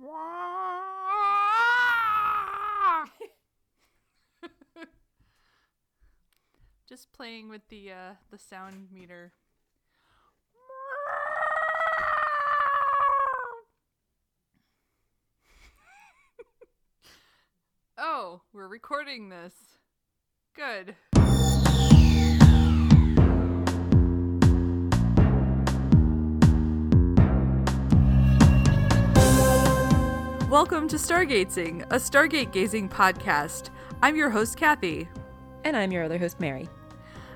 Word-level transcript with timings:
Just 6.88 7.12
playing 7.12 7.50
with 7.50 7.68
the 7.68 7.92
uh, 7.92 8.14
the 8.30 8.38
sound 8.38 8.88
meter. 8.90 9.34
oh, 17.98 18.40
we're 18.54 18.68
recording 18.68 19.28
this. 19.28 19.52
Good. 20.56 20.96
Welcome 30.50 30.88
to 30.88 30.96
Stargazing, 30.96 31.82
a 31.92 31.94
Stargate 31.94 32.50
gazing 32.50 32.88
podcast. 32.88 33.70
I'm 34.02 34.16
your 34.16 34.30
host, 34.30 34.56
Kathy. 34.56 35.08
And 35.62 35.76
I'm 35.76 35.92
your 35.92 36.02
other 36.02 36.18
host, 36.18 36.40
Mary. 36.40 36.68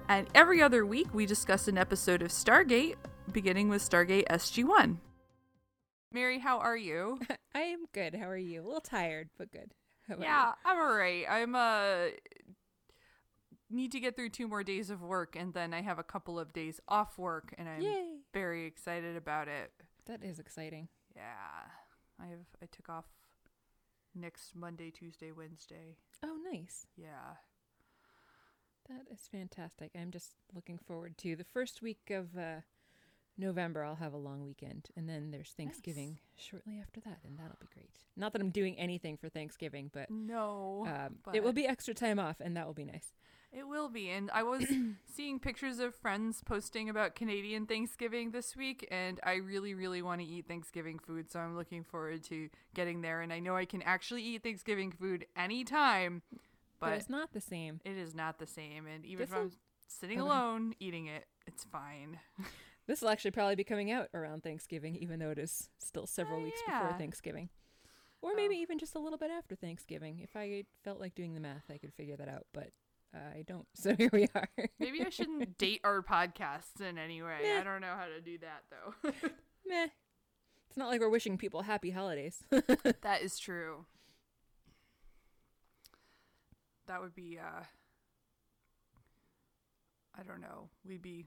And 0.08 0.26
every 0.34 0.60
other 0.60 0.84
week, 0.84 1.14
we 1.14 1.24
discuss 1.24 1.68
an 1.68 1.78
episode 1.78 2.22
of 2.22 2.30
Stargate, 2.30 2.96
beginning 3.30 3.68
with 3.68 3.88
Stargate 3.88 4.26
SG 4.26 4.64
1. 4.64 4.98
Mary, 6.10 6.40
how 6.40 6.58
are 6.58 6.76
you? 6.76 7.20
I 7.54 7.60
am 7.60 7.84
good. 7.92 8.16
How 8.16 8.28
are 8.28 8.36
you? 8.36 8.62
A 8.62 8.66
little 8.66 8.80
tired, 8.80 9.28
but 9.38 9.52
good. 9.52 9.74
Yeah, 10.18 10.54
I'm 10.64 10.76
alright. 10.76 11.24
I'm, 11.30 11.54
uh, 11.54 12.06
need 13.70 13.92
to 13.92 14.00
get 14.00 14.16
through 14.16 14.30
two 14.30 14.48
more 14.48 14.64
days 14.64 14.90
of 14.90 15.02
work, 15.02 15.36
and 15.36 15.54
then 15.54 15.72
I 15.72 15.82
have 15.82 16.00
a 16.00 16.04
couple 16.04 16.36
of 16.36 16.52
days 16.52 16.80
off 16.88 17.16
work, 17.16 17.54
and 17.58 17.68
I'm? 17.68 17.80
Yay. 17.80 18.16
very 18.32 18.66
excited 18.66 19.16
about 19.16 19.46
it. 19.46 19.70
That 20.06 20.24
is 20.24 20.40
exciting. 20.40 20.88
Yeah. 21.14 21.22
I 22.24 22.28
have, 22.28 22.46
I 22.62 22.66
took 22.72 22.88
off 22.88 23.04
next 24.14 24.54
Monday, 24.56 24.90
Tuesday, 24.90 25.30
Wednesday. 25.30 25.96
Oh, 26.24 26.38
nice. 26.50 26.86
Yeah. 26.96 27.36
That 28.88 29.06
is 29.12 29.28
fantastic. 29.30 29.90
I'm 29.98 30.10
just 30.10 30.32
looking 30.54 30.78
forward 30.78 31.18
to 31.18 31.36
the 31.36 31.44
first 31.44 31.82
week 31.82 32.10
of 32.10 32.36
uh, 32.36 32.60
November. 33.36 33.82
I'll 33.84 33.94
have 33.96 34.12
a 34.12 34.18
long 34.18 34.44
weekend, 34.44 34.88
and 34.96 35.08
then 35.08 35.30
there's 35.30 35.50
Thanksgiving 35.56 36.18
shortly 36.36 36.78
after 36.80 37.00
that, 37.00 37.18
and 37.26 37.38
that'll 37.38 37.56
be 37.60 37.68
great. 37.74 37.90
Not 38.16 38.32
that 38.32 38.42
I'm 38.42 38.50
doing 38.50 38.78
anything 38.78 39.16
for 39.16 39.28
Thanksgiving, 39.28 39.90
but 39.92 40.10
No. 40.10 40.86
um, 40.86 41.16
but- 41.24 41.34
it 41.34 41.42
will 41.42 41.52
be 41.54 41.66
extra 41.66 41.94
time 41.94 42.18
off, 42.18 42.40
and 42.40 42.56
that 42.56 42.66
will 42.66 42.74
be 42.74 42.84
nice. 42.84 43.12
It 43.56 43.68
will 43.68 43.88
be. 43.88 44.10
And 44.10 44.30
I 44.32 44.42
was 44.42 44.64
seeing 45.14 45.38
pictures 45.38 45.78
of 45.78 45.94
friends 45.94 46.42
posting 46.44 46.88
about 46.88 47.14
Canadian 47.14 47.66
Thanksgiving 47.66 48.32
this 48.32 48.56
week, 48.56 48.86
and 48.90 49.20
I 49.22 49.34
really, 49.36 49.74
really 49.74 50.02
want 50.02 50.20
to 50.20 50.26
eat 50.26 50.46
Thanksgiving 50.48 50.98
food. 50.98 51.30
So 51.30 51.38
I'm 51.38 51.56
looking 51.56 51.84
forward 51.84 52.24
to 52.24 52.48
getting 52.74 53.00
there. 53.02 53.20
And 53.20 53.32
I 53.32 53.38
know 53.38 53.54
I 53.56 53.64
can 53.64 53.82
actually 53.82 54.22
eat 54.22 54.42
Thanksgiving 54.42 54.90
food 54.90 55.26
anytime, 55.36 56.22
But, 56.32 56.40
but 56.80 56.92
it's 56.94 57.08
not 57.08 57.32
the 57.32 57.40
same. 57.40 57.80
it 57.84 57.96
is 57.96 58.14
not 58.14 58.38
the 58.38 58.46
same. 58.46 58.86
And 58.86 59.06
even 59.06 59.22
if 59.22 59.28
This'll- 59.30 59.42
I'm 59.44 59.52
sitting 59.86 60.20
Okay. 60.20 60.28
alone 60.28 60.74
eating 60.80 61.06
it, 61.06 61.26
it's 61.46 61.64
fine. 61.64 62.18
This 62.86 63.00
will 63.00 63.08
actually 63.08 63.30
probably 63.30 63.54
be 63.54 63.64
coming 63.64 63.90
out 63.90 64.10
around 64.12 64.42
Thanksgiving, 64.42 64.94
even 64.96 65.18
though 65.18 65.30
it 65.30 65.38
is 65.38 65.70
still 65.78 66.06
several 66.06 66.40
Oh, 66.40 66.42
weeks 66.44 66.60
yeah. 66.68 66.82
before 66.82 66.98
Thanksgiving. 66.98 67.48
Or 68.20 68.34
maybe 68.34 68.56
oh. 68.58 68.60
even 68.60 68.78
just 68.78 68.94
a 68.94 68.98
little 68.98 69.16
bit 69.16 69.30
after 69.30 69.54
Thanksgiving. 69.56 70.18
If 70.18 70.36
I 70.36 70.64
felt 70.82 71.00
like 71.00 71.14
doing 71.14 71.32
the 71.32 71.40
math, 71.40 71.64
I 71.70 71.78
could 71.78 71.94
figure 71.94 72.16
that 72.18 72.28
out, 72.28 72.44
but 72.52 72.72
I 73.14 73.42
don't. 73.46 73.66
So 73.74 73.94
here 73.94 74.10
we 74.12 74.28
are. 74.34 74.48
Maybe 74.78 75.02
I 75.04 75.10
shouldn't 75.10 75.58
date 75.58 75.80
our 75.84 76.02
podcasts 76.02 76.80
in 76.80 76.98
any 76.98 77.22
way. 77.22 77.38
Meh. 77.42 77.60
I 77.60 77.64
don't 77.64 77.80
know 77.80 77.94
how 77.96 78.06
to 78.06 78.20
do 78.20 78.38
that, 78.38 78.64
though. 78.70 79.10
Meh. 79.66 79.88
It's 80.68 80.76
not 80.76 80.88
like 80.88 81.00
we're 81.00 81.08
wishing 81.08 81.38
people 81.38 81.62
happy 81.62 81.90
holidays. 81.90 82.42
That 82.50 83.22
is 83.22 83.38
true. 83.38 83.86
That 86.86 87.00
would 87.00 87.14
be 87.14 87.38
uh 87.38 87.62
I 90.18 90.22
don't 90.22 90.40
know. 90.40 90.68
We'd 90.86 91.02
be 91.02 91.26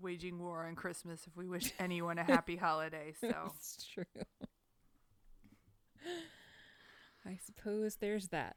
waging 0.00 0.38
war 0.38 0.66
on 0.66 0.74
Christmas 0.74 1.26
if 1.26 1.36
we 1.36 1.48
wish 1.48 1.72
anyone 1.78 2.18
a 2.18 2.24
happy 2.24 2.56
holiday. 2.56 3.14
So 3.20 3.32
it's 3.46 3.86
true. 3.86 4.04
I 7.24 7.38
suppose 7.44 7.96
there's 7.96 8.28
that. 8.28 8.56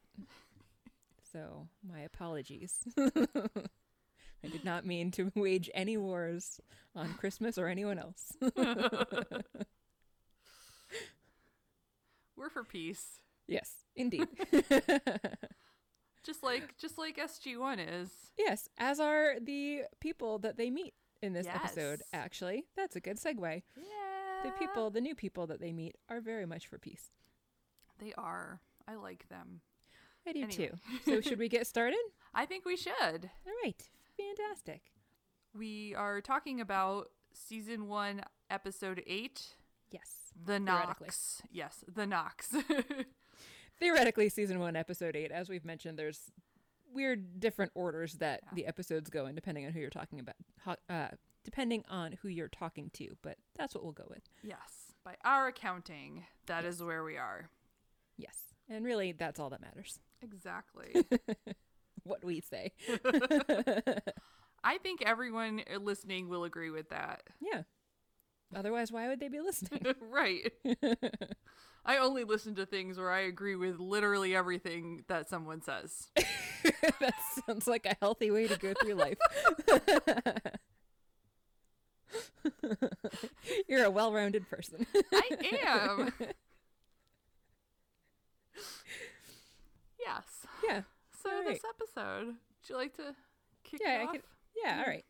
So, 1.36 1.68
my 1.86 2.00
apologies. 2.00 2.80
I 2.98 4.48
did 4.50 4.64
not 4.64 4.86
mean 4.86 5.12
to 5.12 5.34
wage 5.36 5.70
any 5.74 5.98
wars 5.98 6.62
on 6.96 7.14
Christmas 7.16 7.58
or 7.58 7.68
anyone 7.68 8.00
else. 8.00 8.32
we're 12.38 12.50
for 12.50 12.64
peace. 12.64 13.20
yes, 13.48 13.84
indeed. 13.98 14.30
Just 16.24 16.42
like 16.42 16.78
just 16.78 16.98
like 16.98 17.18
SG1 17.18 17.86
is. 18.02 18.10
yes, 18.38 18.70
as 18.78 19.02
are 19.02 19.34
the 19.42 19.82
people 20.00 20.40
that 20.40 20.56
they 20.56 20.70
meet 20.70 20.94
in 21.22 21.34
this 21.34 21.48
episode, 21.48 22.02
actually. 22.14 22.64
That's 22.78 22.96
a 22.96 23.02
good 23.02 23.18
segue. 23.18 23.62
Yeah. 23.76 23.84
The 24.46 24.52
people, 24.52 24.90
the 24.90 25.02
new 25.02 25.16
people 25.16 25.48
that 25.48 25.60
they 25.60 25.74
meet, 25.74 25.98
are 26.08 26.22
very 26.22 26.46
much 26.46 26.68
for 26.68 26.78
peace. 26.78 27.12
They 28.00 28.14
are. 28.18 28.62
I 28.88 28.96
like 28.96 29.28
them. 29.28 29.60
I 30.28 30.34
do 30.34 30.40
Anyway. 30.44 30.52
too. 30.52 30.72
So, 31.06 31.22
should 31.22 31.40
we 31.40 31.50
get 31.50 31.68
started? 31.68 32.00
I 32.34 32.46
think 32.46 32.66
we 32.66 32.76
should. 32.78 32.92
All 33.02 33.54
right. 33.64 33.82
Fantastic. 34.18 34.92
We 35.54 35.94
are 35.96 36.22
talking 36.22 36.60
about 36.62 37.10
season 37.34 37.88
1 37.88 38.22
episode 38.50 39.04
8, 39.06 39.56
Yes. 39.92 40.34
The 40.46 40.60
Nox. 40.60 41.42
Yes, 41.52 41.84
The 41.94 42.06
Nox. 42.06 42.54
Theoretically, 43.80 44.30
season 44.30 44.60
one, 44.60 44.76
episode 44.76 45.16
eight. 45.16 45.32
As 45.32 45.50
we've 45.50 45.66
mentioned, 45.66 46.00
there's 46.00 46.32
weird 46.94 47.40
different 47.42 47.72
orders 47.76 48.14
that 48.16 48.42
Yeah. 48.44 48.50
the 48.54 48.66
episodes 48.68 49.10
go 49.10 49.26
in, 49.26 49.36
depending 49.36 49.66
on 49.66 49.74
who 49.74 49.80
you're 49.82 49.90
talking 49.90 50.20
about. 50.20 50.80
Uh, 50.90 51.10
depending 51.44 51.84
on 51.90 52.14
who 52.22 52.30
you're 52.30 52.48
talking 52.48 52.90
to, 52.94 53.18
but 53.22 53.38
that's 53.58 53.76
what 53.76 53.84
we'll 53.84 53.92
go 53.94 54.06
with. 54.10 54.24
Yes, 54.44 54.94
by 55.04 55.16
our 55.26 55.48
accounting, 55.48 56.26
that 56.48 56.64
is 56.66 56.82
where 56.82 57.04
we 57.04 57.18
are. 57.18 57.50
Yes. 58.18 58.54
And 58.70 58.84
really, 58.86 59.12
that's 59.12 59.40
all 59.40 59.50
that 59.50 59.62
matters. 59.62 60.00
Exactly. 60.34 60.94
What 62.04 62.24
we 62.24 62.40
say. 62.40 62.72
I 64.64 64.78
think 64.78 65.02
everyone 65.04 65.64
listening 65.82 66.30
will 66.30 66.44
agree 66.44 66.70
with 66.70 66.90
that. 66.90 67.24
yeah. 67.42 67.64
Otherwise, 68.56 68.92
why 68.92 69.08
would 69.08 69.20
they 69.20 69.28
be 69.28 69.42
listening? 69.42 69.82
right. 70.02 70.52
I 71.84 71.98
only 71.98 72.24
listen 72.24 72.54
to 72.56 72.68
things 72.68 73.00
where 73.00 73.10
I 73.10 73.22
agree 73.22 73.56
with 73.56 73.80
literally 73.80 74.36
everything 74.36 75.04
that 75.08 75.30
someone 75.30 75.64
says. 75.64 76.12
that 77.00 77.16
sounds 77.48 77.66
like 77.68 77.88
a 77.88 77.96
healthy 78.00 78.30
way 78.30 78.48
to 78.48 78.56
go 78.58 78.76
through 78.80 78.94
life. 78.94 79.18
You're 83.68 83.86
a 83.86 83.92
well 83.92 84.14
rounded 84.14 84.48
person. 84.48 84.86
I 85.12 85.30
am. 85.66 86.14
Yes. 90.06 90.24
yeah. 90.68 90.82
So 91.24 91.30
All 91.36 91.44
this 91.44 91.62
episode, 91.68 92.26
would 92.28 92.70
you 92.70 92.76
like 92.76 92.94
to 92.98 93.16
kick 93.64 93.80
Yeah, 93.84 93.96
it 93.96 94.02
I 94.02 94.06
off? 94.06 94.12
could- 94.12 94.22
Yeah, 94.64 94.80
all 94.86 94.92
right. 94.92 95.06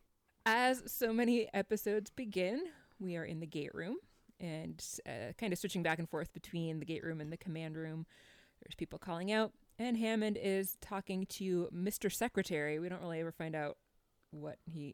As 0.46 0.84
so 0.86 1.12
many 1.12 1.50
episodes 1.54 2.10
begin, 2.12 2.62
we 3.00 3.18
are 3.18 3.26
in 3.26 3.40
the 3.42 3.46
gate 3.48 3.74
room 3.76 3.98
and 4.40 4.82
uh, 5.06 5.34
kind 5.38 5.52
of 5.52 5.60
switching 5.60 5.84
back 5.84 6.00
and 6.00 6.10
forth 6.10 6.32
between 6.32 6.80
the 6.80 6.86
gate 6.86 7.04
room 7.04 7.20
and 7.20 7.34
the 7.34 7.38
command 7.38 7.76
room. 7.76 8.06
There's 8.62 8.76
people 8.78 8.98
calling 9.00 9.32
out, 9.32 9.52
and 9.78 9.98
Hammond 9.98 10.38
is 10.42 10.78
talking 10.80 11.26
to 11.32 11.68
Mr. 11.76 12.10
Secretary. 12.12 12.80
We 12.80 12.88
don't 12.88 13.02
really 13.02 13.20
ever 13.20 13.32
find 13.34 13.56
out 13.56 13.78
what 14.32 14.58
he 14.66 14.94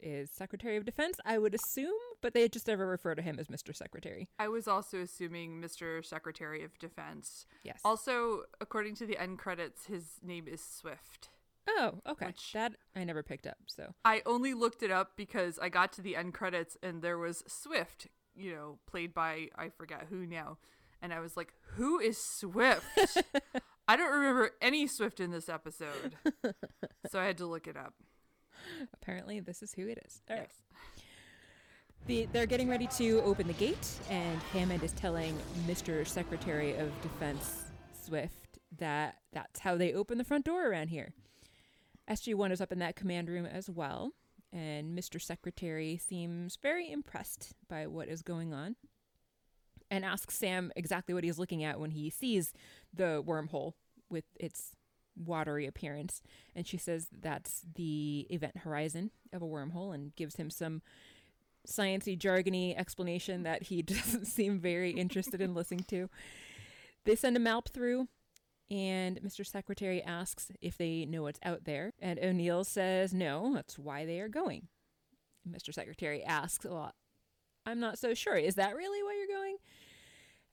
is 0.00 0.30
Secretary 0.30 0.76
of 0.76 0.84
Defense, 0.84 1.18
I 1.24 1.38
would 1.38 1.54
assume, 1.54 1.92
but 2.22 2.34
they 2.34 2.48
just 2.48 2.66
never 2.66 2.86
refer 2.86 3.14
to 3.14 3.22
him 3.22 3.38
as 3.38 3.48
Mr. 3.48 3.74
Secretary. 3.74 4.28
I 4.38 4.48
was 4.48 4.68
also 4.68 5.00
assuming 5.00 5.60
Mr. 5.60 6.04
Secretary 6.04 6.62
of 6.62 6.78
Defense. 6.78 7.46
Yes. 7.62 7.80
Also, 7.84 8.42
according 8.60 8.94
to 8.96 9.06
the 9.06 9.18
end 9.20 9.38
credits, 9.38 9.86
his 9.86 10.20
name 10.22 10.46
is 10.48 10.60
Swift. 10.60 11.30
oh, 11.68 11.94
okay. 12.06 12.32
That 12.54 12.74
I 12.94 13.04
never 13.04 13.22
picked 13.22 13.46
up. 13.46 13.58
So 13.66 13.94
I 14.04 14.22
only 14.26 14.54
looked 14.54 14.82
it 14.82 14.90
up 14.90 15.12
because 15.16 15.58
I 15.58 15.68
got 15.68 15.92
to 15.94 16.02
the 16.02 16.16
end 16.16 16.34
credits 16.34 16.76
and 16.82 17.02
there 17.02 17.18
was 17.18 17.42
Swift, 17.46 18.08
you 18.34 18.52
know, 18.54 18.78
played 18.86 19.12
by 19.14 19.48
I 19.56 19.70
forget 19.70 20.06
who 20.10 20.26
now. 20.26 20.58
And 21.02 21.12
I 21.12 21.20
was 21.20 21.36
like, 21.36 21.52
who 21.74 21.98
is 21.98 22.18
Swift? 22.18 22.84
I 23.88 23.96
don't 23.96 24.12
remember 24.12 24.50
any 24.60 24.86
Swift 24.86 25.20
in 25.20 25.30
this 25.30 25.48
episode. 25.48 26.16
so 27.10 27.20
I 27.20 27.24
had 27.24 27.38
to 27.38 27.46
look 27.46 27.66
it 27.66 27.76
up. 27.76 27.94
Apparently, 28.94 29.40
this 29.40 29.62
is 29.62 29.72
who 29.74 29.86
it 29.88 29.98
is. 30.06 30.22
All 30.30 30.36
right. 30.36 30.48
Yes. 30.48 31.04
The, 32.06 32.28
they're 32.32 32.46
getting 32.46 32.68
ready 32.68 32.86
to 32.98 33.20
open 33.22 33.46
the 33.48 33.52
gate, 33.54 33.88
and 34.10 34.40
Hammond 34.52 34.84
is 34.84 34.92
telling 34.92 35.36
Mr. 35.66 36.06
Secretary 36.06 36.76
of 36.76 36.90
Defense 37.02 37.64
Swift 38.04 38.58
that 38.78 39.16
that's 39.32 39.60
how 39.60 39.76
they 39.76 39.92
open 39.92 40.16
the 40.18 40.24
front 40.24 40.44
door 40.44 40.68
around 40.68 40.88
here. 40.88 41.12
SG1 42.08 42.52
is 42.52 42.60
up 42.60 42.70
in 42.70 42.78
that 42.78 42.94
command 42.94 43.28
room 43.28 43.44
as 43.46 43.68
well, 43.68 44.12
and 44.52 44.96
Mr. 44.96 45.20
Secretary 45.20 45.96
seems 45.96 46.56
very 46.62 46.90
impressed 46.92 47.54
by 47.68 47.86
what 47.88 48.08
is 48.08 48.22
going 48.22 48.52
on. 48.54 48.76
and 49.90 50.04
asks 50.04 50.36
Sam 50.36 50.72
exactly 50.76 51.14
what 51.14 51.22
he's 51.24 51.38
looking 51.38 51.62
at 51.64 51.78
when 51.80 51.90
he 51.92 52.10
sees 52.10 52.52
the 52.94 53.22
wormhole 53.26 53.72
with 54.10 54.24
its 54.38 54.76
watery 55.16 55.66
appearance. 55.66 56.22
And 56.54 56.66
she 56.66 56.76
says 56.76 57.08
that's 57.12 57.62
the 57.74 58.26
event 58.30 58.58
horizon 58.58 59.10
of 59.32 59.42
a 59.42 59.46
wormhole 59.46 59.94
and 59.94 60.14
gives 60.16 60.36
him 60.36 60.50
some 60.50 60.82
sciencey, 61.66 62.18
jargony 62.18 62.76
explanation 62.76 63.42
that 63.42 63.64
he 63.64 63.82
doesn't 63.82 64.26
seem 64.26 64.58
very 64.58 64.90
interested 64.90 65.40
in 65.40 65.54
listening 65.54 65.84
to. 65.88 66.08
They 67.04 67.16
send 67.16 67.36
a 67.36 67.40
map 67.40 67.68
through, 67.68 68.08
and 68.70 69.20
Mr. 69.22 69.46
Secretary 69.46 70.02
asks 70.02 70.50
if 70.60 70.76
they 70.76 71.06
know 71.06 71.22
what's 71.22 71.40
out 71.44 71.64
there. 71.64 71.92
And 72.00 72.18
O'Neill 72.18 72.64
says 72.64 73.14
no, 73.14 73.52
that's 73.54 73.78
why 73.78 74.04
they 74.04 74.20
are 74.20 74.28
going. 74.28 74.68
Mr. 75.48 75.72
Secretary 75.72 76.24
asks, 76.24 76.64
Well, 76.64 76.92
I'm 77.64 77.80
not 77.80 77.98
so 77.98 78.14
sure. 78.14 78.36
Is 78.36 78.56
that 78.56 78.74
really 78.74 79.02
why 79.02 79.16
you're 79.16 79.38
going? 79.38 79.56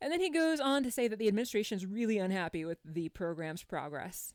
And 0.02 0.12
then 0.12 0.20
he 0.20 0.30
goes 0.30 0.60
on 0.60 0.84
to 0.84 0.92
say 0.92 1.08
that 1.08 1.18
the 1.18 1.28
administration 1.28 1.78
is 1.78 1.86
really 1.86 2.18
unhappy 2.18 2.66
with 2.66 2.78
the 2.84 3.10
program's 3.10 3.64
progress, 3.64 4.34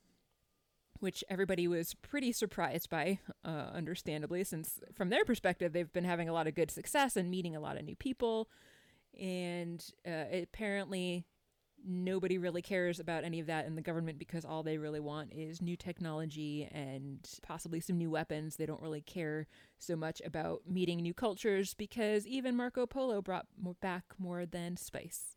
which 1.00 1.24
everybody 1.28 1.68
was 1.68 1.94
pretty 1.94 2.32
surprised 2.32 2.90
by, 2.90 3.18
uh, 3.44 3.70
understandably, 3.72 4.44
since 4.44 4.80
from 4.94 5.10
their 5.10 5.24
perspective, 5.24 5.72
they've 5.72 5.92
been 5.92 6.04
having 6.04 6.28
a 6.28 6.32
lot 6.32 6.46
of 6.46 6.54
good 6.54 6.70
success 6.70 7.16
and 7.16 7.30
meeting 7.30 7.54
a 7.56 7.60
lot 7.60 7.76
of 7.76 7.84
new 7.84 7.96
people. 7.96 8.48
And 9.18 9.84
uh, 10.06 10.24
apparently, 10.32 11.26
nobody 11.84 12.38
really 12.38 12.62
cares 12.62 12.98
about 12.98 13.24
any 13.24 13.40
of 13.40 13.46
that 13.46 13.66
in 13.66 13.76
the 13.76 13.82
government 13.82 14.18
because 14.18 14.44
all 14.44 14.62
they 14.62 14.78
really 14.78 15.00
want 15.00 15.32
is 15.32 15.62
new 15.62 15.76
technology 15.76 16.68
and 16.72 17.28
possibly 17.42 17.80
some 17.80 17.96
new 17.96 18.10
weapons. 18.10 18.56
They 18.56 18.66
don't 18.66 18.82
really 18.82 19.00
care 19.00 19.46
so 19.78 19.96
much 19.96 20.20
about 20.24 20.62
meeting 20.66 21.00
new 21.00 21.14
cultures 21.14 21.74
because 21.74 22.26
even 22.26 22.56
Marco 22.56 22.86
Polo 22.86 23.22
brought 23.22 23.46
more 23.60 23.76
back 23.80 24.04
more 24.18 24.44
than 24.44 24.76
spice. 24.76 25.36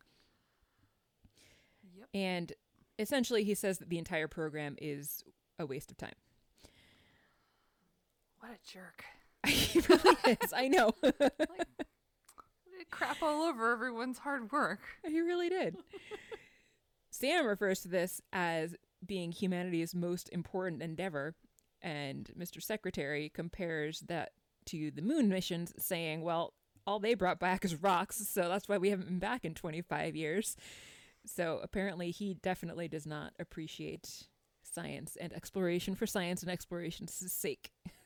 Yep. 1.95 2.07
And 2.13 2.53
essentially, 2.97 3.43
he 3.43 3.53
says 3.53 3.77
that 3.79 3.89
the 3.89 3.97
entire 3.97 4.27
program 4.27 4.75
is 4.81 5.23
a 5.61 5.65
waste 5.65 5.91
of 5.91 5.97
time. 5.97 6.13
What 8.39 8.51
a 8.51 8.71
jerk. 8.71 9.05
he 9.47 9.79
really 9.79 10.37
is. 10.41 10.53
I 10.53 10.67
know. 10.67 10.93
Like, 12.77 12.89
crap 12.89 13.21
all 13.21 13.43
over 13.43 13.71
everyone's 13.71 14.17
hard 14.17 14.51
work. 14.51 14.79
he 15.05 15.21
really 15.21 15.49
did. 15.49 15.77
Sam 17.11 17.45
refers 17.45 17.81
to 17.81 17.87
this 17.87 18.21
as 18.33 18.75
being 19.05 19.31
humanity's 19.31 19.93
most 19.93 20.29
important 20.29 20.81
endeavor, 20.81 21.35
and 21.81 22.31
Mr. 22.37 22.61
Secretary 22.61 23.29
compares 23.29 23.99
that 24.01 24.31
to 24.65 24.89
the 24.89 25.03
moon 25.03 25.29
missions, 25.29 25.73
saying, 25.77 26.23
well, 26.23 26.53
all 26.87 26.99
they 26.99 27.13
brought 27.13 27.39
back 27.39 27.63
is 27.63 27.75
rocks, 27.75 28.27
so 28.27 28.49
that's 28.49 28.67
why 28.67 28.77
we 28.77 28.89
haven't 28.89 29.07
been 29.07 29.19
back 29.19 29.45
in 29.45 29.53
25 29.53 30.15
years. 30.15 30.57
So 31.25 31.59
apparently, 31.61 32.11
he 32.11 32.33
definitely 32.33 32.87
does 32.87 33.05
not 33.05 33.33
appreciate 33.39 34.23
science 34.73 35.17
and 35.19 35.33
exploration 35.33 35.95
for 35.95 36.05
science 36.07 36.41
and 36.41 36.51
exploration's 36.51 37.13
sake. 37.31 37.71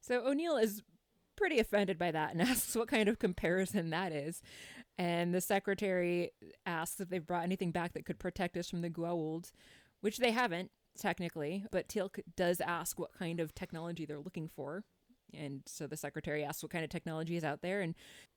so 0.00 0.26
O'Neill 0.26 0.56
is 0.56 0.82
pretty 1.36 1.58
offended 1.58 1.98
by 1.98 2.10
that 2.10 2.32
and 2.32 2.42
asks 2.48 2.76
what 2.76 2.88
kind 2.88 3.08
of 3.08 3.18
comparison 3.18 3.90
that 3.90 4.12
is. 4.12 4.42
And 4.98 5.34
the 5.34 5.40
secretary 5.40 6.32
asks 6.66 7.00
if 7.00 7.08
they've 7.08 7.26
brought 7.26 7.44
anything 7.44 7.70
back 7.72 7.94
that 7.94 8.04
could 8.04 8.18
protect 8.18 8.56
us 8.56 8.68
from 8.68 8.82
the 8.82 8.90
Goa'uld, 8.90 9.50
which 10.02 10.18
they 10.18 10.32
haven't, 10.32 10.70
technically. 10.98 11.64
But 11.72 11.88
Teal'c 11.88 12.20
does 12.36 12.60
ask 12.60 12.98
what 12.98 13.14
kind 13.14 13.40
of 13.40 13.54
technology 13.54 14.04
they're 14.04 14.20
looking 14.20 14.48
for. 14.54 14.84
And 15.34 15.62
so 15.66 15.86
the 15.86 15.96
secretary 15.96 16.44
asks 16.44 16.62
what 16.62 16.72
kind 16.72 16.84
of 16.84 16.90
technology 16.90 17.36
is 17.36 17.44
out 17.44 17.62
there. 17.62 17.80
And 17.80 17.94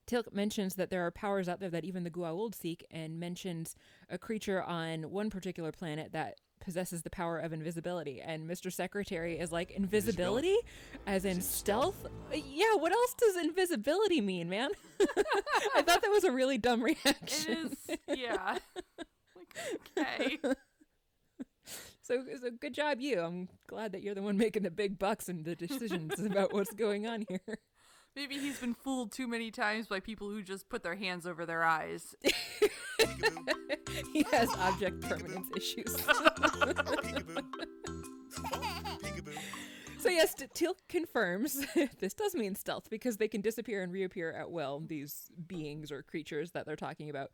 Teal'c 0.08 0.34
mentions 0.34 0.76
that 0.76 0.90
there 0.90 1.06
are 1.06 1.12
powers 1.12 1.48
out 1.48 1.60
there 1.60 1.70
that 1.70 1.86
even 1.86 2.04
the 2.04 2.12
Goa'uld 2.12 2.56
seek, 2.56 2.86
and 2.92 3.20
mentions 3.20 3.76
a 4.10 4.18
creature 4.18 4.62
on 4.62 5.12
one 5.12 5.30
particular 5.30 5.72
planet 5.72 6.12
that 6.12 6.40
possesses 6.60 7.02
the 7.02 7.10
power 7.10 7.38
of 7.38 7.52
invisibility. 7.54 8.22
And 8.22 8.50
Mr. 8.50 8.72
Secretary 8.72 9.38
is 9.38 9.52
like, 9.52 9.72
invisibility? 9.72 10.58
As 11.06 11.26
in 11.26 11.42
stealth? 11.42 12.06
Uh, 12.06 12.36
Yeah, 12.36 12.76
what 12.76 12.92
else 12.92 13.14
does 13.16 13.36
invisibility 13.38 14.22
mean, 14.22 14.50
man? 14.50 14.70
I 15.02 15.82
thought 15.82 16.02
that 16.02 16.10
was 16.10 16.24
a 16.24 16.32
really 16.32 16.58
dumb 16.58 16.82
reaction. 16.82 17.18
It 17.88 17.98
is, 18.10 18.18
yeah. 18.18 18.58
like, 19.98 20.40
okay. 20.44 20.54
So, 22.04 22.22
so 22.42 22.50
good 22.60 22.74
job, 22.74 23.00
you. 23.00 23.22
I'm 23.22 23.48
glad 23.68 23.94
that 23.94 24.04
you're 24.04 24.14
the 24.14 24.22
one 24.22 24.38
making 24.38 24.64
the 24.64 24.72
big 24.72 25.00
bucks 25.00 25.30
and 25.30 25.46
the 25.46 25.56
decisions 25.56 26.20
about 26.20 26.54
what's 26.54 26.74
going 26.76 27.08
on 27.08 27.24
here. 27.30 27.60
Maybe 28.14 28.38
he's 28.38 28.60
been 28.60 28.74
fooled 28.74 29.14
too 29.14 29.26
many 29.26 29.52
times 29.52 29.88
by 29.88 30.02
people 30.02 30.30
who 30.30 30.44
just 30.44 30.68
put 30.68 30.84
their 30.84 30.96
hands 30.96 31.26
over 31.26 31.46
their 31.46 31.64
eyes. 31.64 32.14
he 34.12 34.26
has 34.32 34.50
object 34.58 35.02
permanence 35.02 35.48
issues. 35.56 35.96
So 40.04 40.10
yes, 40.10 40.36
Teal'c 40.36 40.80
confirms 40.90 41.66
this 42.00 42.14
does 42.14 42.36
mean 42.36 42.56
stealth 42.56 42.90
because 42.90 43.16
they 43.16 43.30
can 43.30 43.40
disappear 43.40 43.82
and 43.82 43.94
reappear 43.94 44.34
at 44.34 44.52
will. 44.52 44.84
These 44.86 45.32
beings 45.48 45.94
or 45.94 46.04
creatures 46.04 46.52
that 46.52 46.66
they're 46.66 46.76
talking 46.76 47.10
about, 47.10 47.32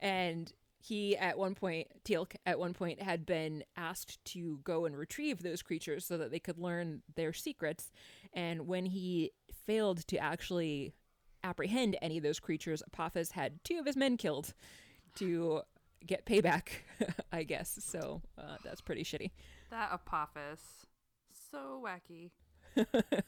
and 0.00 0.52
he 0.80 1.16
at 1.16 1.38
one 1.38 1.54
point, 1.54 1.88
Teal'c 2.04 2.34
at 2.46 2.58
one 2.58 2.72
point 2.72 3.02
had 3.02 3.26
been 3.26 3.64
asked 3.76 4.24
to 4.26 4.60
go 4.64 4.86
and 4.86 4.96
retrieve 4.96 5.42
those 5.42 5.62
creatures 5.62 6.06
so 6.06 6.16
that 6.16 6.30
they 6.30 6.38
could 6.38 6.58
learn 6.58 7.02
their 7.16 7.32
secrets. 7.32 7.92
And 8.32 8.66
when 8.66 8.86
he 8.86 9.32
failed 9.66 10.06
to 10.08 10.16
actually 10.16 10.94
apprehend 11.44 11.96
any 12.00 12.16
of 12.16 12.22
those 12.22 12.40
creatures, 12.40 12.82
Apophis 12.86 13.32
had 13.32 13.62
two 13.62 13.78
of 13.78 13.86
his 13.86 13.96
men 13.96 14.16
killed 14.16 14.54
to 15.16 15.62
get 16.06 16.24
payback, 16.24 16.68
I 17.32 17.42
guess. 17.42 17.78
So 17.82 18.22
uh, 18.38 18.56
that's 18.64 18.80
pretty 18.80 19.04
shitty. 19.04 19.30
That 19.70 19.90
Apophis. 19.92 20.86
So 21.50 21.84
wacky. 21.84 22.30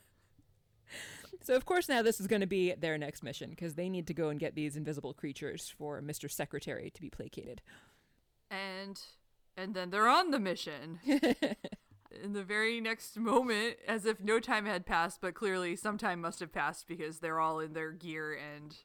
So 1.44 1.56
of 1.56 1.66
course 1.66 1.88
now 1.88 2.02
this 2.02 2.20
is 2.20 2.28
going 2.28 2.42
to 2.42 2.46
be 2.46 2.72
their 2.74 2.96
next 2.96 3.24
mission 3.24 3.50
because 3.50 3.74
they 3.74 3.88
need 3.88 4.06
to 4.06 4.14
go 4.14 4.28
and 4.28 4.38
get 4.38 4.54
these 4.54 4.76
invisible 4.76 5.12
creatures 5.12 5.74
for 5.76 6.00
Mr. 6.00 6.30
Secretary 6.30 6.90
to 6.90 7.00
be 7.00 7.10
placated. 7.10 7.62
And 8.48 9.00
and 9.56 9.74
then 9.74 9.90
they're 9.90 10.08
on 10.08 10.30
the 10.30 10.38
mission. 10.38 11.00
In 12.22 12.34
the 12.34 12.44
very 12.44 12.80
next 12.80 13.16
moment, 13.16 13.76
as 13.88 14.04
if 14.04 14.20
no 14.20 14.38
time 14.38 14.66
had 14.66 14.84
passed, 14.84 15.20
but 15.22 15.34
clearly 15.34 15.74
some 15.76 15.96
time 15.96 16.20
must 16.20 16.40
have 16.40 16.52
passed 16.52 16.86
because 16.86 17.18
they're 17.18 17.40
all 17.40 17.58
in 17.58 17.72
their 17.72 17.90
gear 17.90 18.34
and 18.34 18.76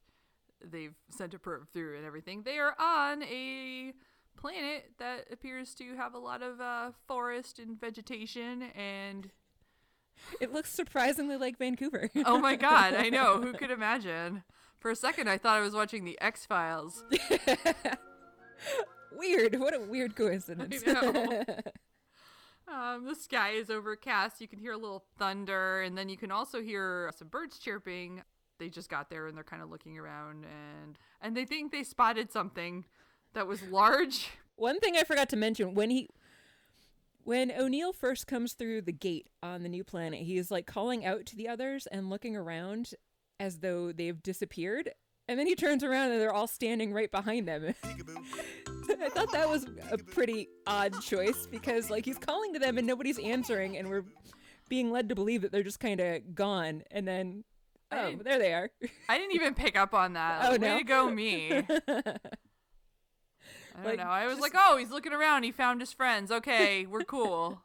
they've 0.64 0.96
sent 1.10 1.34
a 1.34 1.40
probe 1.40 1.68
through 1.68 1.98
and 1.98 2.06
everything. 2.06 2.44
They 2.44 2.58
are 2.58 2.74
on 2.80 3.24
a 3.24 3.94
planet 4.38 4.92
that 5.00 5.26
appears 5.32 5.76
to 5.76 5.96
have 5.98 6.14
a 6.14 6.20
lot 6.20 6.42
of 6.42 6.62
uh, 6.62 6.92
forest 7.06 7.60
and 7.60 7.80
vegetation 7.80 8.64
and 8.76 9.30
It 10.40 10.54
looks 10.54 10.72
surprisingly 10.72 11.38
like 11.38 11.58
Vancouver. 11.58 12.10
oh 12.26 12.40
my 12.40 12.56
god, 12.56 12.94
I 12.94 13.10
know. 13.10 13.42
Who 13.42 13.54
could 13.60 13.72
imagine? 13.72 14.44
For 14.80 14.92
a 14.92 14.96
second, 14.96 15.30
I 15.30 15.38
thought 15.38 15.58
I 15.58 15.62
was 15.62 15.74
watching 15.74 16.06
the 16.06 16.20
X 16.22 16.46
Files. 16.46 17.04
weird. 19.12 19.60
What 19.60 19.76
a 19.76 19.80
weird 19.80 20.16
coincidence. 20.16 20.84
Um, 22.70 23.06
the 23.06 23.16
sky 23.16 23.52
is 23.52 23.70
overcast. 23.70 24.42
You 24.42 24.48
can 24.50 24.60
hear 24.60 24.74
a 24.74 24.78
little 24.78 25.06
thunder, 25.18 25.84
and 25.84 25.98
then 25.98 26.10
you 26.10 26.18
can 26.18 26.34
also 26.34 26.62
hear 26.62 27.10
some 27.16 27.30
birds 27.30 27.60
chirping. 27.60 28.24
They 28.60 28.68
just 28.68 28.90
got 28.90 29.10
there 29.10 29.28
and 29.28 29.38
they're 29.38 29.46
kind 29.46 29.64
of 29.64 29.70
looking 29.70 29.98
around, 29.98 30.44
and 30.44 31.00
and 31.22 31.38
they 31.38 31.46
think 31.46 31.72
they 31.72 31.84
spotted 31.84 32.30
something 32.30 32.84
that 33.34 33.48
was 33.48 33.64
large. 33.64 34.32
One 34.58 34.82
thing 34.82 34.98
I 34.98 35.06
forgot 35.06 35.30
to 35.30 35.38
mention 35.38 35.76
when 35.76 35.92
he 35.92 36.10
when 37.28 37.52
O'Neill 37.52 37.92
first 37.92 38.26
comes 38.26 38.54
through 38.54 38.84
the 38.84 38.94
gate 38.94 39.28
on 39.44 39.62
the 39.62 39.68
new 39.68 39.84
planet, 39.84 40.22
he 40.22 40.38
is 40.38 40.50
like 40.50 40.66
calling 40.66 41.06
out 41.06 41.26
to 41.26 41.36
the 41.36 41.50
others 41.50 41.86
and 41.86 42.10
looking 42.10 42.38
around 42.38 42.92
as 43.38 43.60
though 43.60 43.92
they've 43.92 44.24
disappeared. 44.24 44.92
And 45.28 45.38
then 45.38 45.46
he 45.46 45.54
turns 45.54 45.84
around 45.84 46.12
and 46.12 46.22
they're 46.22 46.34
all 46.34 46.48
standing 46.48 46.94
right 46.94 47.12
behind 47.12 47.46
them. 47.46 47.76
I 47.84 49.10
thought 49.10 49.34
that 49.34 49.50
was 49.50 49.66
a 49.92 49.98
pretty 49.98 50.48
odd 50.66 51.02
choice 51.02 51.50
because 51.52 51.90
like 51.90 52.06
he's 52.06 52.18
calling 52.18 52.54
to 52.54 52.60
them 52.60 52.78
and 52.78 52.88
nobody's 52.88 53.20
answering 53.20 53.76
and 53.76 53.90
we're 53.90 54.06
being 54.70 54.90
led 54.90 55.10
to 55.10 55.16
believe 55.16 55.42
that 55.42 55.52
they're 55.52 55.64
just 55.64 55.82
kind 55.82 56.00
of 56.00 56.34
gone 56.34 56.84
and 56.92 57.06
then 57.06 57.44
oh 57.92 58.16
there 58.24 58.40
they 58.40 58.54
are. 58.54 58.70
I 59.10 59.18
didn't 59.18 59.36
even 59.36 59.54
pick 59.54 59.78
up 59.78 59.94
on 59.94 60.14
that. 60.14 60.44
Oh, 60.46 60.52
Way 60.52 60.58
no? 60.60 60.78
to 60.78 60.84
go, 60.86 61.10
me. 61.12 61.62
I 63.78 63.82
don't 63.84 63.90
Like, 63.92 64.00
know. 64.00 64.06
I 64.12 64.26
was 64.26 64.38
just- 64.38 64.42
like, 64.42 64.54
oh, 64.56 64.78
he's 64.78 64.90
looking 64.90 65.14
around. 65.14 65.44
He 65.44 65.52
found 65.52 65.80
his 65.82 65.94
friends. 65.94 66.32
Okay, 66.32 66.86
we're 66.88 67.04
cool. 67.04 67.62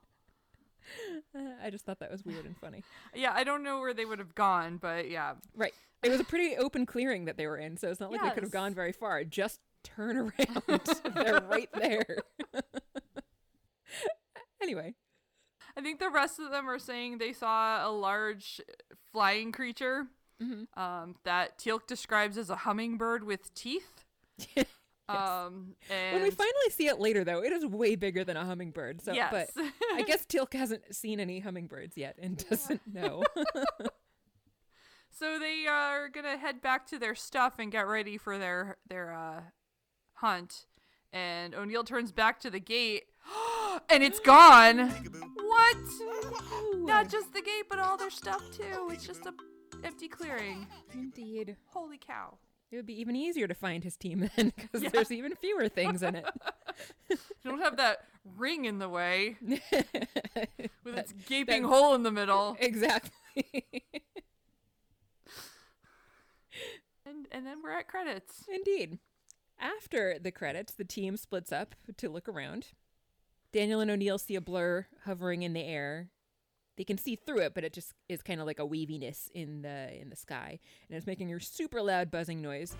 I 1.65 1.71
just 1.71 1.85
thought 1.87 2.01
that 2.01 2.11
was 2.11 2.25
weird 2.25 2.45
and 2.45 2.57
funny. 2.59 2.83
yeah, 3.15 3.33
I 3.35 3.45
don't 3.45 3.63
know 3.63 3.79
where 3.81 3.95
they 3.95 4.05
would 4.05 4.19
have 4.19 4.35
gone, 4.35 4.77
but 4.77 5.09
yeah. 5.09 5.35
Right. 5.57 5.73
It 6.03 6.11
was 6.11 6.21
a 6.21 6.25
pretty 6.25 6.57
open 6.57 6.85
clearing 6.85 7.25
that 7.27 7.37
they 7.37 7.47
were 7.47 7.57
in, 7.57 7.77
so 7.77 7.89
it's 7.89 8.01
not 8.01 8.11
like 8.11 8.21
they 8.23 8.31
could 8.31 8.43
have 8.43 8.53
gone 8.53 8.75
very 8.75 8.93
far. 8.93 9.23
Just 9.25 9.61
turn 9.85 10.17
around. 10.17 10.81
They're 11.15 11.41
right 11.49 11.71
there. 11.75 12.19
anyway, 14.61 14.95
I 15.77 15.81
think 15.81 15.99
the 16.01 16.11
rest 16.11 16.39
of 16.41 16.51
them 16.51 16.69
are 16.69 16.79
saying 16.79 17.19
they 17.19 17.33
saw 17.33 17.89
a 17.89 17.91
large 17.91 18.61
flying 19.13 19.53
creature 19.53 20.09
Mhm. 20.43 20.67
um, 20.77 21.17
that 21.25 21.59
Teal'c 21.59 21.87
describes 21.87 22.37
as 22.37 22.51
a 22.51 22.57
hummingbird 22.57 23.23
with 23.25 23.55
teeth. 23.55 24.05
Um, 25.17 25.75
and 25.91 26.15
When 26.15 26.23
we 26.23 26.31
finally 26.31 26.71
see 26.71 26.87
it 26.89 26.99
later, 26.99 27.25
though, 27.25 27.43
it 27.43 27.53
is 27.53 27.65
way 27.67 27.97
bigger 27.97 28.25
than 28.25 28.37
a 28.37 28.45
hummingbird. 28.45 29.03
So, 29.03 29.13
yes, 29.13 29.31
but 29.55 29.65
I 29.95 30.03
guess 30.07 30.25
Teal'c 30.27 30.53
hasn't 30.55 30.95
seen 30.95 31.21
any 31.21 31.41
hummingbirds 31.41 31.97
yet 31.97 32.17
and 32.21 32.37
doesn't 32.49 32.81
know. 32.93 33.25
so 35.11 35.39
they 35.39 35.67
are 35.69 36.09
gonna 36.09 36.37
head 36.37 36.61
back 36.63 36.87
to 36.89 36.99
their 36.99 37.15
stuff 37.15 37.55
and 37.59 37.71
get 37.71 37.87
ready 37.87 38.17
for 38.19 38.39
their 38.39 38.77
their 38.89 39.13
uh, 39.13 39.41
hunt. 40.15 40.67
And 41.13 41.55
O'Neill 41.55 41.85
turns 41.85 42.11
back 42.11 42.41
to 42.41 42.51
the 42.51 42.61
gate, 42.61 43.05
and 43.91 44.03
it's 44.03 44.19
gone. 44.21 44.89
What? 44.89 45.77
Ooh. 46.75 46.87
Not 46.87 47.11
just 47.11 47.35
the 47.35 47.43
gate, 47.43 47.65
but 47.69 47.79
all 47.79 47.97
their 47.99 48.11
stuff 48.11 48.43
too. 48.57 48.89
It's 48.91 49.07
just 49.07 49.27
a 49.27 49.35
empty 49.85 50.09
clearing. 50.09 50.67
Indeed. 50.95 51.57
Holy 51.67 51.99
cow! 51.99 52.39
It 52.73 52.77
would 52.77 52.87
be 52.87 52.99
even 53.01 53.15
easier 53.15 53.47
to 53.47 53.55
find 53.55 53.85
his 53.85 53.97
team 53.99 54.21
then 54.37 54.53
because 54.57 54.83
Yeah. 54.83 54.89
there's 54.89 55.13
even 55.13 55.37
fewer 55.37 55.69
things 55.69 56.03
in 56.03 56.17
it. 56.17 56.27
You 57.45 57.51
don't 57.51 57.61
have 57.61 57.77
that 57.77 58.07
ring 58.37 58.65
in 58.65 58.79
the 58.79 58.89
way 58.89 59.37
with 59.43 60.97
its 60.97 61.13
gaping 61.29 61.63
that- 61.63 61.69
hole 61.69 61.95
in 61.95 62.03
the 62.03 62.11
middle. 62.11 62.57
exactly. 62.59 63.13
And 67.05 67.27
and 67.31 67.47
then 67.47 67.59
we're 67.63 67.73
at 67.77 67.89
credits. 67.89 68.45
Indeed. 68.49 68.99
After 69.61 70.19
the 70.19 70.31
credits, 70.31 70.73
the 70.73 70.85
team 70.85 71.17
splits 71.17 71.53
up 71.53 71.75
to 71.99 72.09
look 72.09 72.29
around. 72.29 72.69
Daniel 73.53 73.81
and 73.81 73.91
O'Neill 73.91 74.19
see 74.19 74.35
a 74.35 74.41
blur 74.41 74.87
hovering 75.05 75.43
in 75.43 75.53
the 75.53 75.63
air. 75.65 76.09
They 76.77 76.85
can 76.85 76.97
see 76.97 77.17
through 77.17 77.41
it, 77.41 77.55
but 77.55 77.65
it 77.65 77.73
just 77.73 77.93
is 78.09 78.23
kind 78.23 78.41
of 78.41 78.47
like 78.47 78.59
a 78.59 78.65
waviness 78.65 79.29
in 79.35 79.63
the 79.63 80.01
in 80.01 80.09
the 80.09 80.17
sky, 80.17 80.59
and 80.89 80.97
it's 80.97 81.07
making 81.07 81.33
a 81.33 81.41
super 81.41 81.83
loud 81.83 82.11
buzzing 82.11 82.41
noise. 82.41 82.75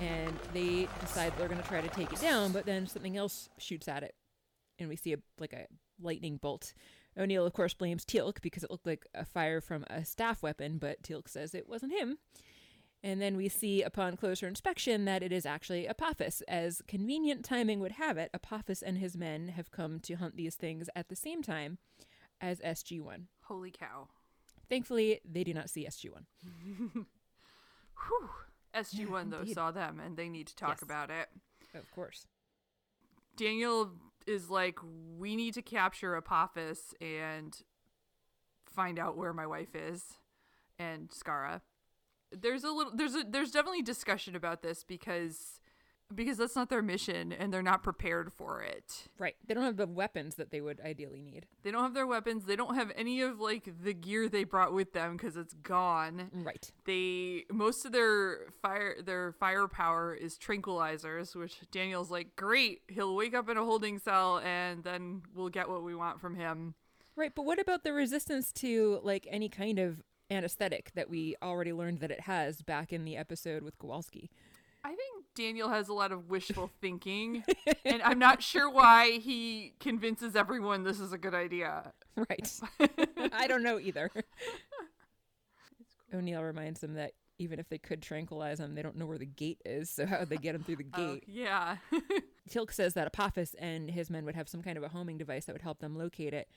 And 0.00 0.36
they 0.52 0.88
decide 1.00 1.32
they're 1.38 1.48
going 1.48 1.62
to 1.62 1.68
try 1.68 1.80
to 1.80 1.88
take 1.88 2.12
it 2.12 2.20
down, 2.20 2.52
but 2.52 2.66
then 2.66 2.86
something 2.86 3.16
else 3.16 3.48
shoots 3.58 3.88
at 3.88 4.02
it, 4.02 4.14
and 4.78 4.88
we 4.88 4.96
see 4.96 5.12
a 5.12 5.18
like 5.38 5.52
a 5.52 5.66
lightning 6.00 6.38
bolt. 6.38 6.72
O'Neill, 7.18 7.46
of 7.46 7.52
course, 7.52 7.72
blames 7.72 8.04
Teal'c 8.04 8.42
because 8.42 8.62
it 8.62 8.70
looked 8.70 8.86
like 8.86 9.06
a 9.14 9.24
fire 9.24 9.60
from 9.60 9.84
a 9.88 10.04
staff 10.04 10.42
weapon, 10.42 10.78
but 10.78 11.02
Teal'c 11.02 11.28
says 11.28 11.54
it 11.54 11.68
wasn't 11.68 11.92
him. 11.92 12.18
And 13.02 13.22
then 13.22 13.36
we 13.36 13.48
see 13.48 13.82
upon 13.82 14.16
closer 14.16 14.48
inspection 14.48 15.04
that 15.04 15.22
it 15.22 15.32
is 15.32 15.46
actually 15.46 15.86
Apophis. 15.86 16.42
As 16.48 16.82
convenient 16.88 17.44
timing 17.44 17.80
would 17.80 17.92
have 17.92 18.18
it, 18.18 18.30
Apophis 18.34 18.82
and 18.82 18.98
his 18.98 19.16
men 19.16 19.48
have 19.48 19.70
come 19.70 20.00
to 20.00 20.14
hunt 20.14 20.36
these 20.36 20.56
things 20.56 20.90
at 20.96 21.08
the 21.08 21.16
same 21.16 21.42
time 21.42 21.78
as 22.40 22.60
SG1. 22.60 23.26
Holy 23.48 23.70
cow! 23.70 24.08
Thankfully, 24.68 25.20
they 25.24 25.44
do 25.44 25.54
not 25.54 25.70
see 25.70 25.86
SG1. 25.86 26.24
Whew. 26.94 28.30
SG 28.74 29.08
One 29.08 29.30
though 29.30 29.40
indeed. 29.40 29.54
saw 29.54 29.70
them, 29.70 30.00
and 30.04 30.16
they 30.16 30.28
need 30.28 30.48
to 30.48 30.56
talk 30.56 30.70
Yes. 30.80 30.82
about 30.82 31.10
it. 31.10 31.28
Of 31.74 31.90
course. 31.92 32.26
Daniel 33.36 33.92
is 34.26 34.50
like, 34.50 34.78
we 35.18 35.36
need 35.36 35.54
to 35.54 35.62
capture 35.62 36.16
Apophis 36.16 36.94
and 37.00 37.56
find 38.68 38.98
out 38.98 39.16
where 39.16 39.32
my 39.32 39.46
wife 39.46 39.74
is, 39.74 40.14
and 40.78 41.08
Skaara. 41.10 41.60
There's 42.32 42.64
a 42.64 42.70
little, 42.70 42.92
there's 42.94 43.14
a, 43.14 43.24
there's 43.28 43.50
definitely 43.52 43.82
discussion 43.82 44.34
about 44.36 44.62
this 44.62 44.84
because, 44.84 45.60
because 46.14 46.38
that's 46.38 46.54
not 46.54 46.68
their 46.68 46.82
mission, 46.82 47.32
and 47.32 47.52
they're 47.52 47.62
not 47.62 47.82
prepared 47.82 48.32
for 48.32 48.62
it. 48.62 49.08
Right. 49.18 49.36
They 49.46 49.54
don't 49.54 49.64
have 49.64 49.76
the 49.76 49.86
weapons 49.86 50.36
that 50.36 50.50
they 50.50 50.60
would 50.60 50.80
ideally 50.80 51.20
need. 51.20 51.46
They 51.62 51.70
don't 51.70 51.82
have 51.82 51.94
their 51.94 52.06
weapons. 52.06 52.44
They 52.44 52.56
don't 52.56 52.76
have 52.76 52.92
any 52.96 53.20
of 53.22 53.40
like 53.40 53.68
the 53.82 53.92
gear 53.92 54.28
they 54.28 54.44
brought 54.44 54.72
with 54.72 54.92
them 54.92 55.16
because 55.16 55.36
it's 55.36 55.54
gone. 55.54 56.30
Right. 56.32 56.70
They 56.84 57.44
most 57.50 57.84
of 57.84 57.92
their 57.92 58.50
fire 58.62 58.96
their 59.02 59.32
firepower 59.32 60.14
is 60.14 60.38
tranquilizers, 60.38 61.34
which 61.34 61.58
Daniel's 61.70 62.10
like, 62.10 62.36
great. 62.36 62.82
He'll 62.88 63.16
wake 63.16 63.34
up 63.34 63.48
in 63.48 63.56
a 63.56 63.64
holding 63.64 63.98
cell, 63.98 64.38
and 64.38 64.84
then 64.84 65.22
we'll 65.34 65.48
get 65.48 65.68
what 65.68 65.82
we 65.82 65.94
want 65.94 66.20
from 66.20 66.36
him. 66.36 66.74
Right. 67.16 67.34
But 67.34 67.44
what 67.44 67.58
about 67.58 67.82
the 67.82 67.92
resistance 67.92 68.52
to 68.54 69.00
like 69.02 69.26
any 69.30 69.48
kind 69.48 69.78
of 69.78 70.02
anesthetic 70.30 70.92
that 70.94 71.08
we 71.08 71.36
already 71.42 71.72
learned 71.72 72.00
that 72.00 72.10
it 72.10 72.20
has 72.20 72.62
back 72.62 72.92
in 72.92 73.04
the 73.04 73.16
episode 73.16 73.62
with 73.62 73.78
Kowalski? 73.78 74.30
I 74.84 74.90
think 74.90 75.15
Daniel 75.36 75.68
has 75.68 75.88
a 75.88 75.92
lot 75.92 76.10
of 76.10 76.28
wishful 76.28 76.70
thinking, 76.80 77.44
and 77.84 78.02
I'm 78.02 78.18
not 78.18 78.42
sure 78.42 78.68
why 78.68 79.18
he 79.18 79.74
convinces 79.78 80.34
everyone 80.34 80.82
this 80.82 80.98
is 80.98 81.12
a 81.12 81.18
good 81.18 81.34
idea. 81.34 81.92
Right. 82.16 82.50
I 83.32 83.46
don't 83.46 83.62
know 83.62 83.78
either. 83.78 84.10
O'Neill 86.14 86.42
reminds 86.42 86.80
them 86.80 86.94
that 86.94 87.12
even 87.38 87.58
if 87.58 87.68
they 87.68 87.78
could 87.78 88.00
tranquilize 88.00 88.58
him, 88.60 88.74
they 88.74 88.82
don't 88.82 88.96
know 88.96 89.04
where 89.06 89.18
the 89.18 89.26
gate 89.26 89.60
is. 89.64 89.90
So 89.90 90.06
how 90.06 90.20
would 90.20 90.30
they 90.30 90.36
get 90.38 90.54
him 90.54 90.62
through 90.64 90.76
the 90.76 90.86
Oh, 90.94 91.14
gate? 91.14 91.24
yeah. 91.26 91.76
Teal'c 92.50 92.72
says 92.72 92.94
that 92.94 93.06
Apophis 93.08 93.54
and 93.58 93.90
his 93.90 94.08
men 94.08 94.24
would 94.24 94.36
have 94.36 94.48
some 94.48 94.62
kind 94.62 94.78
of 94.78 94.84
a 94.84 94.88
homing 94.88 95.18
device 95.18 95.44
that 95.44 95.52
would 95.52 95.62
help 95.62 95.80
them 95.80 95.96
locate 95.98 96.32
it. 96.32 96.48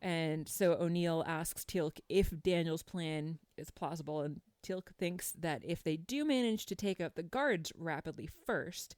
And 0.00 0.48
so 0.48 0.72
O'Neill 0.74 1.22
asks 1.26 1.64
Teal'c 1.64 1.98
if 2.08 2.32
Daniel's 2.42 2.82
plan 2.82 3.38
is 3.58 3.70
plausible, 3.70 4.22
and 4.22 4.40
Teal'c 4.66 4.88
thinks 4.98 5.32
that 5.32 5.62
if 5.64 5.82
they 5.82 5.96
do 5.96 6.24
manage 6.24 6.66
to 6.66 6.74
take 6.74 7.00
out 7.00 7.14
the 7.14 7.22
guards 7.22 7.72
rapidly 7.76 8.28
first, 8.46 8.96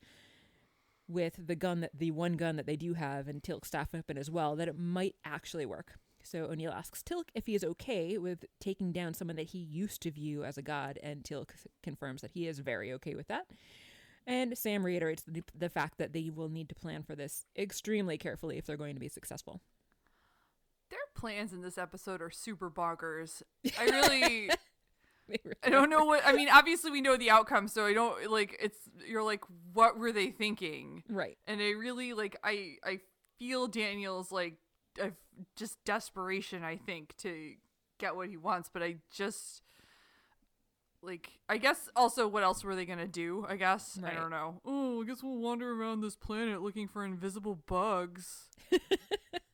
with 1.09 1.47
the 1.47 1.57
gun 1.57 1.81
that 1.81 1.99
the 1.99 2.11
one 2.11 2.35
gun 2.35 2.57
that 2.57 2.67
they 2.67 2.77
do 2.77 2.95
have 2.95 3.29
and 3.29 3.43
Teal'c's 3.43 3.69
staff 3.69 3.93
weapon 3.93 4.19
as 4.19 4.31
well, 4.31 4.55
that 4.57 4.69
it 4.69 4.79
might 4.79 5.17
actually 5.25 5.67
work. 5.67 5.95
So 6.23 6.45
O'Neill 6.45 6.73
asks 6.73 7.03
Teal'c 7.03 7.31
if 7.35 7.47
he 7.47 7.55
is 7.55 7.65
okay 7.65 8.19
with 8.19 8.45
taking 8.61 8.93
down 8.93 9.15
someone 9.15 9.37
that 9.37 9.51
he 9.51 9.59
used 9.59 10.03
to 10.03 10.11
view 10.11 10.45
as 10.45 10.59
a 10.59 10.63
god, 10.63 10.99
and 11.03 11.25
Teal'c 11.25 11.51
confirms 11.83 12.21
that 12.21 12.33
he 12.33 12.47
is 12.47 12.59
very 12.59 12.93
okay 12.93 13.15
with 13.15 13.29
that. 13.29 13.47
And 14.27 14.59
Sam 14.59 14.85
reiterates 14.85 15.23
the, 15.23 15.43
the 15.57 15.71
fact 15.71 15.97
that 15.97 16.13
they 16.13 16.29
will 16.29 16.51
need 16.51 16.69
to 16.69 16.75
plan 16.75 17.03
for 17.03 17.17
this 17.17 17.47
extremely 17.57 18.19
carefully 18.19 18.59
if 18.59 18.67
they're 18.67 18.77
going 18.77 18.95
to 18.95 19.01
be 19.01 19.09
successful. 19.09 19.63
Their 20.91 20.99
plans 21.15 21.55
in 21.55 21.63
this 21.63 21.79
episode 21.79 22.21
are 22.21 22.31
super 22.31 22.71
bonkers. 22.71 23.43
I 23.79 23.85
really. 23.85 24.51
I 25.65 25.71
don't 25.71 25.91
know 25.91 26.05
what 26.05 26.23
I 26.25 26.33
mean. 26.33 26.49
Obviously, 26.51 26.91
we 26.91 27.01
know 27.01 27.17
the 27.17 27.31
outcome, 27.31 27.69
so 27.69 27.87
I 27.87 27.93
don't 27.93 28.31
like. 28.31 28.57
It's 28.61 28.79
you're 29.07 29.23
like, 29.23 29.43
what 29.73 29.99
were 29.99 30.13
they 30.13 30.31
thinking? 30.31 31.03
Right. 31.09 31.39
And 31.47 31.61
I 31.61 31.71
really 31.71 32.13
like. 32.15 32.37
I 32.43 32.77
I 32.85 33.01
feel 33.39 33.67
Daniel's 33.67 34.33
like, 34.33 34.55
i 35.01 35.13
just 35.57 35.83
desperation. 35.85 36.65
I 36.65 36.77
think 36.77 37.17
to 37.19 37.55
get 37.99 38.17
what 38.17 38.29
he 38.29 38.37
wants, 38.37 38.71
but 38.73 38.83
I 38.83 38.97
just 39.13 39.63
like. 41.03 41.31
I 41.49 41.59
guess 41.59 41.89
also, 41.95 42.27
what 42.27 42.43
else 42.43 42.65
were 42.65 42.75
they 42.75 42.87
gonna 42.87 43.07
do? 43.07 43.47
I 43.49 43.57
guess 43.57 43.99
I 44.03 44.15
don't 44.15 44.31
know. 44.31 44.61
Oh, 44.65 45.03
I 45.03 45.07
guess 45.07 45.23
we'll 45.23 45.39
wander 45.39 45.73
around 45.73 46.01
this 46.01 46.17
planet 46.17 46.63
looking 46.63 46.89
for 46.89 47.05
invisible 47.05 47.59
bugs. 47.67 48.49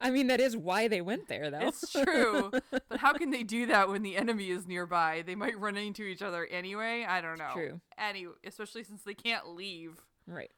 I 0.00 0.10
mean, 0.10 0.26
that 0.28 0.40
is 0.40 0.56
why 0.56 0.88
they 0.88 1.00
went 1.00 1.28
there, 1.28 1.50
though. 1.50 1.60
It's 1.68 1.92
true, 1.92 2.50
but 2.70 2.98
how 2.98 3.12
can 3.12 3.30
they 3.30 3.42
do 3.42 3.66
that 3.66 3.88
when 3.88 4.02
the 4.02 4.16
enemy 4.16 4.50
is 4.50 4.66
nearby? 4.66 5.22
They 5.26 5.34
might 5.34 5.58
run 5.58 5.76
into 5.76 6.02
each 6.04 6.22
other 6.22 6.46
anyway. 6.46 7.04
I 7.08 7.20
don't 7.20 7.38
know. 7.38 7.50
True. 7.52 7.80
Any, 7.98 8.26
especially 8.44 8.82
since 8.84 9.02
they 9.02 9.14
can't 9.14 9.48
leave. 9.48 10.02
right. 10.26 10.50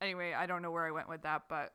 Anyway, 0.00 0.32
I 0.32 0.46
don't 0.46 0.62
know 0.62 0.70
where 0.70 0.86
I 0.86 0.92
went 0.92 1.10
with 1.10 1.22
that, 1.22 1.42
but 1.48 1.72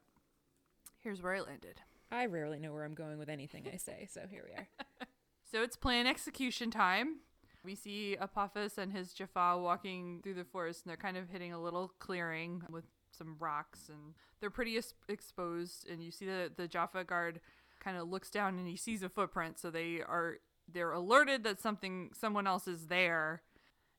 here's 1.03 1.21
where 1.21 1.35
I 1.35 1.41
landed. 1.41 1.79
I 2.11 2.25
rarely 2.25 2.59
know 2.59 2.73
where 2.73 2.83
I'm 2.83 2.95
going 2.95 3.19
with 3.19 3.29
anything 3.29 3.67
I 3.71 3.77
say, 3.77 4.07
so 4.11 4.21
here 4.29 4.43
we 4.47 4.55
are. 4.55 4.67
So 5.51 5.61
it's 5.61 5.75
plan 5.77 6.07
execution 6.07 6.71
time. 6.71 7.17
We 7.63 7.75
see 7.75 8.17
Apophis 8.19 8.77
and 8.79 8.91
his 8.91 9.13
Jaffa 9.13 9.57
walking 9.59 10.19
through 10.23 10.33
the 10.33 10.43
forest, 10.43 10.81
and 10.83 10.89
they're 10.89 10.97
kind 10.97 11.15
of 11.17 11.29
hitting 11.29 11.53
a 11.53 11.61
little 11.61 11.93
clearing 11.99 12.63
with 12.69 12.83
some 13.17 13.35
rocks, 13.39 13.89
and 13.89 14.13
they're 14.39 14.49
pretty 14.49 14.77
es- 14.77 14.93
exposed. 15.07 15.87
And 15.89 16.03
you 16.03 16.11
see 16.11 16.25
the 16.25 16.51
the 16.55 16.67
Jaffa 16.67 17.03
guard 17.03 17.39
kind 17.79 17.97
of 17.97 18.09
looks 18.09 18.29
down 18.29 18.57
and 18.57 18.67
he 18.67 18.75
sees 18.75 19.03
a 19.03 19.09
footprint, 19.09 19.59
so 19.59 19.69
they 19.69 20.01
are 20.01 20.37
they're 20.71 20.91
alerted 20.91 21.43
that 21.43 21.61
something 21.61 22.09
someone 22.13 22.47
else 22.47 22.67
is 22.67 22.87
there, 22.87 23.41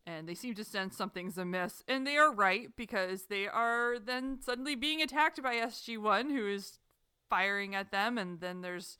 and 0.07 0.29
they 0.29 0.35
seem 0.35 0.55
to 0.55 0.65
sense 0.65 0.97
something's 0.97 1.39
amiss, 1.39 1.83
and 1.89 2.07
they 2.07 2.17
are 2.17 2.33
right 2.33 2.69
because 2.77 3.27
they 3.27 3.47
are 3.47 3.99
then 3.99 4.39
suddenly 4.43 4.75
being 4.75 5.03
attacked 5.03 5.43
by 5.43 5.57
SG 5.57 5.99
One, 5.99 6.31
who 6.31 6.47
is 6.47 6.79
firing 7.29 7.75
at 7.75 7.91
them, 7.93 8.19
and 8.19 8.41
then 8.41 8.61
there's 8.61 8.99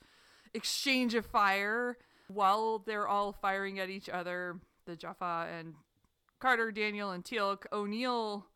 exchange 0.55 1.15
of 1.15 1.27
fire 1.27 1.97
while 2.29 2.79
they're 2.79 3.09
all 3.09 3.33
firing 3.33 3.79
at 3.79 3.91
each 3.91 4.09
other. 4.09 4.61
The 4.87 4.97
Jaffa 4.97 5.49
and 5.59 5.75
Carter, 6.39 6.71
Daniel, 6.71 7.11
and 7.11 7.25
Teal'c. 7.25 7.65
O'Neill 7.73 8.47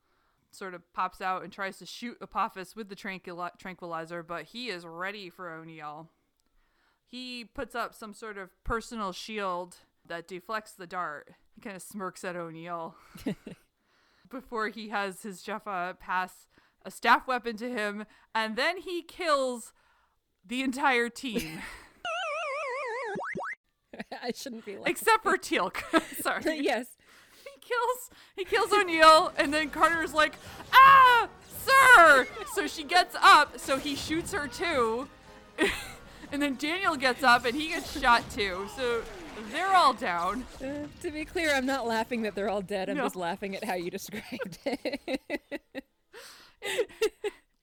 sort 0.50 0.74
of 0.74 0.82
pops 0.92 1.20
out 1.20 1.42
and 1.42 1.52
tries 1.52 1.78
to 1.78 1.86
shoot 1.86 2.18
Apophis 2.20 2.74
with 2.76 2.88
the 2.88 2.96
tranquili- 2.96 3.56
tranquilizer, 3.58 4.22
but 4.22 4.46
he 4.46 4.68
is 4.68 4.84
ready 4.84 5.30
for 5.30 5.50
O'Neill. 5.50 6.08
He 7.06 7.44
puts 7.44 7.74
up 7.74 7.94
some 7.94 8.14
sort 8.14 8.38
of 8.38 8.50
personal 8.64 9.12
shield 9.12 9.76
that 10.06 10.28
deflects 10.28 10.72
the 10.72 10.86
dart. 10.86 11.32
He 11.54 11.60
kind 11.60 11.76
of 11.76 11.82
smirks 11.82 12.24
at 12.24 12.36
O'Neill 12.36 12.94
before 14.30 14.68
he 14.68 14.88
has 14.88 15.22
his 15.22 15.42
Jaffa 15.42 15.96
pass 15.98 16.46
a 16.84 16.90
staff 16.90 17.26
weapon 17.26 17.56
to 17.56 17.68
him, 17.70 18.06
and 18.34 18.56
then 18.56 18.78
he 18.78 19.02
kills 19.02 19.72
the 20.46 20.62
entire 20.62 21.08
team. 21.08 21.60
I 24.22 24.32
shouldn't 24.34 24.64
be 24.64 24.76
like 24.76 24.88
except 24.88 25.22
for 25.22 25.36
Teal'c. 25.36 25.76
Sorry. 26.22 26.60
yes. 26.60 26.96
He 27.70 27.74
kills 27.74 28.10
he 28.36 28.44
kills 28.44 28.72
O'Neill 28.72 29.32
and 29.36 29.52
then 29.52 29.70
Carter's 29.70 30.12
like, 30.14 30.34
"Ah, 30.72 31.28
sir!" 31.64 32.26
So 32.54 32.66
she 32.66 32.82
gets 32.84 33.14
up, 33.20 33.58
so 33.58 33.76
he 33.78 33.94
shoots 33.94 34.32
her 34.32 34.48
too. 34.48 35.08
and 36.32 36.40
then 36.42 36.56
Daniel 36.56 36.96
gets 36.96 37.22
up 37.22 37.44
and 37.44 37.54
he 37.54 37.68
gets 37.68 37.98
shot 38.00 38.28
too. 38.30 38.66
So 38.76 39.02
they're 39.52 39.74
all 39.74 39.92
down. 39.94 40.44
Uh, 40.62 40.86
to 41.02 41.10
be 41.10 41.24
clear, 41.24 41.54
I'm 41.54 41.66
not 41.66 41.86
laughing 41.86 42.22
that 42.22 42.34
they're 42.34 42.48
all 42.48 42.62
dead. 42.62 42.88
I'm 42.88 42.96
No. 42.96 43.04
just 43.04 43.16
laughing 43.16 43.54
at 43.56 43.64
how 43.64 43.74
you 43.74 43.90
described 43.90 44.58
it. 44.64 45.22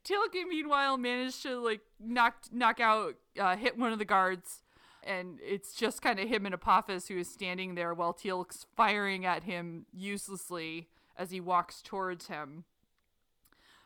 Teal'c 0.04 0.34
meanwhile 0.48 0.98
managed 0.98 1.44
to 1.44 1.60
like 1.60 1.82
knock 2.00 2.36
knock 2.52 2.80
out 2.80 3.16
uh, 3.40 3.56
hit 3.58 3.78
one 3.78 3.92
of 3.92 4.00
the 4.00 4.06
guards 4.06 4.62
and 5.08 5.40
it's 5.42 5.74
just 5.74 6.02
kind 6.02 6.20
of 6.20 6.28
him 6.28 6.46
and 6.46 6.54
Apophis 6.54 7.08
who 7.08 7.18
is 7.18 7.30
standing 7.30 7.76
there 7.76 7.94
while 7.94 8.14
Teal'c's 8.14 8.66
firing 8.76 9.26
at 9.26 9.44
him 9.44 9.86
uselessly 9.94 10.90
as 11.18 11.32
he 11.32 11.40
walks 11.40 11.82
towards 11.82 12.28
him. 12.28 12.66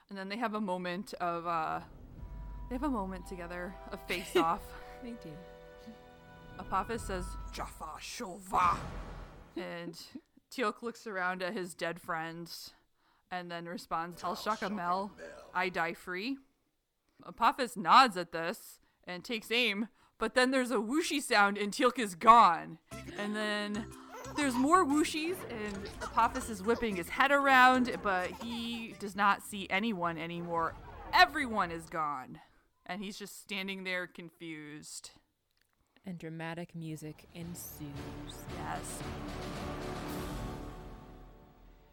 And 0.10 0.18
then 0.18 0.28
they 0.28 0.38
have 0.38 0.56
a 0.56 0.62
moment 0.62 1.14
of 1.22 1.48
uh 1.48 1.80
they 2.70 2.76
have 2.76 2.84
a 2.84 2.90
moment 2.90 3.28
together 3.28 3.74
a 3.92 3.98
face 3.98 4.36
off. 4.36 4.62
they 5.04 5.12
do. 5.12 5.32
Apophis 6.60 7.04
says 7.04 7.26
Jaffa 7.54 7.86
Shova 8.00 8.78
and 9.56 9.98
Teal'c 10.52 10.82
looks 10.82 11.08
around 11.08 11.42
at 11.42 11.54
his 11.54 11.74
dead 11.74 12.00
friends 12.02 12.72
and 13.32 13.50
then 13.50 13.66
responds, 13.66 14.20
Tell 14.22 14.36
Shaka 14.36 14.70
Mel, 14.70 15.12
I 15.56 15.70
die 15.70 15.94
free. 15.94 16.38
Apophis 17.26 17.78
nods 17.78 18.18
at 18.18 18.32
this 18.32 18.80
and 19.06 19.24
takes 19.24 19.50
aim, 19.52 19.88
but 20.22 20.36
then 20.36 20.52
there's 20.52 20.70
a 20.70 20.76
whooshy 20.76 21.20
sound 21.20 21.58
and 21.58 21.74
Teal'c 21.74 21.98
is 21.98 22.14
gone. 22.14 22.78
And 23.18 23.36
then 23.36 23.88
there's 24.38 24.54
more 24.54 24.86
whooshies 24.86 25.36
and 25.50 25.90
Apophis 26.04 26.48
is 26.48 26.62
whipping 26.62 26.96
his 26.96 27.10
head 27.10 27.32
around, 27.32 27.92
but 28.04 28.30
he 28.44 28.94
does 29.00 29.16
not 29.16 29.42
see 29.42 29.66
anyone 29.72 30.20
anymore. 30.20 30.76
Everyone 31.12 31.72
is 31.72 31.90
gone. 31.90 32.40
And 32.86 33.04
he's 33.04 33.18
just 33.18 33.42
standing 33.42 33.84
there 33.84 34.06
confused. 34.06 35.10
And 36.06 36.20
dramatic 36.20 36.76
music 36.76 37.28
ensues. 37.34 37.90
Yes. 38.60 39.00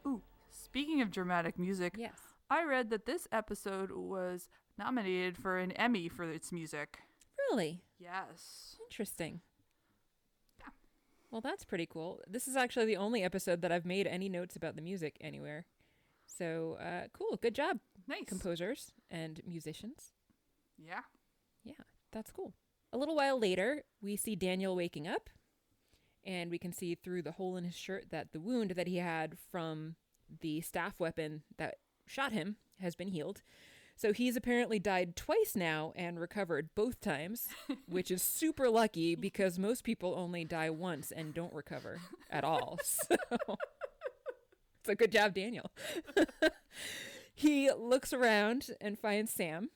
Ooh, 0.06 0.20
speaking 0.50 1.00
of 1.00 1.10
dramatic 1.10 1.58
music, 1.58 1.94
Yes. 1.96 2.18
I 2.50 2.64
read 2.64 2.90
that 2.90 3.06
this 3.06 3.26
episode 3.32 3.90
was 3.90 4.50
nominated 4.78 5.38
for 5.38 5.58
an 5.58 5.72
Emmy 5.72 6.10
for 6.10 6.24
its 6.24 6.52
music. 6.52 6.98
Really? 7.50 7.82
Yes. 7.98 8.76
Interesting. 8.90 9.40
Yeah. 10.60 10.66
Well, 11.30 11.40
that's 11.40 11.64
pretty 11.64 11.86
cool. 11.86 12.20
This 12.28 12.46
is 12.48 12.56
actually 12.56 12.86
the 12.86 12.96
only 12.96 13.22
episode 13.22 13.60
that 13.62 13.72
I've 13.72 13.84
made 13.84 14.06
any 14.06 14.28
notes 14.28 14.56
about 14.56 14.76
the 14.76 14.82
music 14.82 15.16
anywhere. 15.20 15.66
So, 16.26 16.76
uh, 16.80 17.08
cool. 17.12 17.36
Good 17.40 17.54
job, 17.54 17.78
Nice. 18.06 18.24
composers 18.26 18.92
and 19.10 19.40
musicians. 19.46 20.12
yeah. 20.76 21.00
Yeah, 21.64 21.74
that's 22.12 22.30
cool. 22.30 22.54
A 22.92 22.98
little 22.98 23.16
while 23.16 23.38
later, 23.38 23.82
we 24.00 24.16
see 24.16 24.34
Daniel 24.36 24.74
waking 24.76 25.06
up, 25.06 25.28
and 26.24 26.50
we 26.50 26.58
can 26.58 26.72
see 26.72 26.94
through 26.94 27.22
the 27.22 27.32
hole 27.32 27.56
in 27.56 27.64
his 27.64 27.74
shirt 27.76 28.06
that 28.10 28.32
the 28.32 28.40
wound 28.40 28.70
that 28.70 28.86
he 28.86 28.96
had 28.96 29.36
from 29.50 29.96
the 30.40 30.60
staff 30.62 30.98
weapon 31.00 31.42
that 31.58 31.76
shot 32.06 32.32
him 32.32 32.56
has 32.80 32.94
been 32.94 33.08
healed. 33.08 33.42
So 33.98 34.12
he's 34.12 34.36
apparently 34.36 34.78
died 34.78 35.16
twice 35.16 35.56
now 35.56 35.92
and 35.96 36.20
recovered 36.20 36.68
both 36.76 37.00
times, 37.00 37.48
which 37.88 38.12
is 38.12 38.22
super 38.22 38.70
lucky 38.70 39.16
because 39.16 39.58
most 39.58 39.82
people 39.82 40.14
only 40.16 40.44
die 40.44 40.70
once 40.70 41.10
and 41.10 41.34
don't 41.34 41.52
recover 41.52 42.00
at 42.30 42.44
all. 42.44 42.78
So, 42.84 43.16
so 44.86 44.94
good 44.94 45.12
job, 45.12 45.34
Daniel. 45.34 45.70
he 47.34 47.70
looks 47.72 48.12
around 48.12 48.68
and 48.80 48.98
finds 48.98 49.32
Sam 49.32 49.70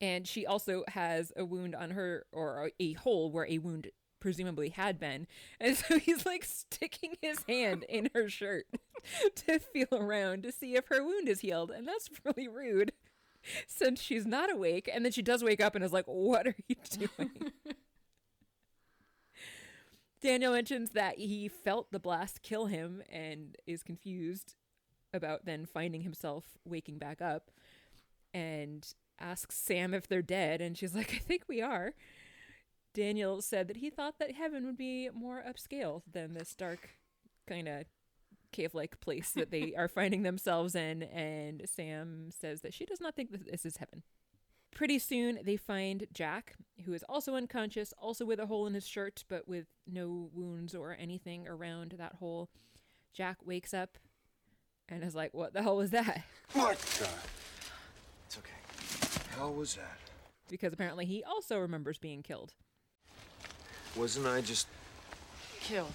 and 0.00 0.26
she 0.26 0.46
also 0.46 0.84
has 0.88 1.32
a 1.36 1.44
wound 1.44 1.74
on 1.74 1.90
her 1.90 2.24
or 2.32 2.70
a 2.80 2.92
hole 2.94 3.30
where 3.30 3.46
a 3.46 3.58
wound 3.58 3.88
presumably 4.24 4.70
had 4.70 4.98
been. 4.98 5.26
And 5.60 5.76
so 5.76 5.98
he's 5.98 6.24
like 6.24 6.44
sticking 6.44 7.18
his 7.20 7.44
hand 7.46 7.84
in 7.90 8.08
her 8.14 8.30
shirt 8.30 8.64
to 9.46 9.58
feel 9.58 9.88
around 9.92 10.44
to 10.44 10.52
see 10.52 10.76
if 10.76 10.88
her 10.88 11.04
wound 11.04 11.28
is 11.28 11.40
healed. 11.40 11.70
And 11.70 11.86
that's 11.86 12.08
really 12.24 12.48
rude 12.48 12.92
since 13.66 14.00
she's 14.00 14.24
not 14.24 14.50
awake. 14.50 14.88
And 14.90 15.04
then 15.04 15.12
she 15.12 15.20
does 15.20 15.44
wake 15.44 15.60
up 15.60 15.74
and 15.74 15.84
is 15.84 15.92
like 15.92 16.06
what 16.06 16.46
are 16.46 16.56
you 16.66 16.76
doing? 16.90 17.52
Daniel 20.22 20.54
mentions 20.54 20.92
that 20.92 21.18
he 21.18 21.46
felt 21.48 21.92
the 21.92 22.00
blast 22.00 22.40
kill 22.40 22.64
him 22.64 23.02
and 23.12 23.58
is 23.66 23.82
confused 23.82 24.54
about 25.12 25.44
then 25.44 25.66
finding 25.66 26.00
himself 26.00 26.56
waking 26.64 26.96
back 26.96 27.20
up 27.20 27.50
and 28.32 28.94
asks 29.20 29.54
Sam 29.56 29.92
if 29.92 30.08
they're 30.08 30.22
dead, 30.22 30.62
and 30.62 30.78
she's 30.78 30.94
like, 30.94 31.12
I 31.12 31.18
think 31.18 31.44
we 31.46 31.60
are. 31.60 31.92
Daniel 32.94 33.42
said 33.42 33.68
that 33.68 33.78
he 33.78 33.90
thought 33.90 34.18
that 34.18 34.32
heaven 34.32 34.64
would 34.64 34.78
be 34.78 35.10
more 35.12 35.42
upscale 35.46 36.02
than 36.10 36.34
this 36.34 36.54
dark 36.54 36.90
kind 37.46 37.68
of 37.68 37.84
cave 38.52 38.74
like 38.74 39.00
place 39.00 39.32
that 39.32 39.50
they 39.50 39.74
are 39.78 39.88
finding 39.88 40.22
themselves 40.22 40.74
in, 40.74 41.02
and 41.02 41.62
Sam 41.66 42.30
says 42.30 42.62
that 42.62 42.72
she 42.72 42.86
does 42.86 43.00
not 43.00 43.14
think 43.14 43.32
that 43.32 43.50
this 43.50 43.66
is 43.66 43.76
heaven. 43.76 44.02
Pretty 44.74 44.98
soon, 44.98 45.38
they 45.44 45.56
find 45.56 46.06
Jack, 46.12 46.54
who 46.84 46.94
is 46.94 47.04
also 47.08 47.34
unconscious, 47.34 47.92
also 47.98 48.24
with 48.24 48.40
a 48.40 48.46
hole 48.46 48.66
in 48.66 48.74
his 48.74 48.86
shirt, 48.86 49.24
but 49.28 49.46
with 49.46 49.66
no 49.86 50.30
wounds 50.32 50.74
or 50.74 50.96
anything 50.98 51.46
around 51.46 51.94
that 51.98 52.14
hole. 52.14 52.48
Jack 53.12 53.38
wakes 53.44 53.72
up 53.72 53.98
and 54.88 55.04
is 55.04 55.14
like, 55.14 55.32
What 55.32 55.52
the 55.52 55.62
hell 55.62 55.76
was 55.76 55.90
that? 55.90 56.24
What 56.52 56.78
the? 56.78 57.08
It's 58.26 58.38
okay. 58.38 59.36
Hell 59.36 59.52
was 59.52 59.76
that? 59.76 59.98
Because 60.50 60.72
apparently 60.72 61.06
he 61.06 61.22
also 61.22 61.58
remembers 61.58 61.98
being 61.98 62.22
killed. 62.22 62.52
Wasn't 63.96 64.26
I 64.26 64.40
just. 64.40 64.66
Killed. 65.60 65.92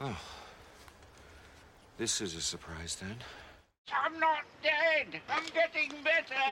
Oh. 0.00 0.20
This 1.98 2.20
is 2.20 2.34
a 2.34 2.40
surprise 2.40 2.96
then. 2.96 3.16
I'm 3.92 4.18
not 4.18 4.40
dead. 4.62 5.20
I'm 5.28 5.44
getting 5.52 5.90
better. 6.02 6.50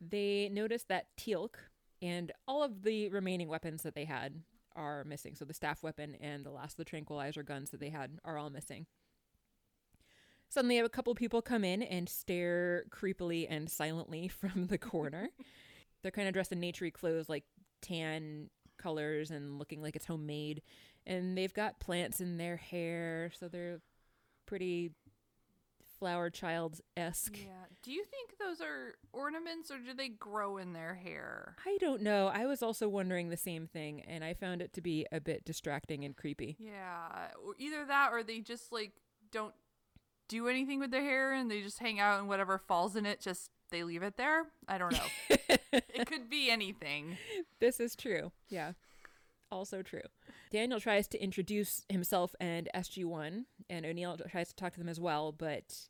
they 0.00 0.48
notice 0.52 0.84
that 0.84 1.06
Teal'c 1.18 1.54
and 2.02 2.32
all 2.48 2.62
of 2.62 2.82
the 2.82 3.08
remaining 3.08 3.48
weapons 3.48 3.82
that 3.82 3.94
they 3.94 4.04
had 4.04 4.42
are 4.74 5.04
missing. 5.04 5.34
So 5.34 5.44
the 5.44 5.54
staff 5.54 5.82
weapon 5.82 6.16
and 6.20 6.44
the 6.44 6.50
last 6.50 6.72
of 6.72 6.78
the 6.78 6.84
tranquilizer 6.84 7.42
guns 7.42 7.70
that 7.70 7.80
they 7.80 7.90
had 7.90 8.18
are 8.24 8.38
all 8.38 8.50
missing. 8.50 8.86
Suddenly, 10.48 10.78
a 10.78 10.88
couple 10.88 11.14
people 11.14 11.42
come 11.42 11.64
in 11.64 11.82
and 11.82 12.08
stare 12.08 12.84
creepily 12.90 13.46
and 13.48 13.68
silently 13.68 14.28
from 14.40 14.66
the 14.68 14.78
corner. 14.78 15.30
They're 16.02 16.12
kind 16.12 16.28
of 16.28 16.34
dressed 16.34 16.52
in 16.52 16.60
naturey 16.60 16.92
clothes, 16.92 17.28
like 17.28 17.44
tan 17.82 18.50
colors 18.78 19.30
and 19.30 19.58
looking 19.58 19.82
like 19.82 19.96
it's 19.96 20.06
homemade. 20.06 20.62
And 21.06 21.36
they've 21.36 21.54
got 21.54 21.78
plants 21.78 22.20
in 22.20 22.36
their 22.36 22.56
hair, 22.56 23.30
so 23.38 23.48
they're 23.48 23.80
pretty 24.44 24.90
flower 25.98 26.30
child 26.30 26.80
esque. 26.96 27.38
Yeah. 27.38 27.66
Do 27.82 27.92
you 27.92 28.04
think 28.04 28.38
those 28.38 28.60
are 28.60 28.94
ornaments 29.12 29.70
or 29.70 29.78
do 29.78 29.94
they 29.94 30.08
grow 30.08 30.56
in 30.56 30.72
their 30.72 30.94
hair? 30.94 31.56
I 31.64 31.78
don't 31.80 32.02
know. 32.02 32.26
I 32.26 32.46
was 32.46 32.62
also 32.62 32.88
wondering 32.88 33.28
the 33.28 33.36
same 33.36 33.66
thing, 33.66 34.02
and 34.02 34.24
I 34.24 34.34
found 34.34 34.60
it 34.60 34.72
to 34.74 34.80
be 34.80 35.06
a 35.12 35.20
bit 35.20 35.44
distracting 35.44 36.04
and 36.04 36.16
creepy. 36.16 36.56
Yeah. 36.58 37.28
Or 37.44 37.54
either 37.58 37.84
that 37.86 38.10
or 38.12 38.22
they 38.22 38.40
just 38.40 38.72
like 38.72 38.92
don't 39.30 39.54
do 40.28 40.48
anything 40.48 40.80
with 40.80 40.90
their 40.90 41.02
hair 41.02 41.32
and 41.32 41.50
they 41.50 41.62
just 41.62 41.78
hang 41.78 42.00
out 42.00 42.18
and 42.18 42.28
whatever 42.28 42.58
falls 42.58 42.96
in 42.96 43.06
it 43.06 43.20
just 43.20 43.50
they 43.70 43.82
leave 43.82 44.02
it 44.02 44.16
there. 44.16 44.44
I 44.68 44.78
don't 44.78 44.92
know. 44.92 45.06
it 45.72 46.06
could 46.06 46.28
be 46.30 46.50
anything. 46.50 47.18
This 47.60 47.80
is 47.80 47.96
true. 47.96 48.32
Yeah. 48.48 48.72
Also 49.50 49.82
true. 49.82 50.02
Daniel 50.50 50.80
tries 50.80 51.06
to 51.08 51.22
introduce 51.22 51.84
himself 51.88 52.34
and 52.40 52.68
SG1, 52.74 53.44
and 53.70 53.86
O'Neill 53.86 54.18
tries 54.28 54.48
to 54.48 54.56
talk 54.56 54.72
to 54.72 54.78
them 54.78 54.88
as 54.88 55.00
well, 55.00 55.32
but 55.32 55.88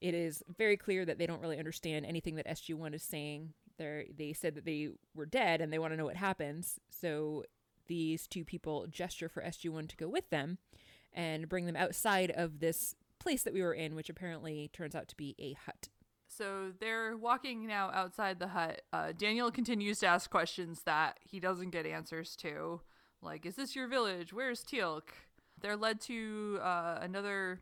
it 0.00 0.14
is 0.14 0.42
very 0.56 0.76
clear 0.76 1.04
that 1.04 1.18
they 1.18 1.26
don't 1.26 1.40
really 1.40 1.58
understand 1.58 2.04
anything 2.06 2.34
that 2.36 2.46
SG1 2.46 2.94
is 2.94 3.02
saying. 3.02 3.54
They 3.78 4.10
they 4.16 4.32
said 4.32 4.54
that 4.54 4.64
they 4.64 4.90
were 5.14 5.26
dead 5.26 5.60
and 5.60 5.72
they 5.72 5.78
want 5.78 5.92
to 5.92 5.96
know 5.96 6.04
what 6.04 6.16
happens. 6.16 6.78
So 6.90 7.44
these 7.86 8.26
two 8.26 8.44
people 8.44 8.86
gesture 8.88 9.28
for 9.28 9.42
SG1 9.42 9.88
to 9.88 9.96
go 9.96 10.08
with 10.08 10.30
them 10.30 10.58
and 11.12 11.48
bring 11.48 11.66
them 11.66 11.76
outside 11.76 12.30
of 12.30 12.60
this 12.60 12.94
place 13.18 13.42
that 13.42 13.54
we 13.54 13.62
were 13.62 13.74
in, 13.74 13.94
which 13.94 14.10
apparently 14.10 14.70
turns 14.72 14.94
out 14.94 15.08
to 15.08 15.16
be 15.16 15.34
a 15.38 15.54
hut. 15.54 15.88
So 16.36 16.72
they're 16.80 17.16
walking 17.16 17.66
now 17.66 17.90
outside 17.94 18.38
the 18.38 18.48
hut. 18.48 18.82
Uh, 18.92 19.12
Daniel 19.16 19.50
continues 19.50 19.98
to 20.00 20.06
ask 20.06 20.30
questions 20.30 20.82
that 20.84 21.18
he 21.22 21.38
doesn't 21.38 21.70
get 21.70 21.86
answers 21.86 22.34
to. 22.36 22.80
Like, 23.22 23.46
is 23.46 23.56
this 23.56 23.76
your 23.76 23.88
village? 23.88 24.32
Where's 24.32 24.64
Teal'c? 24.64 25.02
They're 25.60 25.76
led 25.76 26.00
to 26.02 26.58
uh, 26.62 26.98
another 27.00 27.60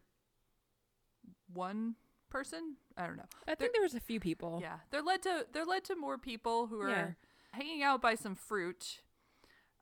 one 1.52 1.94
person. 2.30 2.76
I 2.96 3.06
don't 3.06 3.16
know. 3.16 3.26
I 3.46 3.54
think 3.54 3.72
there 3.72 3.82
was 3.82 3.94
a 3.94 4.00
few 4.00 4.20
people. 4.20 4.58
Yeah, 4.62 4.76
they're 4.90 5.02
led 5.02 5.22
to 5.22 5.46
they're 5.52 5.66
led 5.66 5.84
to 5.84 5.96
more 5.96 6.18
people 6.18 6.66
who 6.66 6.80
are 6.80 6.88
Yeah. 6.88 7.06
hanging 7.52 7.82
out 7.82 8.00
by 8.00 8.14
some 8.14 8.34
fruit. 8.34 9.00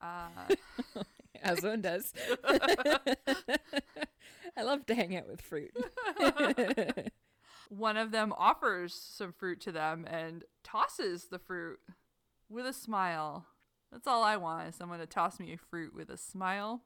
Uh, 0.02 0.28
As 1.42 1.62
one 1.62 1.80
does. 1.80 2.12
I 2.44 2.98
love 4.62 4.84
to 4.86 4.94
hang 4.94 5.16
out 5.16 5.28
with 5.28 5.40
fruit. 5.40 5.70
One 7.70 7.96
of 7.96 8.10
them 8.10 8.34
offers 8.36 8.92
some 8.94 9.32
fruit 9.32 9.60
to 9.62 9.72
them 9.72 10.04
and 10.06 10.44
tosses 10.64 11.26
the 11.30 11.38
fruit 11.38 11.78
with 12.48 12.66
a 12.66 12.72
smile. 12.72 13.46
That's 13.92 14.06
all 14.08 14.22
I 14.24 14.36
want 14.36 14.68
is 14.68 14.74
someone 14.74 14.98
to 14.98 15.06
toss 15.06 15.38
me 15.40 15.52
a 15.52 15.56
fruit 15.56 15.94
with 15.94 16.10
a 16.10 16.16
smile. 16.16 16.82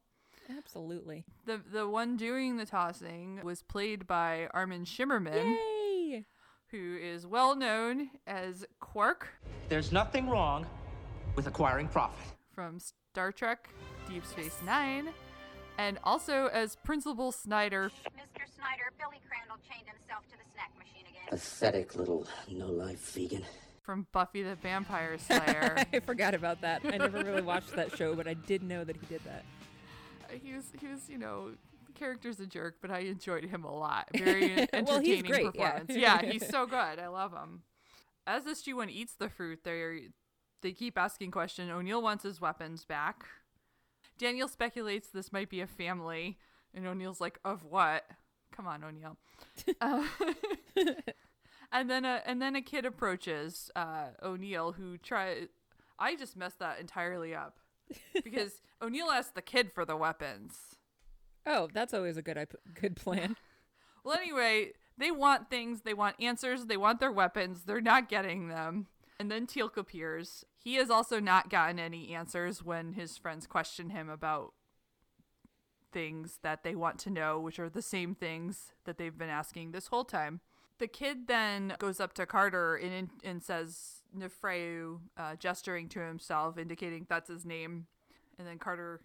Absolutely. 0.55 1.25
The 1.47 1.59
the 1.73 1.89
one 1.89 2.17
doing 2.19 2.59
the 2.59 2.67
tossing 2.67 3.41
was 3.43 3.63
played 3.63 4.07
by 4.07 4.49
Armin 4.53 4.85
Shimerman, 4.85 5.57
Yay! 5.57 6.27
who 6.67 6.99
is 7.01 7.27
well 7.27 7.57
known 7.57 8.11
as 8.27 8.65
Quark 8.79 9.29
There's 9.71 9.91
nothing 9.91 10.29
wrong 10.29 10.67
with 11.35 11.47
acquiring 11.47 11.89
profit. 11.89 12.37
from 12.55 12.79
Star 12.79 13.33
Trek 13.33 13.71
Deep 14.07 14.27
Space 14.27 14.59
Nine, 14.67 15.09
and 15.79 15.99
also 16.05 16.49
as 16.49 16.77
Principal 16.77 17.33
Snyder 17.33 17.91
Mr. 17.91 18.34
Snyder, 18.65 18.93
Billy 18.99 19.21
Crandall 19.29 19.57
chained 19.69 19.87
himself 19.87 20.25
to 20.31 20.39
the 20.39 20.45
snack 20.55 20.71
machine 20.79 21.05
again. 21.09 21.29
Pathetic 21.29 21.95
little 21.97 22.27
no-life 22.51 23.13
vegan. 23.13 23.45
from 23.83 24.07
Buffy 24.13 24.43
the 24.43 24.55
Vampire 24.55 25.19
Slayer. 25.27 25.77
I 25.93 26.01
forgot 26.01 26.35
about 26.35 26.63
that. 26.63 26.81
I 26.85 26.97
never 26.97 27.23
really 27.23 27.43
watched 27.43 27.75
that 27.77 27.95
show, 27.97 28.15
but 28.15 28.27
I 28.27 28.35
did 28.35 28.63
know 28.63 28.83
that 28.85 28.97
he 28.97 29.07
did 29.07 29.21
that. 29.25 29.45
Uh, 30.31 30.39
he 30.43 30.55
was 30.55 30.65
he 30.81 30.87
was 30.87 31.09
you 31.11 31.19
know 31.19 31.51
the 31.87 31.93
character's 31.93 32.41
a 32.41 32.47
jerk, 32.47 32.77
but 32.81 32.91
I 32.91 33.01
enjoyed 33.01 33.45
him 33.45 33.65
a 33.65 33.77
lot. 33.77 34.09
Very 34.17 34.53
entertaining 34.73 34.85
Well, 34.89 35.01
he's 35.01 35.23
great, 35.23 35.45
yeah. 35.55 35.71
performance. 35.73 35.91
Yeah. 35.97 36.23
he's 36.23 36.49
so 36.49 36.65
good. 36.67 36.99
I 36.99 37.09
love 37.09 37.33
him. 37.33 37.63
As 38.27 38.45
SG 38.45 38.73
One 38.75 38.89
eats 38.89 39.15
the 39.15 39.29
fruit, 39.29 39.61
they 39.65 40.09
they 40.63 40.73
keep 40.73 40.97
asking 40.97 41.31
question. 41.33 41.71
O'Neill 41.71 42.01
wants 42.01 42.25
his 42.25 42.41
weapons 42.41 42.87
back. 42.87 43.27
Daniel 44.17 44.49
speculates 44.49 45.09
this 45.09 45.31
might 45.33 45.51
be 45.51 45.61
a 45.61 45.67
family, 45.67 46.39
and 46.73 46.87
O'Neill's 46.87 47.21
like, 47.21 47.39
"Of 47.45 47.65
what? 47.65 48.05
Come 48.55 48.67
on, 48.67 48.85
O'Neill." 48.85 49.17
Uh, 49.81 50.05
and 51.73 51.91
then 51.91 52.05
a 52.05 52.23
and 52.25 52.41
then 52.41 52.57
a 52.57 52.63
kid 52.63 52.85
approaches 52.85 53.71
uh, 53.75 54.09
O'Neill, 54.23 54.73
who 54.73 54.97
try. 54.99 55.49
I 55.99 56.17
just 56.17 56.37
messed 56.37 56.59
that 56.59 56.81
entirely 56.81 57.35
up 57.35 57.59
because 58.25 58.61
O'Neill 58.83 59.11
asked 59.11 59.35
the 59.35 59.43
kid 59.43 59.73
for 59.73 59.85
the 59.85 59.97
weapons. 59.97 60.77
Oh, 61.47 61.69
that's 61.73 61.95
always 61.95 62.17
a 62.17 62.23
good 62.23 62.49
good 62.81 62.97
plan. 62.97 63.37
Well, 64.07 64.19
anyway, 64.19 64.73
they 64.99 65.11
want 65.11 65.49
things. 65.49 65.81
They 65.81 65.95
want 65.95 66.17
answers. 66.21 66.67
They 66.67 66.77
want 66.77 67.01
their 67.01 67.11
weapons. 67.11 67.63
They're 67.65 67.81
not 67.81 68.11
getting 68.11 68.49
them. 68.49 68.89
And 69.19 69.31
then 69.31 69.47
Teal'c 69.47 69.79
appears. 69.79 70.45
He 70.63 70.75
has 70.75 70.91
also 70.91 71.21
not 71.21 71.49
gotten 71.49 71.79
any 71.79 72.15
answers 72.15 72.63
when 72.63 72.93
his 72.93 73.17
friends 73.17 73.47
question 73.47 73.89
him 73.89 74.11
about 74.11 74.53
things 75.95 76.41
that 76.43 76.65
they 76.65 76.75
want 76.75 76.99
to 76.99 77.11
know, 77.11 77.41
which 77.41 77.59
are 77.59 77.71
the 77.71 77.81
same 77.81 78.15
things 78.15 78.73
that 78.85 78.99
they've 78.99 79.17
been 79.17 79.31
asking 79.31 79.71
this 79.71 79.87
whole 79.87 80.05
time. 80.05 80.41
The 80.79 80.89
kid 80.89 81.29
then 81.29 81.75
goes 81.79 82.01
up 82.01 82.13
to 82.15 82.27
Carter 82.27 82.75
and, 82.75 83.09
and 83.23 83.43
says 83.43 84.03
Nafrayu, 84.15 84.99
uh, 85.17 85.37
gesturing 85.37 85.89
to 85.91 86.01
himself, 86.01 86.59
indicating 86.59 87.07
that's 87.09 87.31
his 87.31 87.47
name. 87.47 87.87
And 88.39 88.47
then 88.47 88.59
Carter 88.59 89.01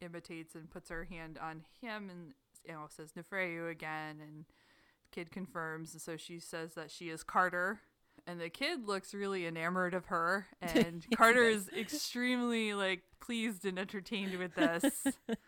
imitates 0.00 0.54
and 0.54 0.70
puts 0.70 0.88
her 0.90 1.04
hand 1.04 1.38
on 1.42 1.64
him 1.82 2.08
and 2.08 2.34
you 2.64 2.72
know, 2.72 2.86
says 2.88 3.10
Nafrayu 3.18 3.68
again. 3.70 4.16
And 4.22 4.44
the 4.46 5.14
kid 5.14 5.32
confirms. 5.32 5.92
And 5.92 6.00
so 6.00 6.16
she 6.16 6.38
says 6.38 6.74
that 6.74 6.90
she 6.90 7.08
is 7.08 7.22
Carter. 7.24 7.80
And 8.26 8.40
the 8.40 8.50
kid 8.50 8.86
looks 8.86 9.14
really 9.14 9.46
enamored 9.46 9.94
of 9.94 10.06
her. 10.06 10.46
And 10.62 11.04
Carter 11.16 11.44
is 11.44 11.68
extremely 11.76 12.74
like 12.74 13.02
pleased 13.20 13.64
and 13.64 13.78
entertained 13.78 14.38
with 14.38 14.54
this. 14.54 14.84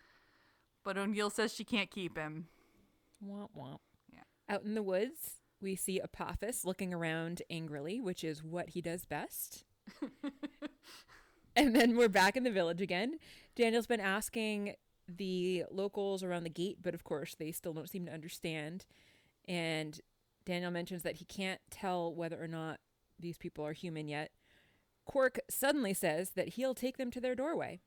but 0.83 0.97
O'Neill 0.97 1.29
says 1.29 1.53
she 1.53 1.63
can't 1.63 1.91
keep 1.91 2.17
him. 2.17 2.47
Womp 3.25 3.49
womp. 3.57 3.79
Yeah. 4.11 4.23
Out 4.49 4.63
in 4.63 4.73
the 4.73 4.83
woods, 4.83 5.41
we 5.61 5.75
see 5.75 5.99
Apophis 5.99 6.65
looking 6.65 6.93
around 6.93 7.41
angrily, 7.49 8.01
which 8.01 8.23
is 8.23 8.43
what 8.43 8.69
he 8.69 8.81
does 8.81 9.05
best. 9.05 9.65
and 11.55 11.75
then 11.75 11.95
we're 11.95 12.09
back 12.09 12.35
in 12.35 12.43
the 12.43 12.51
village 12.51 12.81
again. 12.81 13.19
Daniel's 13.55 13.87
been 13.87 13.99
asking 13.99 14.75
the 15.07 15.65
locals 15.69 16.23
around 16.23 16.43
the 16.43 16.49
gate, 16.49 16.77
but 16.81 16.93
of 16.93 17.03
course 17.03 17.35
they 17.35 17.51
still 17.51 17.73
don't 17.73 17.89
seem 17.89 18.05
to 18.05 18.13
understand. 18.13 18.85
And 19.47 19.99
Daniel 20.45 20.71
mentions 20.71 21.03
that 21.03 21.17
he 21.17 21.25
can't 21.25 21.61
tell 21.69 22.13
whether 22.13 22.41
or 22.41 22.47
not 22.47 22.79
these 23.19 23.37
people 23.37 23.65
are 23.65 23.73
human 23.73 24.07
yet. 24.07 24.31
Quark 25.05 25.39
suddenly 25.49 25.93
says 25.93 26.31
that 26.31 26.49
he'll 26.49 26.75
take 26.75 26.97
them 26.97 27.11
to 27.11 27.21
their 27.21 27.35
doorway. 27.35 27.79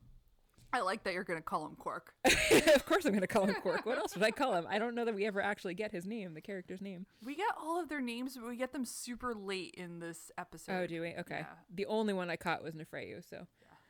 I 0.74 0.80
like 0.80 1.04
that 1.04 1.14
you're 1.14 1.24
going 1.24 1.38
to 1.38 1.44
call 1.44 1.64
him 1.64 1.76
Quark. 1.76 2.14
of 2.24 2.84
course, 2.84 3.04
I'm 3.04 3.12
going 3.12 3.20
to 3.20 3.28
call 3.28 3.46
him 3.46 3.54
Quark. 3.54 3.86
What 3.86 3.96
else 3.96 4.14
would 4.14 4.24
I 4.24 4.32
call 4.32 4.54
him? 4.54 4.66
I 4.68 4.80
don't 4.80 4.96
know 4.96 5.04
that 5.04 5.14
we 5.14 5.24
ever 5.24 5.40
actually 5.40 5.74
get 5.74 5.92
his 5.92 6.04
name, 6.04 6.34
the 6.34 6.40
character's 6.40 6.80
name. 6.80 7.06
We 7.24 7.36
get 7.36 7.46
all 7.56 7.80
of 7.80 7.88
their 7.88 8.00
names, 8.00 8.36
but 8.36 8.48
we 8.48 8.56
get 8.56 8.72
them 8.72 8.84
super 8.84 9.34
late 9.34 9.74
in 9.78 10.00
this 10.00 10.32
episode. 10.36 10.72
Oh, 10.72 10.86
do 10.88 11.00
we? 11.00 11.14
Okay. 11.20 11.38
Yeah. 11.40 11.46
The 11.72 11.86
only 11.86 12.12
one 12.12 12.28
I 12.28 12.34
caught 12.34 12.64
was 12.64 12.74
Nafrayu, 12.74 13.22
so. 13.28 13.46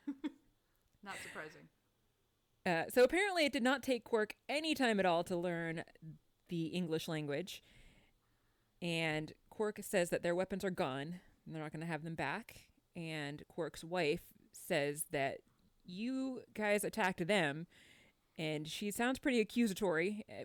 Not 1.02 1.14
surprising. 1.22 1.62
Uh, 2.66 2.90
so 2.92 3.02
apparently, 3.02 3.46
it 3.46 3.52
did 3.52 3.62
not 3.62 3.82
take 3.82 4.04
Quark 4.04 4.34
any 4.48 4.74
time 4.74 4.98
at 4.98 5.06
all 5.06 5.24
to 5.24 5.36
learn 5.36 5.84
the 6.48 6.66
English 6.66 7.08
language. 7.08 7.62
And 8.80 9.32
Quark 9.50 9.80
says 9.82 10.10
that 10.10 10.22
their 10.22 10.34
weapons 10.34 10.64
are 10.64 10.70
gone. 10.70 11.20
And 11.46 11.54
they're 11.54 11.62
not 11.62 11.72
going 11.72 11.80
to 11.80 11.86
have 11.86 12.04
them 12.04 12.14
back. 12.14 12.66
And 12.96 13.42
Quark's 13.48 13.84
wife 13.84 14.22
says 14.52 15.04
that 15.10 15.38
you 15.84 16.42
guys 16.54 16.84
attacked 16.84 17.26
them. 17.26 17.66
And 18.36 18.66
she 18.66 18.90
sounds 18.90 19.18
pretty 19.18 19.40
accusatory 19.40 20.24
uh, 20.28 20.44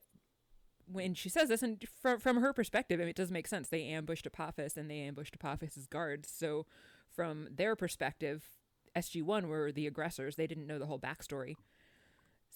when 0.92 1.14
she 1.14 1.30
says 1.30 1.50
this. 1.50 1.64
And 1.64 1.84
from, 2.02 2.20
from 2.20 2.38
her 2.38 2.54
perspective, 2.54 3.00
I 3.00 3.04
mean, 3.04 3.10
it 3.10 3.16
does 3.16 3.32
make 3.32 3.48
sense. 3.48 3.70
They 3.70 3.84
ambushed 3.86 4.28
Apophis 4.28 4.78
and 4.78 4.90
they 4.90 5.00
ambushed 5.00 5.36
Apophis's 5.36 5.88
guards. 5.88 6.30
So, 6.32 6.66
from 7.10 7.48
their 7.52 7.76
perspective, 7.76 8.44
SG1 8.96 9.48
were 9.48 9.72
the 9.72 9.88
aggressors. 9.88 10.36
They 10.36 10.48
didn't 10.48 10.68
know 10.68 10.78
the 10.78 10.86
whole 10.86 11.00
backstory. 11.00 11.56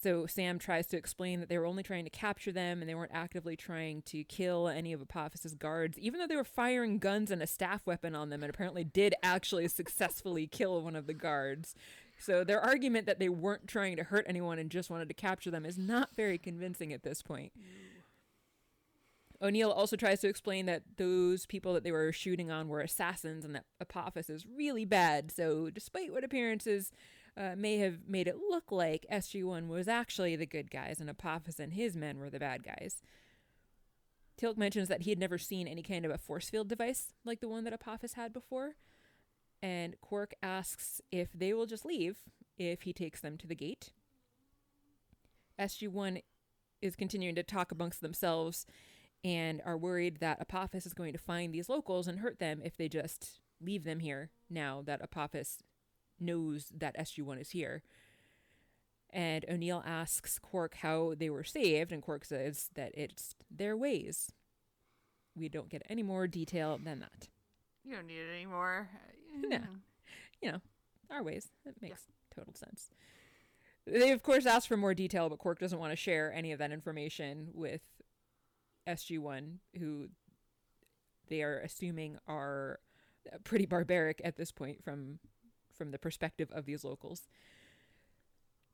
So 0.04 0.26
Sam 0.26 0.60
tries 0.60 0.86
to 0.88 0.98
explain 0.98 1.40
that 1.40 1.48
they 1.48 1.58
were 1.58 1.66
only 1.66 1.82
trying 1.82 2.04
to 2.04 2.10
capture 2.10 2.52
them 2.52 2.82
and 2.82 2.90
they 2.90 2.96
weren't 2.96 3.14
actively 3.14 3.56
trying 3.56 4.02
to 4.04 4.26
kill 4.26 4.68
any 4.68 4.92
of 4.92 5.02
Apophis's 5.02 5.56
guards, 5.56 5.98
even 5.98 6.20
though 6.20 6.28
they 6.28 6.36
were 6.36 6.44
firing 6.44 7.00
guns 7.00 7.32
and 7.32 7.42
a 7.42 7.48
staff 7.48 7.88
weapon 7.88 8.14
on 8.14 8.30
them 8.30 8.44
and 8.44 8.50
apparently 8.50 8.84
did 8.84 9.16
actually 9.24 9.66
successfully 9.70 10.46
kill 10.46 10.82
one 10.82 10.98
of 10.98 11.08
the 11.08 11.14
guards. 11.14 11.74
So 12.24 12.44
their 12.44 12.62
argument 12.62 13.06
that 13.06 13.20
they 13.20 13.30
weren't 13.30 13.68
trying 13.68 13.98
to 13.98 14.04
hurt 14.04 14.26
anyone 14.28 14.58
and 14.58 14.70
just 14.70 14.90
wanted 14.90 15.10
to 15.10 15.14
capture 15.14 15.52
them 15.52 15.66
is 15.66 15.78
not 15.78 16.16
very 16.16 16.38
convincing 16.38 16.94
at 16.94 17.04
this 17.04 17.22
point. 17.22 17.52
O'Neill 19.42 19.72
also 19.72 19.98
tries 19.98 20.22
to 20.22 20.30
explain 20.30 20.66
that 20.68 20.84
those 20.96 21.46
people 21.46 21.74
that 21.74 21.84
they 21.84 21.92
were 21.92 22.14
shooting 22.14 22.50
on 22.50 22.70
were 22.70 22.80
assassins 22.80 23.44
and 23.44 23.54
that 23.54 23.66
Apophis 23.82 24.30
is 24.30 24.46
really 24.46 24.86
bad. 24.86 25.32
So, 25.32 25.70
despite 25.70 26.14
what 26.14 26.24
appearances 26.24 26.94
uh, 27.36 27.56
may 27.58 27.78
have 27.80 28.08
made 28.08 28.30
it 28.30 28.38
look 28.38 28.72
like 28.72 29.06
SG1 29.12 29.68
was 29.68 29.90
actually 29.90 30.38
the 30.38 30.46
good 30.46 30.72
guys 30.72 31.02
and 31.02 31.10
Apophis 31.10 31.60
and 31.60 31.74
his 31.74 31.98
men 31.98 32.20
were 32.20 32.30
the 32.30 32.40
bad 32.40 32.64
guys. 32.64 33.02
Teal'c 34.40 34.56
mentions 34.58 34.88
that 34.88 35.02
he 35.02 35.10
had 35.10 35.20
never 35.20 35.38
seen 35.38 35.68
any 35.68 35.84
kind 35.84 36.06
of 36.06 36.12
a 36.12 36.18
force 36.18 36.50
field 36.50 36.70
device 36.70 37.14
like 37.26 37.42
the 37.42 37.50
one 37.50 37.66
that 37.66 37.74
Apophis 37.74 38.14
had 38.14 38.32
before. 38.32 38.76
And 39.64 39.96
Quark 40.02 40.34
asks 40.44 41.02
if 41.10 41.32
they 41.32 41.54
will 41.54 41.66
just 41.66 41.86
leave 41.86 42.18
if 42.58 42.82
he 42.82 42.92
takes 42.92 43.22
them 43.22 43.38
to 43.38 43.48
the 43.48 43.56
gate. 43.56 43.94
SG1 45.58 46.22
is 46.82 46.98
continuing 46.98 47.36
to 47.36 47.44
talk 47.44 47.72
amongst 47.72 48.02
themselves 48.02 48.66
and 49.24 49.62
are 49.66 49.78
worried 49.78 50.20
that 50.20 50.42
Apophis 50.42 50.86
is 50.86 50.94
going 50.94 51.14
to 51.14 51.18
find 51.18 51.54
these 51.54 51.70
locals 51.70 52.10
and 52.10 52.20
hurt 52.20 52.40
them 52.40 52.62
if 52.62 52.76
they 52.76 52.90
just 52.90 53.40
leave 53.62 53.86
them 53.86 54.00
here 54.00 54.32
now 54.50 54.84
that 54.86 55.02
Apophis 55.02 55.60
knows 56.20 56.74
that 56.76 56.98
SG1 56.98 57.40
is 57.40 57.52
here. 57.52 57.84
And 59.12 59.46
O'Neill 59.50 59.82
asks 59.86 60.40
Quark 60.40 60.76
how 60.82 61.14
they 61.16 61.30
were 61.30 61.46
saved, 61.46 61.94
and 61.94 62.02
Quark 62.02 62.26
says 62.26 62.70
that 62.76 62.92
it's 62.96 63.36
their 63.50 63.78
ways. 63.78 64.34
We 65.36 65.48
don't 65.48 65.70
get 65.70 65.84
any 65.88 66.04
more 66.04 66.28
detail 66.28 66.78
than 66.84 67.00
that. 67.00 67.30
You 67.86 67.96
don't 67.96 68.08
need 68.08 68.18
it 68.18 68.34
anymore. 68.34 68.90
No. 69.50 69.60
You 70.42 70.54
know, 70.54 70.62
our 71.10 71.24
ways. 71.24 71.50
That 71.66 71.82
makes 71.82 72.04
total 72.36 72.54
sense. 72.54 72.90
They, 73.86 74.12
of 74.12 74.24
course, 74.24 74.46
ask 74.46 74.68
for 74.68 74.78
more 74.78 74.94
detail, 74.94 75.30
but 75.30 75.40
Quark 75.40 75.60
doesn't 75.60 75.80
want 75.80 75.92
to 75.92 75.98
share 75.98 76.32
any 76.34 76.52
of 76.52 76.60
that 76.60 76.72
information 76.72 77.50
with 77.54 77.82
SG1, 78.88 79.58
who 79.80 80.08
they 81.30 81.42
are 81.42 81.60
assuming 81.60 82.18
are 82.28 82.80
pretty 83.44 83.66
barbaric 83.66 84.22
at 84.24 84.36
this 84.36 84.52
point 84.52 84.84
from 84.84 85.20
from 85.74 85.92
the 85.92 85.98
perspective 85.98 86.50
of 86.52 86.66
these 86.66 86.84
locals. 86.84 87.28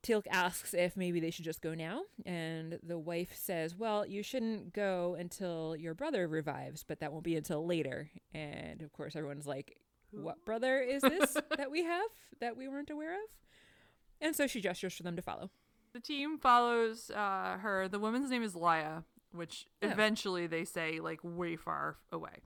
Teal'c 0.04 0.26
asks 0.30 0.74
if 0.74 0.96
maybe 0.96 1.20
they 1.20 1.32
should 1.32 1.46
just 1.46 1.62
go 1.62 1.74
now, 1.74 2.04
and 2.26 2.80
the 2.82 2.98
wife 2.98 3.36
says, 3.36 3.76
"Well, 3.76 4.06
you 4.06 4.24
shouldn't 4.24 4.74
go 4.74 5.16
until 5.16 5.76
your 5.76 5.94
brother 5.94 6.28
revives, 6.28 6.84
but 6.84 7.00
that 7.00 7.12
won't 7.12 7.26
be 7.26 7.36
until 7.36 7.66
later." 7.66 8.10
And 8.34 8.82
of 8.82 8.94
course, 8.94 9.16
everyone's 9.16 9.48
like, 9.48 9.78
"What 10.12 10.44
brother 10.46 10.80
is 10.80 11.02
this 11.02 11.34
that 11.58 11.72
we 11.72 11.84
have 11.84 12.10
that 12.40 12.56
we 12.58 12.68
weren't 12.68 12.90
aware 12.90 13.14
of?" 13.14 13.30
And 14.22 14.36
so 14.36 14.48
she 14.48 14.62
gestures 14.62 14.94
for 14.96 15.04
them 15.04 15.16
to 15.16 15.22
follow. 15.22 15.50
The 15.94 16.00
team 16.00 16.38
follows 16.38 17.10
uh, 17.10 17.58
her. 17.60 17.88
The 17.88 18.00
woman's 18.00 18.30
name 18.30 18.44
is 18.44 18.56
Laya, 18.56 19.02
which 19.32 19.66
Oh. 19.82 19.88
eventually 19.88 20.46
they 20.48 20.66
say 20.66 21.00
like 21.00 21.20
way 21.24 21.56
far 21.56 21.98
away. 22.12 22.42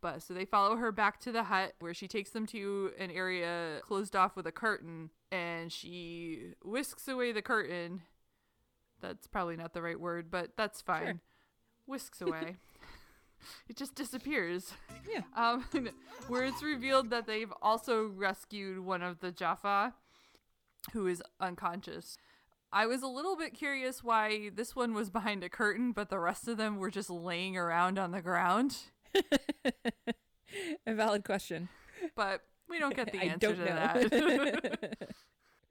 But 0.00 0.22
so 0.22 0.34
they 0.34 0.44
follow 0.44 0.76
her 0.76 0.92
back 0.92 1.18
to 1.20 1.32
the 1.32 1.44
hut 1.44 1.72
where 1.80 1.94
she 1.94 2.06
takes 2.06 2.30
them 2.30 2.46
to 2.48 2.92
an 2.98 3.10
area 3.10 3.80
closed 3.82 4.14
off 4.14 4.36
with 4.36 4.46
a 4.46 4.52
curtain 4.52 5.08
and 5.32 5.72
she 5.72 6.52
whisks 6.62 7.08
away 7.08 7.32
the 7.32 7.40
curtain. 7.40 8.02
That's 9.00 9.26
probably 9.26 9.56
not 9.56 9.72
the 9.72 9.80
right 9.82 9.98
word, 9.98 10.30
but 10.30 10.50
that's 10.58 10.80
fine. 10.82 11.20
Whisks 11.86 12.20
away. 12.20 12.56
It 13.68 13.76
just 13.76 13.94
disappears. 13.94 14.72
Yeah. 15.10 15.22
Um, 15.36 15.64
where 16.28 16.44
it's 16.44 16.62
revealed 16.62 17.10
that 17.10 17.26
they've 17.26 17.52
also 17.62 18.06
rescued 18.06 18.80
one 18.80 19.02
of 19.02 19.20
the 19.20 19.32
Jaffa 19.32 19.94
who 20.92 21.06
is 21.06 21.22
unconscious. 21.40 22.16
I 22.72 22.86
was 22.86 23.02
a 23.02 23.06
little 23.06 23.36
bit 23.36 23.54
curious 23.54 24.02
why 24.02 24.50
this 24.54 24.74
one 24.74 24.94
was 24.94 25.08
behind 25.08 25.44
a 25.44 25.48
curtain, 25.48 25.92
but 25.92 26.10
the 26.10 26.18
rest 26.18 26.48
of 26.48 26.56
them 26.56 26.78
were 26.78 26.90
just 26.90 27.08
laying 27.08 27.56
around 27.56 27.98
on 27.98 28.10
the 28.10 28.20
ground. 28.20 28.76
A 30.86 30.94
valid 30.94 31.24
question. 31.24 31.68
But 32.16 32.42
we 32.68 32.78
don't 32.78 32.96
get 32.96 33.12
the 33.12 33.18
answer 33.22 33.54
to 33.54 33.58
know. 33.58 33.64
that. 33.64 35.10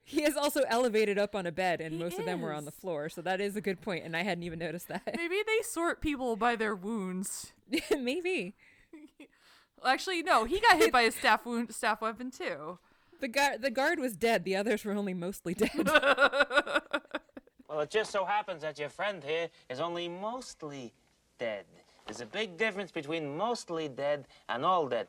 He 0.04 0.22
is 0.22 0.36
also 0.36 0.60
elevated 0.68 1.18
up 1.18 1.34
on 1.34 1.46
a 1.46 1.52
bed, 1.52 1.80
and 1.80 1.94
He 1.94 1.98
most 1.98 2.18
of 2.18 2.24
them 2.26 2.40
were 2.42 2.52
on 2.52 2.64
the 2.66 2.70
floor, 2.70 3.08
so 3.08 3.22
that 3.22 3.40
is 3.40 3.56
a 3.56 3.60
good 3.60 3.80
point, 3.80 4.04
and 4.04 4.14
I 4.16 4.22
hadn't 4.22 4.44
even 4.44 4.58
noticed 4.58 4.88
that. 4.88 5.02
Maybe 5.16 5.36
they 5.46 5.62
sort 5.62 6.00
people 6.00 6.36
by 6.36 6.56
their 6.56 6.74
wounds. 6.74 7.52
Maybe 7.90 8.54
Well, 9.82 9.92
Actually, 9.92 10.22
no, 10.22 10.44
he 10.44 10.60
got 10.60 10.76
hit 10.76 10.92
by 10.92 11.02
a 11.02 11.10
staff 11.10 11.44
wound, 11.46 11.74
staff 11.74 12.00
weapon 12.02 12.30
too. 12.30 12.78
the 13.20 13.28
guard 13.28 13.62
the 13.62 13.70
guard 13.70 13.98
was 13.98 14.16
dead. 14.16 14.44
The 14.44 14.56
others 14.56 14.84
were 14.84 14.92
only 14.92 15.14
mostly 15.14 15.54
dead. 15.54 15.70
Well, 17.68 17.80
it 17.80 17.90
just 17.90 18.12
so 18.12 18.24
happens 18.24 18.62
that 18.62 18.78
your 18.78 18.88
friend 18.90 19.24
here 19.24 19.48
is 19.68 19.80
only 19.80 20.06
mostly 20.08 20.92
dead. 21.38 21.64
There's 22.06 22.20
a 22.20 22.26
big 22.26 22.56
difference 22.56 22.92
between 22.92 23.36
mostly 23.36 23.88
dead 23.88 24.26
and 24.48 24.64
all 24.64 24.86
dead. 24.86 25.08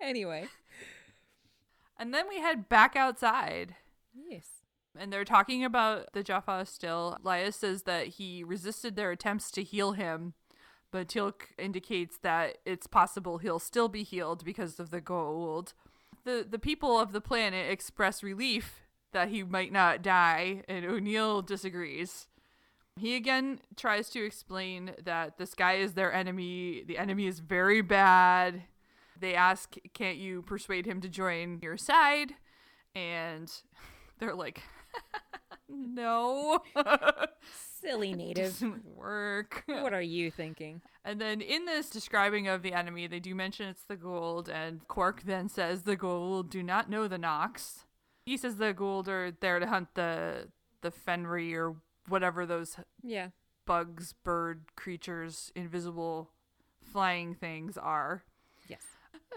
anyway, 0.00 0.46
And 1.98 2.12
then 2.12 2.28
we 2.28 2.40
head 2.40 2.68
back 2.68 2.96
outside. 2.96 3.74
yes. 4.14 4.48
And 4.98 5.12
they're 5.12 5.24
talking 5.24 5.62
about 5.64 6.12
the 6.14 6.22
Jaffa 6.22 6.64
still. 6.66 7.18
Laya 7.22 7.52
says 7.52 7.82
that 7.82 8.06
he 8.06 8.42
resisted 8.42 8.96
their 8.96 9.10
attempts 9.10 9.50
to 9.50 9.62
heal 9.62 9.92
him, 9.92 10.32
but 10.90 11.08
Teal'c 11.08 11.48
indicates 11.58 12.16
that 12.22 12.58
it's 12.64 12.86
possible 12.86 13.36
he'll 13.38 13.58
still 13.58 13.88
be 13.88 14.02
healed 14.02 14.42
because 14.42 14.80
of 14.80 14.90
the 14.90 15.02
Goa'uld. 15.02 15.74
The 16.24 16.46
the 16.48 16.58
people 16.58 16.98
of 16.98 17.12
the 17.12 17.20
planet 17.20 17.70
express 17.70 18.22
relief 18.22 18.80
that 19.12 19.28
he 19.28 19.42
might 19.42 19.70
not 19.70 20.02
die, 20.02 20.62
and 20.66 20.84
O'Neill 20.84 21.42
disagrees. 21.42 22.26
He 22.98 23.14
again 23.16 23.60
tries 23.76 24.08
to 24.10 24.24
explain 24.24 24.92
that 25.04 25.36
this 25.36 25.54
guy 25.54 25.74
is 25.74 25.92
their 25.92 26.12
enemy. 26.12 26.82
The 26.86 26.96
enemy 26.96 27.26
is 27.26 27.40
very 27.40 27.82
bad. 27.82 28.62
They 29.18 29.34
ask, 29.34 29.74
Can't 29.94 30.18
you 30.18 30.42
persuade 30.42 30.86
him 30.86 31.00
to 31.00 31.08
join 31.08 31.58
your 31.62 31.76
side? 31.76 32.32
And 32.94 33.50
they're 34.18 34.34
like, 34.34 34.62
No, 35.68 36.60
Silly 37.80 38.14
native. 38.14 38.44
doesn't 38.44 38.84
work. 38.84 39.64
what 39.66 39.92
are 39.92 40.00
you 40.02 40.30
thinking? 40.30 40.80
And 41.04 41.20
then 41.20 41.40
in 41.40 41.64
this 41.64 41.90
describing 41.90 42.46
of 42.48 42.62
the 42.62 42.72
enemy, 42.72 43.06
they 43.08 43.20
do 43.20 43.34
mention 43.34 43.68
it's 43.68 43.82
the 43.84 43.96
Goa'uld, 43.96 44.48
and 44.48 44.86
Quark 44.88 45.22
then 45.24 45.48
says 45.48 45.82
the 45.82 45.96
Goa'uld 45.96 46.50
do 46.50 46.62
not 46.62 46.88
know 46.88 47.08
the 47.08 47.18
Nox. 47.18 47.84
He 48.24 48.36
says 48.36 48.56
the 48.56 48.74
Goa'uld 48.74 49.08
are 49.08 49.30
there 49.40 49.58
to 49.58 49.66
hunt 49.66 49.88
the 49.94 50.48
the 50.82 50.90
Fenri 50.92 51.52
or 51.54 51.74
whatever 52.08 52.46
those 52.46 52.76
Yeah. 53.02 53.28
bugs, 53.66 54.12
bird 54.24 54.66
creatures, 54.76 55.50
invisible 55.56 56.30
flying 56.80 57.34
things 57.34 57.76
are. 57.76 58.22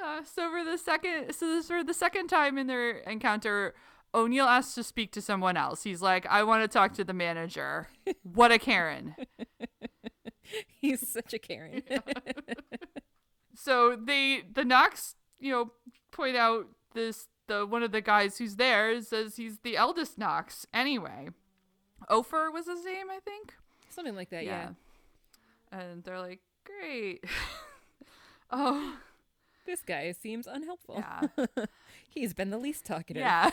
Uh, 0.03 0.21
so 0.23 0.49
for 0.49 0.63
the 0.63 0.77
second, 0.77 1.33
so 1.33 1.47
this 1.47 1.67
for 1.67 1.83
the 1.83 1.93
second 1.93 2.27
time 2.27 2.57
in 2.57 2.67
their 2.67 2.99
encounter, 2.99 3.73
O'Neill 4.13 4.45
asks 4.45 4.75
to 4.75 4.83
speak 4.83 5.11
to 5.13 5.21
someone 5.21 5.57
else. 5.57 5.83
He's 5.83 6.01
like, 6.01 6.25
"I 6.27 6.43
want 6.43 6.63
to 6.63 6.67
talk 6.67 6.93
to 6.93 7.03
the 7.03 7.13
manager." 7.13 7.87
what 8.23 8.51
a 8.51 8.59
Karen! 8.59 9.15
He's 10.81 11.07
such 11.07 11.33
a 11.33 11.39
Karen. 11.39 11.83
So 13.59 13.97
they, 13.97 14.43
the 14.53 14.63
Nox, 14.63 15.15
you 15.37 15.51
know, 15.51 15.71
point 16.11 16.37
out 16.37 16.67
this 16.93 17.27
the 17.47 17.65
one 17.65 17.83
of 17.83 17.91
the 17.91 17.99
guys 17.99 18.37
who's 18.37 18.55
there 18.55 19.01
says 19.01 19.35
he's 19.35 19.59
the 19.59 19.75
eldest 19.75 20.17
Nox. 20.17 20.65
Anyway, 20.73 21.27
Ofer 22.07 22.51
was 22.51 22.67
his 22.67 22.85
name, 22.85 23.07
I 23.11 23.19
think. 23.19 23.53
Something 23.89 24.15
like 24.15 24.29
that, 24.29 24.45
yeah. 24.45 24.69
And 25.73 26.05
they're 26.05 26.21
like, 26.21 26.39
"Great." 26.63 27.25
oh, 28.51 28.95
This 29.69 29.83
guy 29.83 30.11
seems 30.13 30.47
unhelpful. 30.47 31.03
yeah. 31.37 31.65
He's 32.09 32.33
been 32.33 32.49
the 32.49 32.57
least 32.57 32.85
talkative. 32.85 33.21
Yeah. 33.21 33.51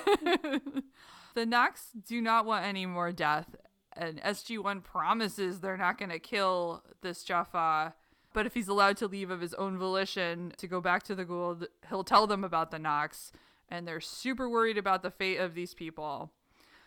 the 1.34 1.44
Nox 1.44 1.90
do 2.08 2.22
not 2.22 2.46
want 2.46 2.64
any 2.64 2.86
more 2.86 3.12
death, 3.12 3.54
and 3.92 4.22
SG1 4.22 4.82
promises 4.82 5.60
they're 5.60 5.76
not 5.76 5.98
going 5.98 6.08
to 6.08 6.18
kill 6.18 6.82
this 7.02 7.22
Jaffa. 7.22 7.92
But 8.32 8.46
if 8.46 8.54
he's 8.54 8.66
allowed 8.66 8.96
to 8.96 9.06
leave 9.06 9.30
of 9.30 9.42
his 9.42 9.52
own 9.54 9.76
volition 9.76 10.54
to 10.56 10.66
go 10.66 10.80
back 10.80 11.02
to 11.02 11.14
the 11.14 11.26
Goa'uld, 11.26 11.66
he'll 11.90 12.02
tell 12.02 12.26
them 12.26 12.44
about 12.44 12.70
the 12.70 12.78
Nox, 12.78 13.30
and 13.68 13.86
they're 13.86 14.00
super 14.00 14.48
worried 14.48 14.78
about 14.78 15.02
the 15.02 15.10
fate 15.10 15.36
of 15.36 15.54
these 15.54 15.74
people. 15.74 16.32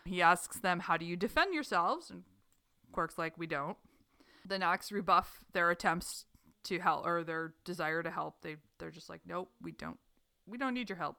He 0.05 0.23
asks 0.23 0.59
them, 0.59 0.79
How 0.79 0.97
do 0.97 1.05
you 1.05 1.15
defend 1.15 1.53
yourselves? 1.53 2.09
And 2.09 2.23
Quark's 2.93 3.19
like, 3.19 3.37
We 3.37 3.45
don't. 3.45 3.77
The 4.43 4.57
Nox 4.57 4.91
rebuff 4.91 5.45
their 5.53 5.69
attempts 5.69 6.25
to 6.69 6.79
help 6.79 7.05
or 7.05 7.23
their 7.23 7.53
desire 7.65 8.01
to 8.01 8.09
help. 8.09 8.41
They 8.41 8.55
they're 8.77 8.91
just 8.91 9.09
like, 9.09 9.21
Nope, 9.25 9.51
we 9.61 9.71
don't 9.71 9.99
we 10.47 10.57
don't 10.57 10.73
need 10.73 10.89
your 10.89 10.97
help. 10.97 11.17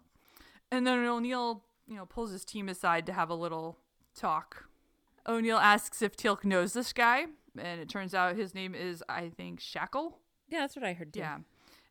And 0.73 0.87
then 0.87 1.05
O'Neill, 1.05 1.65
you 1.87 1.97
know, 1.97 2.07
pulls 2.07 2.31
his 2.33 2.45
team 2.45 2.69
aside 2.69 3.07
to 3.07 3.13
have 3.13 3.31
a 3.31 3.35
little 3.35 3.79
talk. 4.15 4.65
O'Neill 5.27 5.59
asks 5.59 6.03
if 6.03 6.17
Teal'c 6.17 6.45
knows 6.45 6.73
this 6.73 6.93
guy, 6.93 7.27
and 7.59 7.81
it 7.81 7.89
turns 7.89 8.15
out 8.15 8.37
his 8.37 8.55
name 8.55 8.75
is, 8.75 9.03
I 9.09 9.29
think, 9.29 9.61
Shackle. 9.61 10.19
Yeah, 10.49 10.61
that's 10.61 10.77
what 10.77 10.85
I 10.85 10.93
heard 10.93 11.13
too. 11.13 11.21
Yeah. 11.21 11.39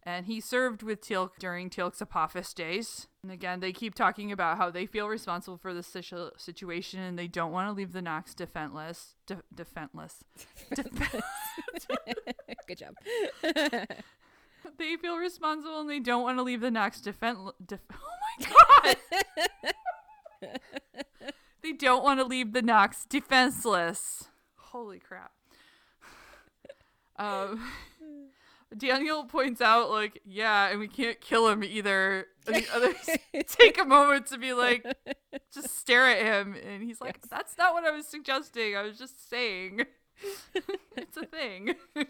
And 0.04 0.26
he 0.28 0.40
served 0.40 0.82
with 0.82 1.02
Teal'c 1.02 1.32
during 1.40 1.70
Teal'c's 1.70 2.02
Apophis 2.02 2.54
days. 2.54 3.08
And 3.22 3.32
again, 3.32 3.60
they 3.60 3.74
keep 3.74 3.94
talking 3.96 4.32
about 4.32 4.58
how 4.58 4.70
they 4.72 4.86
feel 4.86 5.08
responsible 5.10 5.58
for 5.58 5.74
the 5.74 5.84
situ- 5.84 6.32
situation 6.38 7.02
and 7.02 7.20
they 7.20 7.28
don't 7.28 7.52
want 7.52 7.68
to 7.68 7.74
leave 7.74 7.92
the 7.92 8.02
Nox 8.02 8.34
defenseless. 8.34 9.16
De- 9.28 9.44
defenseless. 9.54 10.24
Def- 10.74 11.22
Good 12.68 12.78
job. 12.78 12.94
they 14.78 14.96
feel 14.96 15.18
responsible 15.18 15.82
and 15.82 15.90
they 15.90 16.00
don't 16.00 16.24
want 16.24 16.38
to 16.38 16.44
leave 16.44 16.62
the 16.62 16.72
Nox 16.72 17.02
defense. 17.02 17.38
Def- 17.66 17.80
oh 17.94 17.98
my 18.40 18.96
god! 20.42 20.58
they 21.62 21.74
don't 21.74 22.04
want 22.04 22.20
to 22.22 22.26
leave 22.26 22.54
the 22.54 22.62
Nox 22.62 23.06
defenseless. 23.06 24.30
Holy 24.56 25.00
crap. 25.00 25.32
Um, 27.18 27.62
Daniel 28.78 29.26
points 29.26 29.62
out, 29.62 29.90
like, 29.90 30.22
yeah, 30.26 30.68
and 30.68 30.80
we 30.80 30.88
can't 30.88 31.20
kill 31.20 31.48
him 31.48 31.64
either. 31.64 32.28
And 32.46 32.56
the 32.56 32.68
others 32.74 33.10
take 33.48 33.80
a 33.80 33.86
moment 33.86 34.28
to 34.28 34.38
be 34.38 34.54
like, 34.54 34.86
just 35.54 35.78
stare 35.78 36.08
at 36.08 36.22
him. 36.22 36.56
And 36.56 36.84
he's 36.84 37.02
like, 37.02 37.20
that's 37.30 37.58
not 37.58 37.74
what 37.74 37.84
I 37.84 37.92
was 37.92 38.06
suggesting. 38.06 38.76
I 38.76 38.84
was 38.84 38.98
just 38.98 39.30
saying 39.30 39.86
it's 40.98 41.18
a 41.18 41.26
thing. 41.26 41.76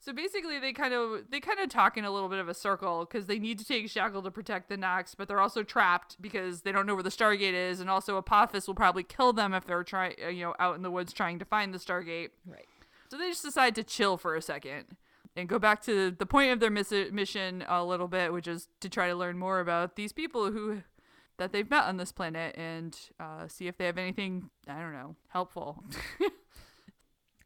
So 0.00 0.14
basically, 0.14 0.58
they 0.58 0.72
kind 0.72 0.94
of 0.94 1.24
they 1.28 1.38
kind 1.40 1.58
of 1.58 1.68
talk 1.68 1.98
in 1.98 2.04
a 2.04 2.10
little 2.10 2.30
bit 2.30 2.38
of 2.38 2.48
a 2.48 2.54
circle 2.54 3.00
because 3.00 3.26
they 3.26 3.38
need 3.38 3.58
to 3.58 3.64
take 3.64 3.90
Shackle 3.90 4.22
to 4.22 4.30
protect 4.30 4.70
the 4.70 4.76
Nox, 4.78 5.14
but 5.14 5.28
they're 5.28 5.40
also 5.40 5.62
trapped 5.62 6.16
because 6.22 6.62
they 6.62 6.72
don't 6.72 6.86
know 6.86 6.94
where 6.94 7.02
the 7.02 7.10
Stargate 7.10 7.52
is, 7.52 7.80
and 7.80 7.90
also 7.90 8.16
Apophis 8.16 8.66
will 8.66 8.74
probably 8.74 9.02
kill 9.02 9.34
them 9.34 9.52
if 9.52 9.66
they're 9.66 9.84
trying, 9.84 10.14
you 10.30 10.44
know, 10.44 10.54
out 10.60 10.76
in 10.76 10.82
the 10.82 10.90
woods 10.90 11.12
trying 11.12 11.38
to 11.40 11.44
find 11.44 11.74
the 11.74 11.78
Stargate. 11.78 12.30
Right. 12.46 12.64
So 13.10 13.18
they 13.18 13.28
just 13.28 13.42
decide 13.42 13.74
to 13.74 13.82
chill 13.82 14.16
for 14.16 14.34
a 14.34 14.40
second 14.40 14.96
and 15.38 15.48
go 15.48 15.58
back 15.58 15.82
to 15.84 16.10
the 16.10 16.26
point 16.26 16.52
of 16.52 16.60
their 16.60 16.70
miss- 16.70 16.92
mission 17.12 17.64
a 17.68 17.84
little 17.84 18.08
bit, 18.08 18.32
which 18.32 18.48
is 18.48 18.68
to 18.80 18.88
try 18.88 19.08
to 19.08 19.14
learn 19.14 19.38
more 19.38 19.60
about 19.60 19.96
these 19.96 20.12
people 20.12 20.50
who 20.50 20.82
that 21.38 21.52
they've 21.52 21.70
met 21.70 21.84
on 21.84 21.96
this 21.96 22.10
planet 22.10 22.56
and 22.58 22.98
uh, 23.20 23.46
see 23.46 23.68
if 23.68 23.78
they 23.78 23.86
have 23.86 23.96
anything 23.96 24.50
I 24.66 24.80
don't 24.80 24.92
know 24.92 25.14
helpful. 25.28 25.84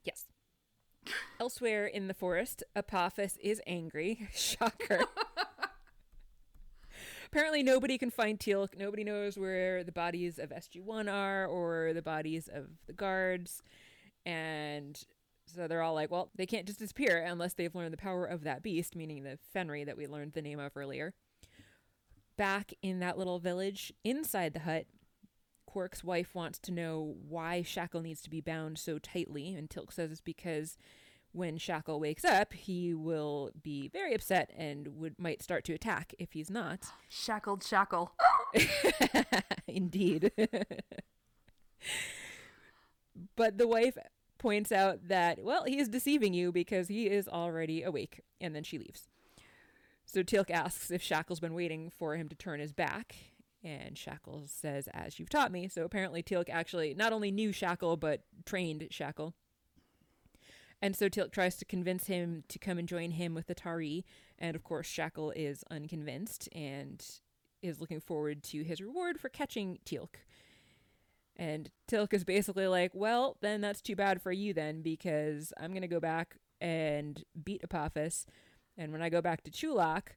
Yes. 0.04 0.24
Elsewhere 1.40 1.86
in 1.86 2.08
the 2.08 2.14
forest, 2.14 2.62
Apophis 2.74 3.38
is 3.42 3.60
angry. 3.66 4.28
Shocker. 4.34 5.00
Apparently, 7.26 7.62
nobody 7.62 7.96
can 7.96 8.10
find 8.10 8.38
Teal'c. 8.38 8.76
Nobody 8.76 9.04
knows 9.04 9.38
where 9.38 9.84
the 9.84 9.92
bodies 9.92 10.38
of 10.38 10.50
SG1 10.50 11.10
are 11.10 11.46
or 11.46 11.92
the 11.94 12.02
bodies 12.02 12.48
of 12.52 12.66
the 12.86 12.92
guards. 12.92 13.62
And 14.26 15.00
so 15.54 15.68
they're 15.68 15.82
all 15.82 15.94
like, 15.94 16.10
well, 16.10 16.30
they 16.34 16.46
can't 16.46 16.66
just 16.66 16.78
disappear 16.78 17.18
unless 17.18 17.54
they've 17.54 17.74
learned 17.74 17.92
the 17.92 17.98
power 17.98 18.24
of 18.24 18.44
that 18.44 18.62
beast, 18.62 18.96
meaning 18.96 19.22
the 19.22 19.38
Fenri 19.54 19.84
that 19.86 19.96
we 19.96 20.06
learned 20.06 20.32
the 20.32 20.42
name 20.42 20.58
of 20.58 20.76
earlier. 20.76 21.14
Back 22.36 22.72
in 22.82 23.00
that 23.00 23.18
little 23.18 23.38
village 23.38 23.92
inside 24.04 24.54
the 24.54 24.60
hut, 24.60 24.86
Quark's 25.66 26.04
wife 26.04 26.34
wants 26.34 26.58
to 26.60 26.72
know 26.72 27.16
why 27.28 27.62
Shackle 27.62 28.02
needs 28.02 28.20
to 28.22 28.30
be 28.30 28.40
bound 28.40 28.78
so 28.78 28.98
tightly, 28.98 29.54
and 29.54 29.70
Teal'c 29.70 29.92
says 29.92 30.10
it's 30.10 30.20
because 30.20 30.76
when 31.32 31.56
Shackle 31.56 31.98
wakes 31.98 32.24
up, 32.24 32.52
he 32.52 32.92
will 32.94 33.50
be 33.62 33.88
very 33.88 34.14
upset 34.14 34.50
and 34.56 34.88
would 34.98 35.18
might 35.18 35.42
start 35.42 35.64
to 35.64 35.72
attack 35.72 36.14
if 36.18 36.32
he's 36.32 36.50
not. 36.50 36.86
Shackled 37.08 37.64
shackle. 37.64 38.12
Indeed. 39.66 40.32
but 43.36 43.58
the 43.58 43.66
wife 43.66 43.96
points 44.42 44.72
out 44.72 45.08
that, 45.08 45.42
well, 45.42 45.64
he 45.64 45.78
is 45.78 45.88
deceiving 45.88 46.34
you 46.34 46.52
because 46.52 46.88
he 46.88 47.06
is 47.06 47.28
already 47.28 47.82
awake, 47.82 48.20
and 48.40 48.54
then 48.54 48.64
she 48.64 48.78
leaves. 48.78 49.08
So 50.04 50.22
Teal'c 50.22 50.50
asks 50.50 50.90
if 50.90 51.00
Shak'l's 51.02 51.40
been 51.40 51.54
waiting 51.54 51.88
for 51.88 52.16
him 52.16 52.28
to 52.28 52.34
turn 52.34 52.60
his 52.60 52.72
back, 52.72 53.14
and 53.62 53.94
Shak'l 53.94 54.48
says, 54.48 54.88
as 54.92 55.18
you've 55.18 55.30
taught 55.30 55.52
me. 55.52 55.68
So 55.68 55.84
apparently 55.84 56.22
Teal'c 56.22 56.50
actually 56.50 56.92
not 56.92 57.12
only 57.12 57.30
knew 57.30 57.50
Shak'l, 57.50 57.98
but 57.98 58.24
trained 58.44 58.88
Shak'l. 58.90 59.32
And 60.82 60.96
so 60.96 61.08
Teal'c 61.08 61.30
tries 61.30 61.56
to 61.58 61.64
convince 61.64 62.08
him 62.08 62.42
to 62.48 62.58
come 62.58 62.76
and 62.76 62.88
join 62.88 63.12
him 63.12 63.34
with 63.34 63.46
the 63.46 63.54
Tau'ri, 63.54 64.02
and 64.38 64.56
of 64.56 64.64
course 64.64 64.88
Shak'l 64.88 65.32
is 65.36 65.64
unconvinced 65.70 66.48
and 66.52 67.02
is 67.62 67.80
looking 67.80 68.00
forward 68.00 68.42
to 68.42 68.64
his 68.64 68.80
reward 68.80 69.20
for 69.20 69.28
catching 69.28 69.78
Teal'c. 69.86 70.16
And 71.36 71.70
Teal'c 71.90 72.12
is 72.12 72.24
basically 72.24 72.66
like, 72.66 72.92
well, 72.94 73.36
then 73.40 73.60
that's 73.60 73.80
too 73.80 73.96
bad 73.96 74.20
for 74.20 74.32
you 74.32 74.52
then, 74.52 74.82
because 74.82 75.52
I'm 75.58 75.70
going 75.70 75.82
to 75.82 75.88
go 75.88 76.00
back 76.00 76.36
and 76.60 77.22
beat 77.42 77.62
Apophis. 77.64 78.26
And 78.76 78.92
when 78.92 79.02
I 79.02 79.08
go 79.08 79.20
back 79.20 79.42
to 79.44 79.50
Chulak, 79.50 80.08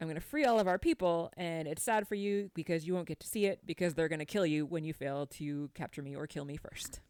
I'm 0.00 0.06
going 0.06 0.14
to 0.14 0.20
free 0.20 0.44
all 0.44 0.58
of 0.58 0.66
our 0.66 0.78
people. 0.78 1.30
And 1.36 1.68
it's 1.68 1.82
sad 1.82 2.08
for 2.08 2.14
you 2.14 2.50
because 2.54 2.86
you 2.86 2.94
won't 2.94 3.08
get 3.08 3.20
to 3.20 3.26
see 3.26 3.46
it 3.46 3.60
because 3.66 3.94
they're 3.94 4.08
going 4.08 4.18
to 4.18 4.24
kill 4.24 4.46
you 4.46 4.66
when 4.66 4.84
you 4.84 4.92
fail 4.92 5.26
to 5.26 5.70
capture 5.74 6.02
me 6.02 6.16
or 6.16 6.26
kill 6.26 6.44
me 6.44 6.56
first. 6.56 7.00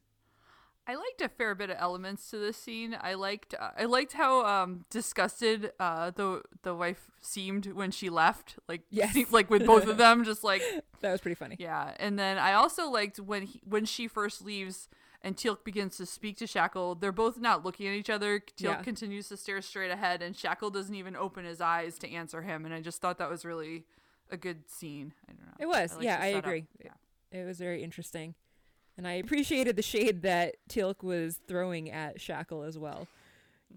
I 0.86 0.94
liked 0.96 1.20
a 1.20 1.28
fair 1.28 1.54
bit 1.54 1.70
of 1.70 1.76
elements 1.78 2.28
to 2.30 2.38
this 2.38 2.56
scene. 2.56 2.96
I 3.00 3.14
liked 3.14 3.54
uh, 3.58 3.70
I 3.78 3.84
liked 3.84 4.14
how 4.14 4.44
um 4.44 4.84
disgusted 4.90 5.72
uh 5.78 6.10
the 6.10 6.42
the 6.62 6.74
wife 6.74 7.10
seemed 7.20 7.66
when 7.66 7.90
she 7.92 8.10
left. 8.10 8.56
Like 8.68 8.82
Yes. 8.90 9.12
seemed 9.14 9.30
like 9.32 9.48
with 9.48 9.64
both 9.66 9.86
of 9.86 9.96
them 9.96 10.24
just 10.24 10.42
like 10.42 10.62
That 11.00 11.12
was 11.12 11.20
pretty 11.20 11.34
funny. 11.36 11.56
yeah. 11.58 11.94
And 11.98 12.18
then 12.18 12.38
I 12.38 12.54
also 12.54 12.88
liked 12.90 13.18
when 13.20 13.42
he, 13.42 13.60
when 13.64 13.84
she 13.84 14.08
first 14.08 14.44
leaves 14.44 14.88
and 15.24 15.36
Teal'c 15.36 15.62
begins 15.62 15.96
to 15.98 16.06
speak 16.06 16.36
to 16.38 16.46
Shak'l. 16.46 16.98
They're 17.00 17.12
both 17.12 17.38
not 17.38 17.64
looking 17.64 17.86
at 17.86 17.94
each 17.94 18.10
other. 18.10 18.40
Teal'c 18.40 18.58
Yeah. 18.78 18.82
continues 18.82 19.28
to 19.28 19.36
stare 19.36 19.62
straight 19.62 19.90
ahead 19.92 20.20
and 20.20 20.34
Shak'l 20.34 20.72
doesn't 20.72 20.94
even 20.94 21.14
open 21.14 21.44
his 21.44 21.60
eyes 21.60 21.96
to 22.00 22.10
answer 22.10 22.42
him 22.42 22.64
and 22.64 22.74
I 22.74 22.80
just 22.80 23.00
thought 23.00 23.18
that 23.18 23.30
was 23.30 23.44
really 23.44 23.84
a 24.30 24.36
good 24.36 24.68
scene. 24.68 25.12
I 25.28 25.32
don't 25.32 25.46
know. 25.46 25.52
It 25.60 25.66
was. 25.66 25.92
liked 25.92 26.04
yeah, 26.04 26.18
I 26.20 26.26
agree. 26.28 26.64
Yeah. 26.84 26.90
It 27.30 27.44
was 27.46 27.58
very 27.58 27.84
interesting. 27.84 28.34
And 28.96 29.08
I 29.08 29.12
appreciated 29.12 29.76
the 29.76 29.82
shade 29.82 30.22
that 30.22 30.56
Teal'c 30.68 31.02
was 31.02 31.40
throwing 31.48 31.90
at 31.90 32.18
Shak'l 32.20 32.66
as 32.66 32.78
well. 32.78 33.08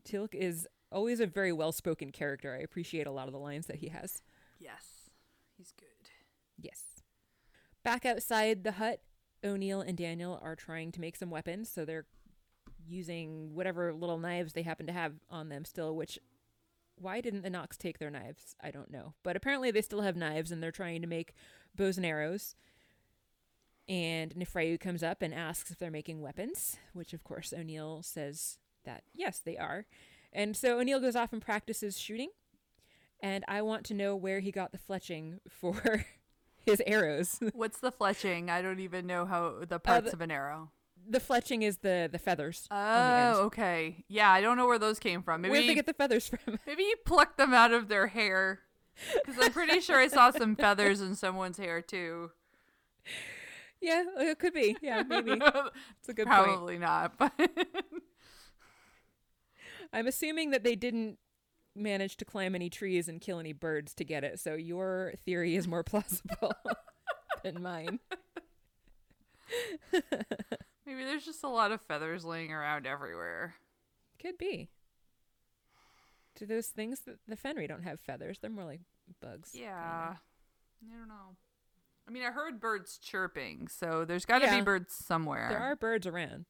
Teal'c 0.04 0.34
is 0.34 0.68
always 0.92 1.20
a 1.20 1.26
very 1.26 1.54
well 1.54 1.72
spoken 1.72 2.12
character. 2.12 2.54
I 2.54 2.64
appreciate 2.64 3.08
a 3.08 3.12
lot 3.12 3.28
of 3.28 3.34
the 3.34 3.40
lines 3.40 3.68
that 3.68 3.78
he 3.78 3.90
has. 3.90 4.22
Yes. 4.60 5.10
He's 5.58 5.72
good. 5.72 6.10
Yes. 6.58 6.82
Back 7.84 8.06
outside 8.06 8.64
the 8.64 8.74
hut, 8.74 9.02
O'Neill 9.44 9.82
and 9.82 9.98
Daniel 9.98 10.40
are 10.42 10.56
trying 10.56 10.92
to 10.94 11.02
make 11.02 11.16
some 11.16 11.30
weapons, 11.30 11.70
so 11.70 11.86
they're 11.86 12.06
using 12.88 13.54
whatever 13.54 13.94
little 13.94 14.18
knives 14.18 14.54
they 14.54 14.64
happen 14.64 14.88
to 14.88 14.94
have 14.94 15.14
on 15.30 15.50
them 15.50 15.66
still, 15.66 15.96
which 15.96 16.20
why 16.98 17.22
didn't 17.22 17.42
the 17.42 17.50
Nox 17.50 17.78
take 17.78 18.00
their 18.00 18.10
knives? 18.10 18.56
I 18.62 18.72
don't 18.72 18.92
know. 18.92 19.14
But 19.24 19.36
apparently 19.36 19.72
they 19.72 19.82
still 19.82 20.02
have 20.02 20.16
knives 20.16 20.52
and 20.52 20.62
they're 20.64 20.72
trying 20.72 21.02
to 21.02 21.08
make 21.08 21.34
bows 21.76 21.98
and 21.98 22.06
arrows. 22.06 22.56
And 23.88 24.34
Nafrayu 24.34 24.80
comes 24.80 25.04
up 25.04 25.22
and 25.22 25.34
asks 25.34 25.70
if 25.72 25.78
they're 25.78 25.92
making 25.92 26.22
weapons, 26.22 26.78
which 26.94 27.14
of 27.14 27.24
course 27.24 27.54
O'Neill 27.54 28.02
says 28.04 28.58
that 28.84 29.04
yes, 29.14 29.40
they 29.40 29.58
are. 29.58 29.86
And 30.34 30.58
so 30.58 30.80
O'Neill 30.80 31.00
goes 31.00 31.16
off 31.16 31.32
and 31.34 31.42
practices 31.42 32.00
shooting. 32.00 32.30
And 33.22 33.46
I 33.48 33.62
want 33.62 33.86
to 33.86 33.94
know 33.94 34.16
where 34.16 34.40
he 34.42 34.52
got 34.52 34.72
the 34.72 34.78
fletching 34.78 35.40
for 35.50 36.06
his 36.66 36.82
arrows. 36.86 37.40
What's 37.54 37.80
the 37.80 37.92
fletching? 37.92 38.50
I 38.50 38.62
don't 38.62 38.80
even 38.80 39.06
know 39.08 39.26
how 39.26 39.56
the 39.68 39.76
uh, 39.76 39.80
parts 39.80 40.08
the- 40.08 40.14
of 40.14 40.22
an 40.22 40.32
arrow. 40.32 40.72
the 41.08 41.20
fletching 41.20 41.62
is 41.62 41.78
the 41.78 42.10
the 42.12 42.18
feathers. 42.20 42.68
on 42.72 42.78
the 43.34 43.38
Oh, 43.40 43.44
okay. 43.46 44.04
Yeah, 44.08 44.32
I 44.32 44.42
don't 44.42 44.58
know 44.58 44.66
where 44.66 44.80
those 44.80 44.98
came 45.00 45.22
from. 45.22 45.42
Maybe 45.42 45.52
Where'd 45.52 45.70
they 45.70 45.76
get 45.76 45.86
the 45.86 45.94
feathers 45.94 46.28
from? 46.28 46.60
maybe 46.68 46.84
you 46.84 46.96
plucked 47.06 47.38
them 47.38 47.54
out 47.54 47.72
of 47.72 47.88
their 47.88 48.08
hair. 48.08 48.62
Because 49.26 49.42
I'm 49.44 49.52
pretty 49.54 49.80
sure 49.80 49.98
I 50.00 50.08
saw 50.08 50.32
some 50.32 50.56
feathers 50.56 51.02
in 51.02 51.16
someone's 51.16 51.58
hair 51.58 51.82
too. 51.82 52.32
Yeah, 53.86 54.04
uh, 54.20 54.24
it 54.24 54.40
could 54.40 54.54
be. 54.54 54.76
Yeah, 54.82 55.04
maybe. 55.08 55.32
It's 56.00 56.10
a 56.10 56.14
good 56.14 56.28
point. 56.28 56.44
Probably 56.44 56.78
not, 56.80 57.16
but 57.20 57.32
I'm 59.94 60.08
assuming 60.08 60.50
that 60.52 60.64
they 60.64 60.76
didn't 60.76 61.20
manage 61.76 62.18
to 62.18 62.26
climb 62.26 62.56
any 62.56 62.70
trees 62.70 63.08
and 63.08 63.22
kill 63.22 63.40
any 63.40 63.54
birds 63.54 63.94
to 63.96 64.04
get 64.04 64.24
it, 64.24 64.40
so 64.40 64.56
your 64.56 65.14
theory 65.26 65.56
is 65.56 65.68
more 65.68 65.84
plausible 65.92 66.54
than 67.44 67.62
mine. 67.62 68.00
maybe 69.92 71.04
there's 71.04 71.26
just 71.26 71.44
a 71.44 71.48
lot 71.50 71.72
of 71.72 71.82
feathers 71.82 72.26
laying 72.26 72.52
around 72.52 72.88
everywhere. 72.88 73.56
Could 74.20 74.38
be. 74.38 74.70
Do 76.36 76.46
those 76.46 76.68
things 76.68 77.02
that 77.02 77.18
the 77.28 77.36
Fenri 77.38 77.68
don't 77.68 77.84
have 77.84 78.00
feathers? 78.00 78.40
They're 78.40 78.50
more 78.50 78.66
like 78.66 78.82
bugs. 79.22 79.52
kinda. 79.52 79.68
Yeah. 79.70 80.16
I 80.92 80.98
don't 80.98 81.08
know. 81.08 81.36
I 82.08 82.12
mean, 82.12 82.24
I 82.24 82.32
heard 82.32 82.60
birds 82.60 82.98
chirping, 82.98 83.68
so 83.68 84.06
there's 84.06 84.26
got 84.26 84.40
to 84.40 84.46
Yeah. 84.46 84.60
be 84.60 84.64
birds 84.66 84.94
somewhere. 84.94 85.48
There 85.50 85.60
are 85.60 85.76
birds 85.76 86.06
around. 86.06 86.46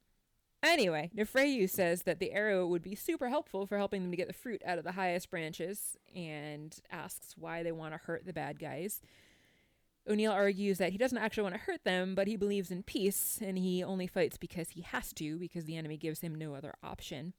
Anyway, 0.61 1.11
Nafrayu 1.15 1.69
says 1.69 2.03
that 2.03 2.19
the 2.19 2.31
arrow 2.31 2.65
would 2.65 2.81
be 2.81 2.95
super 2.95 3.29
helpful 3.29 3.67
for 3.67 3.77
helping 3.77 4.01
them 4.01 4.11
to 4.11 4.17
get 4.17 4.27
the 4.27 4.33
fruit 4.33 4.61
out 4.65 4.77
of 4.79 4.83
the 4.83 4.93
highest 4.93 5.29
branches 5.29 5.95
and 6.15 6.79
asks 6.91 7.37
why 7.37 7.61
they 7.61 7.71
want 7.71 7.93
to 7.93 7.99
hurt 7.99 8.25
the 8.25 8.33
bad 8.33 8.59
guys. 8.59 8.99
O'Neill 10.07 10.31
argues 10.31 10.77
that 10.79 10.91
he 10.91 10.97
doesn't 10.97 11.17
actually 11.17 11.43
want 11.43 11.55
to 11.55 11.61
hurt 11.61 11.83
them, 11.83 12.15
but 12.15 12.27
he 12.27 12.35
believes 12.35 12.71
in 12.71 12.83
peace 12.83 13.39
and 13.41 13.57
he 13.57 13.83
only 13.83 14.07
fights 14.07 14.37
because 14.37 14.69
he 14.71 14.81
has 14.81 15.13
to, 15.13 15.37
because 15.37 15.65
the 15.65 15.77
enemy 15.77 15.97
gives 15.97 16.21
him 16.21 16.33
no 16.35 16.53
other 16.55 16.73
option. 16.83 17.33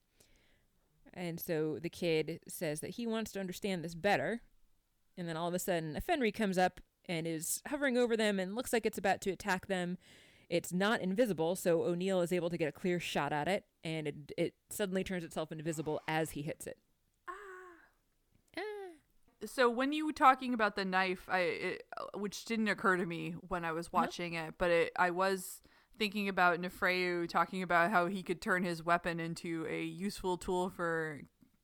And 1.12 1.40
so 1.40 1.78
the 1.80 1.88
kid 1.90 2.40
says 2.48 2.80
that 2.80 2.90
he 2.90 3.06
wants 3.06 3.32
to 3.32 3.40
understand 3.40 3.84
this 3.84 3.94
better. 3.94 4.40
And 5.16 5.28
then 5.28 5.36
all 5.36 5.48
of 5.48 5.54
a 5.54 5.58
sudden, 5.58 5.96
a 5.96 6.00
Fenri 6.00 6.32
comes 6.34 6.58
up 6.58 6.80
and 7.08 7.26
is 7.26 7.62
hovering 7.68 7.96
over 7.96 8.16
them 8.16 8.38
and 8.40 8.54
looks 8.54 8.72
like 8.72 8.86
it's 8.86 8.98
about 8.98 9.20
to 9.22 9.30
attack 9.30 9.66
them. 9.66 9.98
It's 10.48 10.72
not 10.72 11.00
invisible, 11.00 11.56
so 11.56 11.82
O'Neill 11.82 12.20
is 12.20 12.32
able 12.32 12.50
to 12.50 12.56
get 12.56 12.68
a 12.68 12.72
clear 12.72 13.00
shot 13.00 13.32
at 13.32 13.48
it, 13.48 13.64
and 13.82 14.06
it, 14.06 14.14
it 14.38 14.54
suddenly 14.70 15.02
turns 15.02 15.24
itself 15.24 15.50
invisible 15.50 16.00
as 16.06 16.30
he 16.32 16.42
hits 16.42 16.66
it. 16.68 16.78
Ah. 17.28 18.62
so 19.44 19.68
when 19.68 19.92
you 19.92 20.06
were 20.06 20.12
talking 20.12 20.54
about 20.54 20.76
the 20.76 20.84
knife, 20.84 21.28
I 21.30 21.38
it, 21.40 21.82
which 22.14 22.44
didn't 22.44 22.68
occur 22.68 22.96
to 22.96 23.06
me 23.06 23.32
when 23.48 23.64
I 23.64 23.72
was 23.72 23.92
watching 23.92 24.34
it, 24.34 24.54
but 24.58 24.70
it, 24.70 24.92
I 24.98 25.10
was 25.10 25.60
thinking 25.98 26.28
about 26.28 26.60
Nafrayu 26.60 27.28
talking 27.28 27.62
about 27.62 27.90
how 27.90 28.06
he 28.06 28.22
could 28.22 28.40
turn 28.40 28.62
his 28.64 28.84
weapon 28.84 29.18
into 29.18 29.66
a 29.68 29.82
useful 29.82 30.36
tool 30.36 30.70
for 30.70 31.22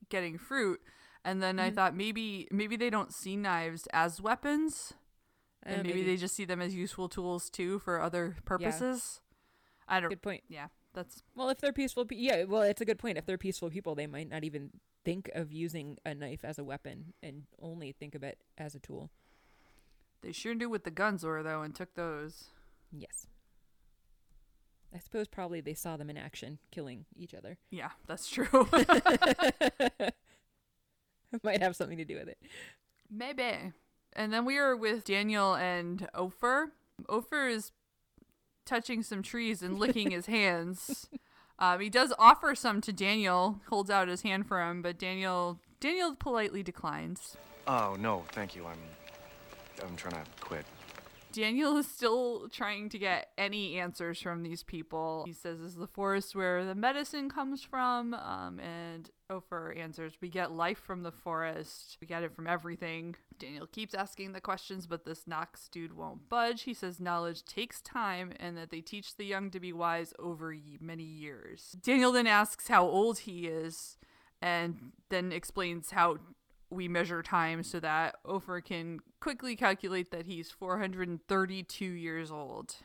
getting 0.08 0.38
fruit, 0.38 0.80
and 1.24 1.42
then 1.42 1.58
I 1.58 1.66
Mm-hmm. 1.66 1.74
thought 1.76 1.94
maybe 1.96 2.48
maybe 2.50 2.76
they 2.76 2.90
don't 2.90 3.12
see 3.12 3.36
knives 3.36 3.86
as 3.92 4.20
weapons, 4.20 4.94
and 5.64 5.80
Uh, 5.80 5.82
maybe, 5.82 6.00
maybe. 6.00 6.06
they 6.06 6.16
just 6.16 6.34
see 6.34 6.44
them 6.44 6.60
as 6.60 6.74
useful 6.74 7.08
tools 7.08 7.50
too 7.50 7.78
for 7.80 8.00
other 8.00 8.36
purposes. 8.44 9.20
I 9.88 10.00
don't. 10.00 10.10
Good 10.10 10.22
point. 10.22 10.42
Yeah, 10.48 10.68
that's 10.94 11.22
Well, 11.34 11.50
if 11.50 11.58
they're 11.58 11.72
peaceful, 11.72 12.04
pe- 12.06 12.16
yeah, 12.16 12.44
well, 12.44 12.62
it's 12.62 12.80
a 12.80 12.84
good 12.84 12.98
point. 12.98 13.18
If 13.18 13.26
they're 13.26 13.38
peaceful 13.38 13.70
people, 13.70 13.94
they 13.94 14.06
might 14.06 14.28
not 14.28 14.44
even 14.44 14.70
think 15.04 15.30
of 15.34 15.52
using 15.52 15.98
a 16.06 16.14
knife 16.14 16.44
as 16.44 16.58
a 16.58 16.64
weapon 16.64 17.12
and 17.22 17.42
only 17.60 17.92
think 17.92 18.14
of 18.14 18.22
it 18.22 18.38
as 18.56 18.74
a 18.74 18.78
tool. 18.80 19.10
they 20.22 20.32
sure 20.32 20.54
knew 20.54 20.70
what 20.70 20.84
the 20.84 20.90
guns 20.90 21.24
were 21.24 21.42
though, 21.42 21.62
and 21.62 21.74
took 21.74 21.94
those. 21.94 22.50
Yes. 22.92 23.26
I 24.94 24.98
suppose 24.98 25.26
probably 25.26 25.60
they 25.62 25.72
saw 25.74 25.96
them 25.96 26.10
in 26.10 26.18
action, 26.18 26.58
killing 26.70 27.06
each 27.16 27.32
other. 27.34 27.56
Yeah, 27.70 27.90
that's 28.06 28.28
true. 28.28 28.46
might 31.42 31.62
have 31.62 31.74
something 31.74 31.96
to 31.98 32.04
do 32.04 32.16
with 32.16 32.28
it. 32.28 32.38
Maybe. 33.10 33.72
And 34.14 34.32
then 34.32 34.44
we 34.44 34.58
are 34.58 34.76
with 34.76 35.04
Daniel 35.04 35.54
and 35.54 36.08
Ofer. 36.14 36.72
Ofer 37.08 37.48
is 37.48 37.72
touching 38.66 39.02
some 39.02 39.22
trees 39.22 39.62
and 39.62 39.78
licking 39.78 40.10
his 40.10 40.26
hands. 40.38 41.08
Um, 41.58 41.80
he 41.80 41.88
does 41.88 42.12
offer 42.18 42.54
some 42.54 42.80
to 42.82 42.92
Daniel, 42.92 43.60
holds 43.68 43.90
out 43.90 44.08
his 44.08 44.22
hand 44.22 44.46
for 44.46 44.60
him, 44.62 44.82
but 44.82 44.98
Daniel 44.98 45.58
Daniel 45.80 46.14
politely 46.14 46.62
declines. 46.62 47.36
Oh 47.66 47.96
no, 47.98 48.24
thank 48.32 48.54
you. 48.54 48.66
I'm 48.66 48.78
I'm 49.86 49.96
trying 49.96 50.14
to 50.14 50.30
quit. 50.40 50.64
Daniel 51.32 51.76
is 51.76 51.88
still 51.88 52.48
trying 52.48 52.88
to 52.90 52.98
get 52.98 53.30
any 53.38 53.78
answers 53.78 54.20
from 54.20 54.42
these 54.42 54.62
people. 54.62 55.24
He 55.26 55.32
says, 55.32 55.60
Is 55.60 55.74
the 55.74 55.86
forest 55.86 56.34
where 56.34 56.64
the 56.64 56.74
medicine 56.74 57.28
comes 57.28 57.62
from? 57.62 58.14
Um, 58.14 58.60
and 58.60 59.10
Ophir 59.30 59.72
answers, 59.72 60.14
We 60.20 60.28
get 60.28 60.52
life 60.52 60.78
from 60.78 61.02
the 61.02 61.10
forest. 61.10 61.96
We 62.00 62.06
get 62.06 62.22
it 62.22 62.34
from 62.34 62.46
everything. 62.46 63.16
Daniel 63.38 63.66
keeps 63.66 63.94
asking 63.94 64.32
the 64.32 64.40
questions, 64.40 64.86
but 64.86 65.04
this 65.04 65.26
Nox 65.26 65.68
dude 65.68 65.96
won't 65.96 66.28
budge. 66.28 66.62
He 66.62 66.74
says 66.74 67.00
knowledge 67.00 67.44
takes 67.44 67.80
time 67.80 68.32
and 68.38 68.56
that 68.56 68.70
they 68.70 68.80
teach 68.80 69.16
the 69.16 69.24
young 69.24 69.50
to 69.50 69.60
be 69.60 69.72
wise 69.72 70.12
over 70.18 70.54
many 70.80 71.02
years. 71.02 71.76
Daniel 71.82 72.12
then 72.12 72.26
asks 72.26 72.68
how 72.68 72.86
old 72.86 73.20
he 73.20 73.46
is 73.46 73.96
and 74.42 74.92
then 75.08 75.32
explains 75.32 75.90
how 75.90 76.18
we 76.72 76.88
measure 76.88 77.22
time 77.22 77.62
so 77.62 77.80
that 77.80 78.16
Ophir 78.24 78.60
can 78.60 79.00
quickly 79.20 79.56
calculate 79.56 80.10
that 80.10 80.26
he's 80.26 80.50
432 80.50 81.84
years 81.84 82.30
old. 82.30 82.76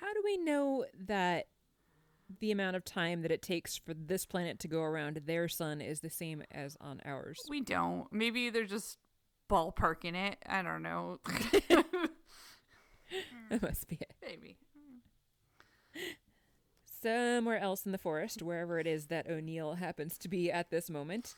How 0.00 0.12
do 0.12 0.22
we 0.24 0.38
know 0.38 0.84
that 1.06 1.46
the 2.40 2.52
amount 2.52 2.76
of 2.76 2.84
time 2.84 3.22
that 3.22 3.32
it 3.32 3.42
takes 3.42 3.76
for 3.76 3.94
this 3.94 4.24
planet 4.24 4.58
to 4.60 4.68
go 4.68 4.82
around 4.82 5.20
their 5.24 5.48
sun 5.48 5.80
is 5.80 6.00
the 6.00 6.10
same 6.10 6.42
as 6.50 6.76
on 6.80 7.00
ours? 7.04 7.38
We 7.48 7.60
don't. 7.60 8.06
Maybe 8.12 8.50
they're 8.50 8.64
just 8.64 8.98
ballparking 9.50 10.14
it. 10.14 10.38
I 10.46 10.62
don't 10.62 10.82
know. 10.82 11.18
that 13.50 13.62
must 13.62 13.88
be 13.88 13.98
it. 14.00 14.14
Maybe. 14.22 14.58
Somewhere 17.02 17.58
else 17.58 17.86
in 17.86 17.92
the 17.92 17.98
forest, 17.98 18.42
wherever 18.42 18.78
it 18.78 18.86
is 18.86 19.06
that 19.06 19.28
O'Neill 19.28 19.74
happens 19.74 20.18
to 20.18 20.28
be 20.28 20.52
at 20.52 20.70
this 20.70 20.90
moment, 20.90 21.34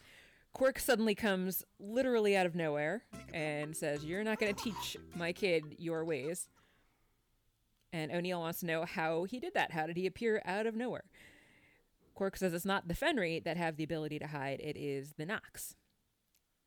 Quark 0.53 0.79
suddenly 0.79 1.15
comes 1.15 1.65
literally 1.79 2.37
out 2.37 2.47
of 2.47 2.55
nowhere 2.55 3.05
and 3.33 3.77
says, 3.77 4.05
You're 4.05 4.25
not 4.25 4.39
going 4.39 4.55
to 4.55 4.63
teach 4.63 4.97
my 5.15 5.33
kid 5.33 5.77
your 5.79 6.05
ways. 6.05 6.49
And 7.93 8.11
O'Neill 8.13 8.41
wants 8.41 8.61
to 8.61 8.67
know 8.67 8.85
how 8.85 9.25
he 9.25 9.39
did 9.39 9.55
that. 9.55 9.73
How 9.73 9.87
did 9.87 9.97
he 9.97 10.07
appear 10.07 10.43
out 10.45 10.67
of 10.67 10.75
nowhere? 10.75 11.05
Quark 12.15 12.37
says 12.37 12.55
it's 12.55 12.65
not 12.65 12.89
the 12.89 12.95
Fenri 12.95 13.43
that 13.45 13.57
have 13.57 13.77
the 13.77 13.85
ability 13.85 14.19
to 14.19 14.27
hide, 14.27 14.61
it 14.61 14.77
is 14.77 15.15
the 15.17 15.27
Nox. 15.27 15.77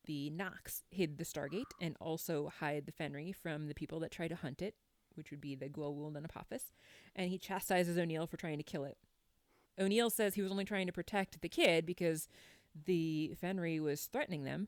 The 0.06 0.30
Nox 0.30 0.84
hid 0.90 1.18
the 1.18 1.24
Stargate 1.24 1.72
and 1.80 1.96
also 2.00 2.52
hide 2.60 2.86
the 2.86 2.92
Fenri 2.92 3.34
from 3.34 3.68
the 3.68 3.76
people 3.76 4.00
that 4.02 4.12
try 4.12 4.28
to 4.28 4.36
hunt 4.36 4.62
it, 4.62 4.76
which 5.16 5.32
would 5.32 5.42
be 5.42 5.56
the 5.56 5.70
Goa'uld 5.70 6.16
and 6.16 6.26
Apophis, 6.26 6.72
and 7.16 7.30
he 7.30 7.38
chastises 7.38 7.98
O'Neill 7.98 8.28
for 8.28 8.38
trying 8.38 8.58
to 8.58 8.64
kill 8.64 8.86
it. 8.86 8.98
O'Neill 9.80 10.10
says 10.10 10.36
he 10.36 10.42
was 10.42 10.52
only 10.52 10.66
trying 10.66 10.88
to 10.88 10.94
protect 10.94 11.42
the 11.42 11.50
kid 11.50 11.86
because 11.86 12.28
the 12.86 13.36
Fenri 13.42 13.80
was 13.80 14.06
threatening 14.06 14.44
them. 14.44 14.68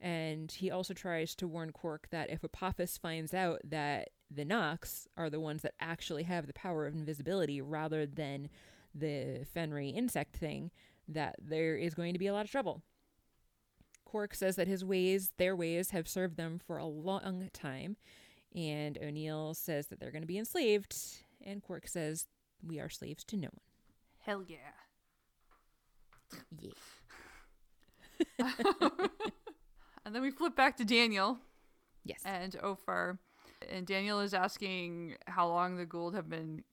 And 0.00 0.50
he 0.52 0.70
also 0.70 0.94
tries 0.94 1.34
to 1.36 1.48
warn 1.48 1.72
Quark 1.72 2.08
that 2.10 2.30
if 2.30 2.44
Apophis 2.44 2.96
finds 2.98 3.34
out 3.34 3.60
that 3.64 4.10
the 4.30 4.44
Nox 4.44 5.08
are 5.16 5.28
the 5.28 5.40
ones 5.40 5.62
that 5.62 5.74
actually 5.80 6.22
have 6.24 6.46
the 6.46 6.52
power 6.52 6.86
of 6.86 6.94
invisibility 6.94 7.60
rather 7.60 8.06
than 8.06 8.48
the 8.94 9.44
Fenri 9.54 9.94
insect 9.94 10.36
thing, 10.36 10.70
that 11.08 11.36
there 11.40 11.76
is 11.76 11.94
going 11.94 12.12
to 12.12 12.18
be 12.18 12.28
a 12.28 12.32
lot 12.32 12.44
of 12.44 12.50
trouble. 12.50 12.82
Quark 14.04 14.34
says 14.34 14.56
that 14.56 14.68
his 14.68 14.84
ways, 14.84 15.32
their 15.36 15.56
ways, 15.56 15.90
have 15.90 16.08
served 16.08 16.36
them 16.36 16.60
for 16.64 16.78
a 16.78 16.86
long 16.86 17.50
time, 17.52 17.96
and 18.54 18.96
O'Neill 18.98 19.52
says 19.54 19.88
that 19.88 20.00
they're 20.00 20.10
going 20.10 20.22
to 20.22 20.28
be 20.28 20.38
enslaved, 20.38 20.96
and 21.44 21.62
Quark 21.62 21.88
says, 21.88 22.26
We 22.66 22.78
are 22.78 22.88
slaves 22.88 23.24
to 23.24 23.36
no 23.36 23.48
one. 23.48 23.60
Hell 24.20 24.42
yeah. 24.46 24.56
Yeah. 26.58 26.72
And 30.04 30.14
then 30.14 30.22
we 30.22 30.30
flip 30.30 30.56
back 30.56 30.76
to 30.78 30.84
Daniel 30.86 31.38
Yes. 32.04 32.22
and 32.24 32.56
Ophir. 32.62 33.18
And 33.68 33.86
Daniel 33.86 34.20
is 34.20 34.32
asking 34.32 35.16
how 35.26 35.48
long 35.48 35.76
the 35.76 35.84
Goa'uld 35.84 36.14
have 36.14 36.30
been 36.30 36.64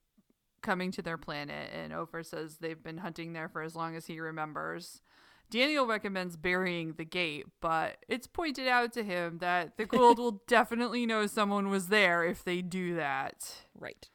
coming 0.61 0.89
to 0.91 1.01
their 1.01 1.17
planet. 1.17 1.69
And 1.73 1.91
Ophir 1.91 2.23
says 2.23 2.57
they've 2.59 2.81
been 2.81 2.99
hunting 2.99 3.33
there 3.33 3.49
for 3.49 3.61
as 3.61 3.75
long 3.75 3.95
as 3.97 4.05
he 4.05 4.21
remembers. 4.21 5.01
Daniel 5.49 5.85
recommends 5.85 6.37
burying 6.37 6.93
the 6.93 7.03
gate, 7.03 7.45
but 7.61 7.97
it's 8.07 8.25
pointed 8.25 8.67
out 8.69 8.93
to 8.93 9.03
him 9.03 9.39
that 9.39 9.75
the 9.75 9.85
Goa'uld 9.85 10.17
will 10.17 10.41
definitely 10.47 11.05
know 11.05 11.27
someone 11.27 11.67
was 11.69 11.87
there 11.87 12.23
if 12.23 12.41
they 12.43 12.61
do 12.61 12.95
that. 12.95 13.53
right. 13.77 14.09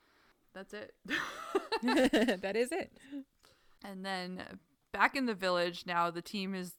That's 0.54 0.72
it. 0.72 0.94
that 2.42 2.56
is 2.56 2.72
it. 2.72 2.90
And 3.84 4.04
then 4.04 4.42
back 4.92 5.14
in 5.14 5.26
the 5.26 5.34
village 5.34 5.84
now, 5.86 6.10
the 6.10 6.22
team 6.22 6.54
is 6.54 6.72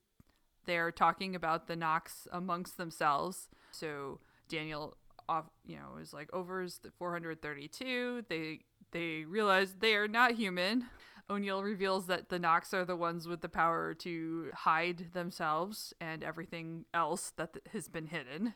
there 0.66 0.91
talking 0.91 1.36
about 1.36 1.68
the 1.68 1.76
Nox 1.76 2.28
amongst 2.32 2.78
themselves. 2.78 3.49
So 3.72 4.20
Daniel, 4.49 4.97
off, 5.28 5.45
you 5.66 5.78
know, 5.78 5.97
is 6.01 6.14
like 6.14 6.32
overs 6.34 6.80
the 6.84 6.91
432. 6.91 8.26
They 8.30 8.59
they 8.91 9.24
realize 9.24 9.76
they 9.80 9.95
are 9.95 10.07
not 10.07 10.34
human. 10.34 10.86
O'Neill 11.30 11.64
reveals 11.64 12.07
that 12.07 12.28
the 12.28 12.39
Nox 12.39 12.74
are 12.74 12.84
the 12.84 12.95
ones 12.95 13.28
with 13.28 13.39
the 13.41 13.47
power 13.47 13.93
to 13.95 14.49
hide 14.53 15.14
themselves 15.14 15.93
and 16.01 16.24
everything 16.24 16.86
else 16.93 17.32
that 17.38 17.53
th- 17.53 17.64
has 17.72 17.88
been 17.88 18.07
hidden. 18.07 18.53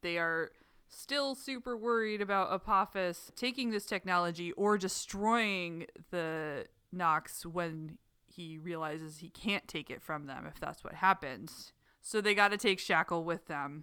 They 0.00 0.16
are 0.16 0.50
still 0.88 1.34
super 1.34 1.76
worried 1.76 2.22
about 2.22 2.52
Apophis 2.52 3.30
taking 3.36 3.70
this 3.70 3.84
technology 3.84 4.52
or 4.52 4.78
destroying 4.78 5.86
the 6.10 6.64
Nox 6.92 7.44
when 7.44 7.98
he 8.38 8.56
realizes 8.56 9.18
he 9.18 9.30
can't 9.30 9.66
take 9.66 9.90
it 9.90 10.00
from 10.00 10.26
them 10.26 10.46
if 10.46 10.60
that's 10.60 10.84
what 10.84 10.94
happens. 10.94 11.72
So 12.00 12.20
they 12.20 12.34
got 12.34 12.52
to 12.52 12.56
take 12.56 12.78
Shak'l 12.78 13.24
with 13.24 13.48
them. 13.48 13.82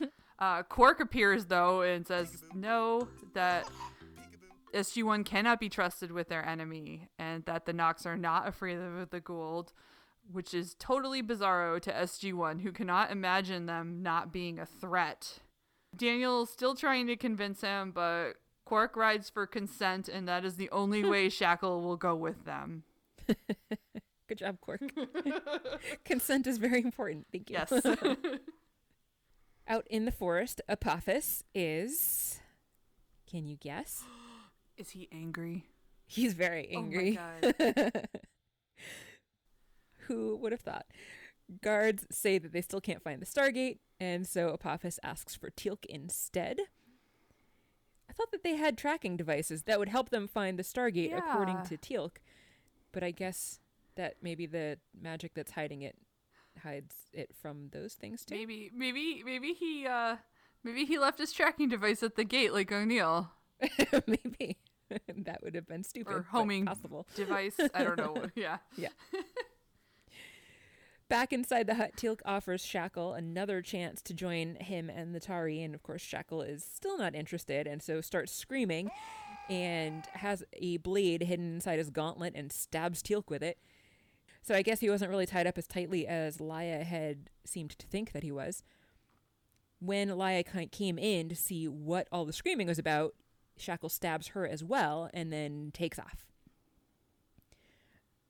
uh, 0.38 0.62
Quark 0.62 1.00
appears 1.00 1.44
though 1.44 1.82
and 1.82 2.06
says 2.06 2.44
no, 2.54 3.08
that 3.34 3.68
SG1 4.72 5.26
cannot 5.26 5.60
be 5.60 5.68
trusted 5.68 6.10
with 6.12 6.30
their 6.30 6.46
enemy 6.46 7.08
and 7.18 7.44
that 7.44 7.66
the 7.66 7.74
Nox 7.74 8.06
are 8.06 8.16
not 8.16 8.48
afraid 8.48 8.78
of 8.78 9.10
the 9.10 9.20
Goa'uld, 9.20 9.68
which 10.32 10.54
is 10.54 10.74
totally 10.78 11.22
bizarro 11.22 11.78
to 11.82 11.92
SG1 11.92 12.62
who 12.62 12.72
cannot 12.72 13.10
imagine 13.10 13.66
them 13.66 14.02
not 14.02 14.32
being 14.32 14.58
a 14.58 14.64
threat. 14.64 15.40
Daniel's 15.94 16.48
still 16.48 16.74
trying 16.74 17.06
to 17.06 17.16
convince 17.16 17.60
him, 17.60 17.90
but 17.90 18.32
Quark 18.64 18.96
rides 18.96 19.28
for 19.28 19.46
consent, 19.46 20.08
and 20.08 20.26
that 20.26 20.46
is 20.46 20.56
the 20.56 20.70
only 20.70 21.04
way 21.08 21.28
Shak'l 21.28 21.82
will 21.82 21.96
go 21.96 22.16
with 22.16 22.46
them. 22.46 22.84
Good 24.28 24.38
job, 24.38 24.60
Quark. 24.60 24.80
Consent 26.04 26.46
is 26.46 26.58
very 26.58 26.82
important. 26.82 27.26
Thank 27.30 27.50
you. 27.50 27.56
Yes. 27.58 27.72
Out 29.68 29.86
in 29.88 30.04
the 30.04 30.12
forest, 30.12 30.60
Apophis 30.68 31.42
is. 31.54 32.40
Can 33.30 33.46
you 33.46 33.56
guess? 33.56 34.02
is 34.76 34.90
he 34.90 35.08
angry? 35.12 35.64
He's 36.06 36.34
very 36.34 36.68
angry. 36.68 37.18
Oh 37.18 37.42
my 37.42 37.52
god. 37.82 38.08
Who 40.06 40.36
would 40.36 40.52
have 40.52 40.60
thought? 40.60 40.86
Guards 41.62 42.06
say 42.10 42.38
that 42.38 42.52
they 42.52 42.60
still 42.60 42.80
can't 42.80 43.02
find 43.02 43.20
the 43.20 43.26
Stargate, 43.26 43.78
and 44.00 44.26
so 44.26 44.50
Apophis 44.50 44.98
asks 45.02 45.34
for 45.34 45.50
Teal'c 45.50 45.84
instead. 45.86 46.58
I 48.08 48.12
thought 48.12 48.30
that 48.32 48.42
they 48.42 48.56
had 48.56 48.78
tracking 48.78 49.16
devices 49.16 49.62
that 49.64 49.78
would 49.78 49.88
help 49.88 50.10
them 50.10 50.28
find 50.28 50.58
the 50.58 50.62
Stargate, 50.62 51.16
according 51.16 51.62
to 51.64 51.76
Teal'c, 51.76 52.16
but 52.96 53.04
I 53.04 53.10
guess 53.10 53.58
that 53.96 54.14
maybe 54.22 54.46
the 54.46 54.78
magic 54.98 55.34
that's 55.34 55.50
hiding 55.50 55.82
it 55.82 55.96
hides 56.62 56.94
it 57.12 57.28
from 57.38 57.68
those 57.70 57.92
things 57.92 58.24
too. 58.24 58.34
maybe, 58.34 58.70
maybe, 58.74 59.22
maybe 59.22 59.52
he, 59.52 59.86
uh, 59.86 60.16
maybe 60.64 60.86
he 60.86 60.98
left 60.98 61.18
his 61.18 61.30
tracking 61.30 61.68
device 61.68 62.02
at 62.02 62.16
the 62.16 62.24
gate 62.24 62.54
like 62.54 62.72
O'Neill. 62.72 63.32
maybe 64.06 64.56
that 65.14 65.42
would 65.42 65.54
have 65.54 65.68
been 65.68 65.84
stupid. 65.84 66.10
Or 66.10 66.22
homing 66.22 66.64
possible. 66.64 67.06
device. 67.14 67.60
I 67.74 67.84
don't 67.84 67.98
know. 67.98 68.30
Yeah. 68.34 68.58
Yeah. 68.78 68.88
Back 71.10 71.34
inside 71.34 71.66
the 71.66 71.74
hut, 71.74 71.92
Teal'c 71.98 72.20
offers 72.24 72.64
Shak'l 72.64 73.16
another 73.16 73.60
chance 73.60 74.00
to 74.00 74.14
join 74.14 74.54
him 74.54 74.88
and 74.88 75.14
the 75.14 75.20
Tau'ri, 75.20 75.62
and 75.62 75.74
of 75.74 75.82
course, 75.82 76.02
Shak'l 76.02 76.48
is 76.48 76.64
still 76.64 76.96
not 76.96 77.14
interested, 77.14 77.66
and 77.66 77.82
so 77.82 78.00
starts 78.00 78.32
screaming 78.32 78.90
and 79.48 80.04
has 80.14 80.42
a 80.54 80.78
blade 80.78 81.22
hidden 81.22 81.54
inside 81.54 81.78
his 81.78 81.90
gauntlet 81.90 82.34
and 82.34 82.52
stabs 82.52 83.02
Teal'c 83.02 83.28
with 83.28 83.42
it. 83.42 83.58
So 84.42 84.54
I 84.54 84.62
guess 84.62 84.80
he 84.80 84.90
wasn't 84.90 85.10
really 85.10 85.26
tied 85.26 85.46
up 85.46 85.58
as 85.58 85.66
tightly 85.66 86.06
as 86.06 86.40
Laya 86.40 86.84
had 86.84 87.30
seemed 87.44 87.70
to 87.78 87.86
think 87.86 88.12
that 88.12 88.22
he 88.22 88.30
was. 88.30 88.62
When 89.80 90.08
Laya 90.08 90.42
came 90.42 90.98
in 90.98 91.28
to 91.28 91.36
see 91.36 91.66
what 91.66 92.08
all 92.10 92.24
the 92.24 92.32
screaming 92.32 92.66
was 92.66 92.78
about, 92.78 93.14
Shak'l 93.58 93.90
stabs 93.90 94.28
her 94.28 94.46
as 94.46 94.62
well 94.62 95.10
and 95.12 95.32
then 95.32 95.70
takes 95.72 95.98
off. 95.98 96.26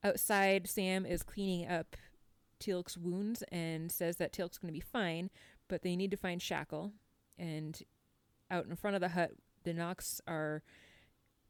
Outside, 0.03 0.69
Sam 0.69 1.05
is 1.05 1.23
cleaning 1.23 1.69
up 1.69 1.97
Teal'c's 2.61 2.97
wounds 2.97 3.43
and 3.51 3.91
says 3.91 4.17
that 4.17 4.33
Teal'c's 4.33 4.59
going 4.59 4.73
to 4.73 4.79
be 4.79 4.81
fine, 4.81 5.31
but 5.69 5.83
they 5.83 5.97
need 5.97 6.11
to 6.13 6.17
find 6.17 6.41
Shak'l. 6.41 6.93
And 7.39 7.83
out 8.51 8.67
in 8.67 8.77
front 8.77 8.95
of 8.95 9.01
the 9.01 9.11
hut, 9.11 9.33
the 9.65 9.75
Nox 9.75 10.21
are 10.27 10.63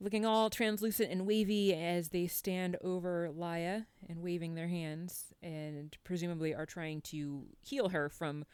looking 0.01 0.26
all 0.26 0.51
translucent 0.51 1.11
and 1.11 1.26
wavy 1.26 1.74
as 1.74 2.11
they 2.11 2.26
stand 2.26 2.76
over 2.82 3.30
Laya 3.30 3.82
and 4.09 4.22
waving 4.22 4.55
their 4.55 4.68
hands, 4.68 5.32
and 5.42 5.97
presumably 6.05 6.55
are 6.55 6.66
trying 6.66 7.01
to 7.03 7.47
heal 7.62 7.90
her 7.90 8.09
from 8.09 8.44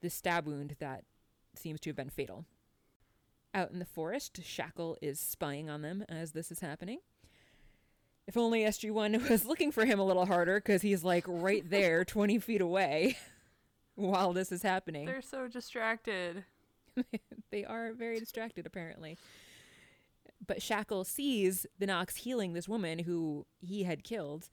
the 0.00 0.10
stab 0.10 0.46
wound 0.46 0.76
that 0.78 1.04
seems 1.54 1.80
to 1.80 1.90
have 1.90 1.96
been 1.96 2.10
fatal. 2.10 2.44
Out 3.54 3.70
in 3.70 3.78
the 3.78 3.84
forest, 3.84 4.40
Shak'l 4.42 4.96
is 5.02 5.20
spying 5.20 5.68
on 5.68 5.82
them 5.82 6.04
as 6.08 6.32
this 6.32 6.50
is 6.50 6.60
happening. 6.60 7.00
If 8.26 8.36
only 8.36 8.60
SG1 8.62 9.28
was 9.30 9.44
looking 9.44 9.72
for 9.72 9.84
him 9.84 9.98
a 9.98 10.04
little 10.04 10.26
harder 10.26 10.58
because 10.58 10.82
he's 10.82 11.04
like 11.04 11.24
right 11.26 11.68
there, 11.68 12.04
20 12.06 12.38
feet 12.38 12.60
away 12.60 13.16
while 13.94 14.32
this 14.32 14.52
is 14.52 14.62
happening. 14.62 15.06
They're 15.06 15.20
so 15.20 15.48
distracted. 15.48 16.44
they 17.50 17.64
are 17.64 17.92
very 17.92 18.20
distracted, 18.20 18.66
apparently. 18.66 19.18
But 20.44 20.58
Shak'l 20.58 21.04
sees 21.06 21.66
the 21.78 21.86
Nox 21.86 22.16
healing 22.16 22.52
this 22.52 22.68
woman 22.68 23.00
who 23.00 23.46
he 23.60 23.84
had 23.84 24.02
killed, 24.04 24.50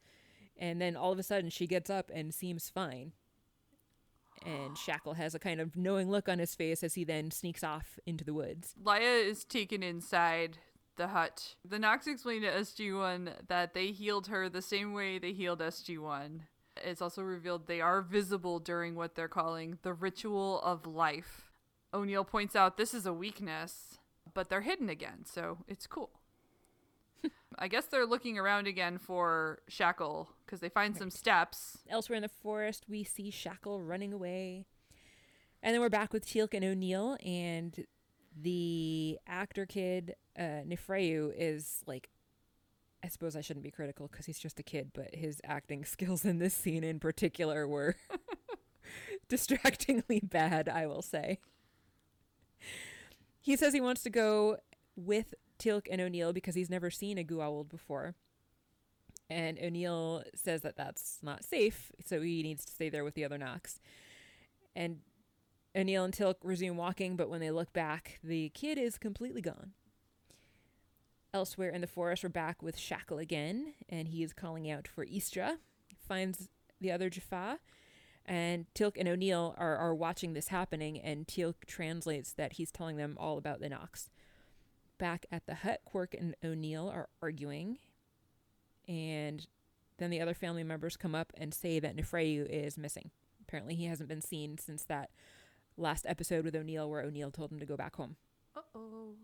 and 0.56 0.80
then 0.80 0.96
all 0.96 1.12
of 1.12 1.18
a 1.18 1.24
sudden 1.24 1.50
she 1.50 1.66
gets 1.66 1.90
up 1.90 2.10
and 2.14 2.32
seems 2.32 2.68
fine. 2.68 3.12
And 4.46 4.76
Shak'l 4.76 5.16
has 5.16 5.34
a 5.34 5.38
kind 5.38 5.60
of 5.60 5.76
knowing 5.76 6.10
look 6.10 6.28
on 6.28 6.38
his 6.38 6.54
face 6.54 6.82
as 6.82 6.94
he 6.94 7.04
then 7.04 7.30
sneaks 7.30 7.62
off 7.62 7.98
into 8.06 8.24
the 8.24 8.32
woods. 8.32 8.74
Laya 8.82 9.02
is 9.02 9.44
taken 9.44 9.82
inside 9.82 10.58
the 10.96 11.08
hut. 11.08 11.56
The 11.64 11.78
Nox 11.78 12.06
explained 12.06 12.44
to 12.44 12.50
SG1 12.50 13.48
that 13.48 13.74
they 13.74 13.88
healed 13.88 14.28
her 14.28 14.48
the 14.48 14.62
same 14.62 14.92
way 14.92 15.18
they 15.18 15.32
healed 15.32 15.60
SG1. 15.60 16.40
It's 16.76 17.02
also 17.02 17.22
revealed 17.22 17.66
they 17.66 17.80
are 17.80 18.00
visible 18.00 18.58
during 18.58 18.94
what 18.94 19.14
they're 19.14 19.28
calling 19.28 19.78
the 19.82 19.92
ritual 19.92 20.60
of 20.60 20.86
life. 20.86 21.50
O'Neill 21.92 22.24
points 22.24 22.54
out 22.54 22.76
this 22.76 22.94
is 22.94 23.04
a 23.06 23.12
weakness, 23.12 23.98
but 24.34 24.48
they're 24.48 24.60
hidden 24.60 24.88
again, 24.88 25.24
so 25.24 25.58
it's 25.68 25.86
cool. 25.86 26.10
I 27.58 27.68
guess 27.68 27.86
they're 27.86 28.06
looking 28.06 28.38
around 28.38 28.66
again 28.66 28.96
for 28.98 29.60
Shak'l 29.68 30.28
because 30.44 30.60
they 30.60 30.68
find 30.68 30.96
some 30.96 31.10
steps. 31.10 31.78
Elsewhere 31.88 32.16
in 32.16 32.22
the 32.22 32.28
forest, 32.28 32.84
we 32.88 33.04
see 33.04 33.30
Shak'l 33.30 33.86
running 33.86 34.12
away. 34.12 34.66
And 35.62 35.74
then 35.74 35.80
we're 35.80 35.90
back 35.90 36.12
with 36.12 36.26
Teal'c 36.26 36.54
and 36.54 36.64
O'Neill, 36.64 37.18
and 37.24 37.84
the 38.40 39.18
actor 39.26 39.66
kid, 39.66 40.14
uh, 40.38 40.62
Nafrayu, 40.66 41.32
is 41.36 41.82
like, 41.86 42.08
I 43.04 43.08
suppose 43.08 43.36
I 43.36 43.42
shouldn't 43.42 43.64
be 43.64 43.70
critical 43.70 44.08
because 44.10 44.24
he's 44.24 44.38
just 44.38 44.58
a 44.58 44.62
kid, 44.62 44.90
but 44.94 45.14
his 45.14 45.40
acting 45.44 45.84
skills 45.84 46.24
in 46.24 46.38
this 46.38 46.54
scene 46.54 46.84
in 46.84 46.98
particular 46.98 47.68
were 47.68 47.96
distractingly 49.28 50.20
bad, 50.20 50.68
I 50.68 50.86
will 50.86 51.02
say. 51.02 51.40
He 53.40 53.56
says 53.56 53.72
he 53.72 53.80
wants 53.80 54.02
to 54.02 54.10
go 54.10 54.58
with 54.96 55.34
Teal'c 55.58 55.86
and 55.90 56.00
O'Neill 56.00 56.32
because 56.32 56.54
he's 56.54 56.70
never 56.70 56.90
seen 56.90 57.18
a 57.18 57.24
Goa'uld 57.24 57.68
before. 57.68 58.14
And 59.28 59.58
O'Neill 59.62 60.24
says 60.34 60.62
that 60.62 60.76
that's 60.76 61.18
not 61.22 61.44
safe, 61.44 61.92
so 62.04 62.20
he 62.20 62.42
needs 62.42 62.64
to 62.64 62.72
stay 62.72 62.88
there 62.88 63.04
with 63.04 63.14
the 63.14 63.24
other 63.24 63.38
Nox. 63.38 63.80
And 64.74 64.98
O'Neill 65.76 66.04
and 66.04 66.12
Teal'c 66.12 66.36
resume 66.42 66.76
walking, 66.76 67.16
but 67.16 67.30
when 67.30 67.40
they 67.40 67.50
look 67.50 67.72
back, 67.72 68.18
the 68.24 68.48
kid 68.50 68.76
is 68.76 68.98
completely 68.98 69.40
gone. 69.40 69.72
Elsewhere 71.32 71.70
in 71.70 71.80
the 71.80 71.86
forest, 71.86 72.24
we're 72.24 72.28
back 72.28 72.60
with 72.60 72.76
Shak'l 72.76 73.22
again, 73.22 73.74
and 73.88 74.08
he 74.08 74.24
is 74.24 74.32
calling 74.32 74.68
out 74.68 74.88
for 74.88 75.04
Istra. 75.04 75.58
Finds 75.96 76.48
the 76.80 76.90
other 76.90 77.08
Jaffa, 77.08 77.60
and 78.26 78.66
Teal'c 78.74 78.96
and 78.98 79.08
O'Neill 79.08 79.54
are, 79.58 79.76
are 79.76 79.94
watching 79.94 80.32
this 80.32 80.48
happening, 80.48 80.98
and 80.98 81.26
Teal'c 81.26 81.66
translates 81.66 82.32
that 82.32 82.54
he's 82.54 82.70
telling 82.70 82.96
them 82.96 83.16
all 83.18 83.38
about 83.38 83.60
the 83.60 83.68
Nox. 83.68 84.10
Back 84.98 85.26
at 85.32 85.46
the 85.46 85.56
hut, 85.56 85.80
Quark 85.84 86.14
and 86.14 86.34
O'Neill 86.44 86.88
are 86.88 87.08
arguing, 87.22 87.78
and 88.86 89.46
then 89.98 90.10
the 90.10 90.20
other 90.20 90.34
family 90.34 90.64
members 90.64 90.96
come 90.96 91.14
up 91.14 91.32
and 91.36 91.54
say 91.54 91.78
that 91.80 91.96
Nafrayu 91.96 92.46
is 92.48 92.76
missing. 92.76 93.10
Apparently, 93.42 93.74
he 93.74 93.86
hasn't 93.86 94.08
been 94.08 94.20
seen 94.20 94.58
since 94.58 94.84
that 94.84 95.10
last 95.76 96.04
episode 96.06 96.44
with 96.44 96.54
O'Neill, 96.54 96.88
where 96.88 97.02
O'Neill 97.02 97.30
told 97.30 97.50
him 97.50 97.58
to 97.58 97.66
go 97.66 97.76
back 97.76 97.96
home. 97.96 98.16
Uh 98.56 98.60
oh. 98.74 99.14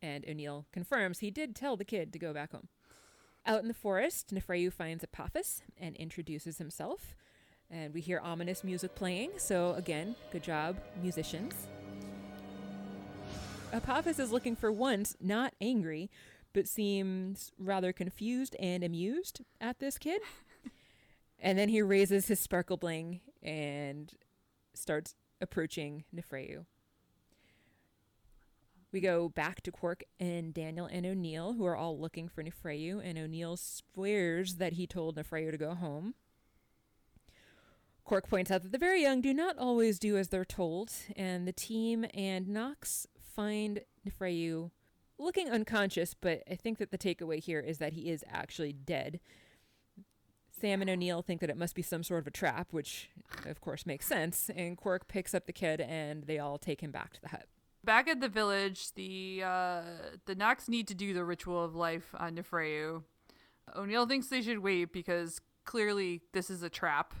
And 0.00 0.24
O'Neill 0.28 0.66
confirms 0.72 1.18
he 1.20 1.30
did 1.30 1.54
tell 1.54 1.76
the 1.76 1.84
kid 1.84 2.12
to 2.12 2.18
go 2.18 2.32
back 2.32 2.52
home. 2.52 2.68
Out 3.44 3.62
in 3.62 3.68
the 3.68 3.74
forest, 3.74 4.32
Nafrayu 4.32 4.72
finds 4.72 5.02
Apophis 5.02 5.62
and 5.76 5.96
introduces 5.96 6.58
himself. 6.58 7.14
And 7.72 7.94
we 7.94 8.02
hear 8.02 8.20
ominous 8.22 8.62
music 8.62 8.94
playing, 8.94 9.30
so 9.38 9.72
again, 9.74 10.14
good 10.30 10.42
job, 10.42 10.76
musicians. 11.00 11.54
Apophis 13.72 14.18
is 14.18 14.30
looking 14.30 14.54
for 14.54 14.70
once 14.70 15.16
not 15.18 15.54
angry, 15.58 16.10
but 16.52 16.68
seems 16.68 17.50
rather 17.58 17.90
confused 17.90 18.54
and 18.60 18.84
amused 18.84 19.40
at 19.58 19.78
this 19.78 19.96
kid. 19.96 20.20
and 21.38 21.58
then 21.58 21.70
he 21.70 21.80
raises 21.80 22.26
his 22.26 22.38
sparkle 22.38 22.76
bling 22.76 23.20
and 23.42 24.12
starts 24.74 25.14
approaching 25.40 26.04
Nafrayu. 26.14 26.66
We 28.92 29.00
go 29.00 29.30
back 29.30 29.62
to 29.62 29.72
Quark 29.72 30.04
and 30.20 30.52
Daniel 30.52 30.84
and 30.84 31.06
O'Neill, 31.06 31.54
who 31.54 31.64
are 31.64 31.76
all 31.76 31.98
looking 31.98 32.28
for 32.28 32.44
Nafrayu, 32.44 33.00
and 33.02 33.16
O'Neill 33.16 33.56
swears 33.56 34.56
that 34.56 34.74
he 34.74 34.86
told 34.86 35.16
Nafrayu 35.16 35.50
to 35.50 35.56
go 35.56 35.74
home. 35.74 36.12
Quark 38.04 38.28
points 38.28 38.50
out 38.50 38.62
that 38.62 38.72
the 38.72 38.78
very 38.78 39.02
young 39.02 39.20
do 39.20 39.32
not 39.32 39.56
always 39.58 39.98
do 39.98 40.16
as 40.16 40.28
they're 40.28 40.44
told, 40.44 40.92
and 41.16 41.46
the 41.46 41.52
team 41.52 42.04
and 42.12 42.48
Nox 42.48 43.06
find 43.18 43.80
Nafrayu 44.06 44.70
looking 45.18 45.48
unconscious, 45.48 46.14
but 46.14 46.42
I 46.50 46.56
think 46.56 46.78
that 46.78 46.90
the 46.90 46.98
takeaway 46.98 47.38
here 47.38 47.60
is 47.60 47.78
that 47.78 47.92
he 47.92 48.10
is 48.10 48.24
actually 48.28 48.72
dead. 48.72 49.20
Sam 50.50 50.80
and 50.80 50.90
O'Neill 50.90 51.22
think 51.22 51.40
that 51.40 51.50
it 51.50 51.56
must 51.56 51.74
be 51.74 51.82
some 51.82 52.02
sort 52.02 52.20
of 52.20 52.26
a 52.26 52.30
trap, 52.30 52.68
which 52.72 53.10
of 53.46 53.60
course 53.60 53.86
makes 53.86 54.06
sense, 54.06 54.50
and 54.54 54.76
Quark 54.76 55.08
picks 55.08 55.34
up 55.34 55.46
the 55.46 55.52
kid 55.52 55.80
and 55.80 56.24
they 56.24 56.38
all 56.38 56.58
take 56.58 56.82
him 56.82 56.90
back 56.90 57.12
to 57.14 57.20
the 57.20 57.28
hut. 57.28 57.46
Back 57.84 58.06
at 58.06 58.20
the 58.20 58.28
village, 58.28 58.92
the 58.94 59.42
uh, 59.44 59.82
the 60.26 60.36
Nox 60.36 60.68
need 60.68 60.86
to 60.88 60.94
do 60.94 61.14
the 61.14 61.24
ritual 61.24 61.64
of 61.64 61.74
life 61.74 62.14
on 62.16 62.36
Nafrayu. 62.36 63.02
O'Neill 63.74 64.06
thinks 64.06 64.28
they 64.28 64.42
should 64.42 64.60
wait 64.60 64.92
because 64.92 65.40
clearly 65.64 66.20
this 66.32 66.48
is 66.48 66.62
a 66.62 66.70
trap. 66.70 67.12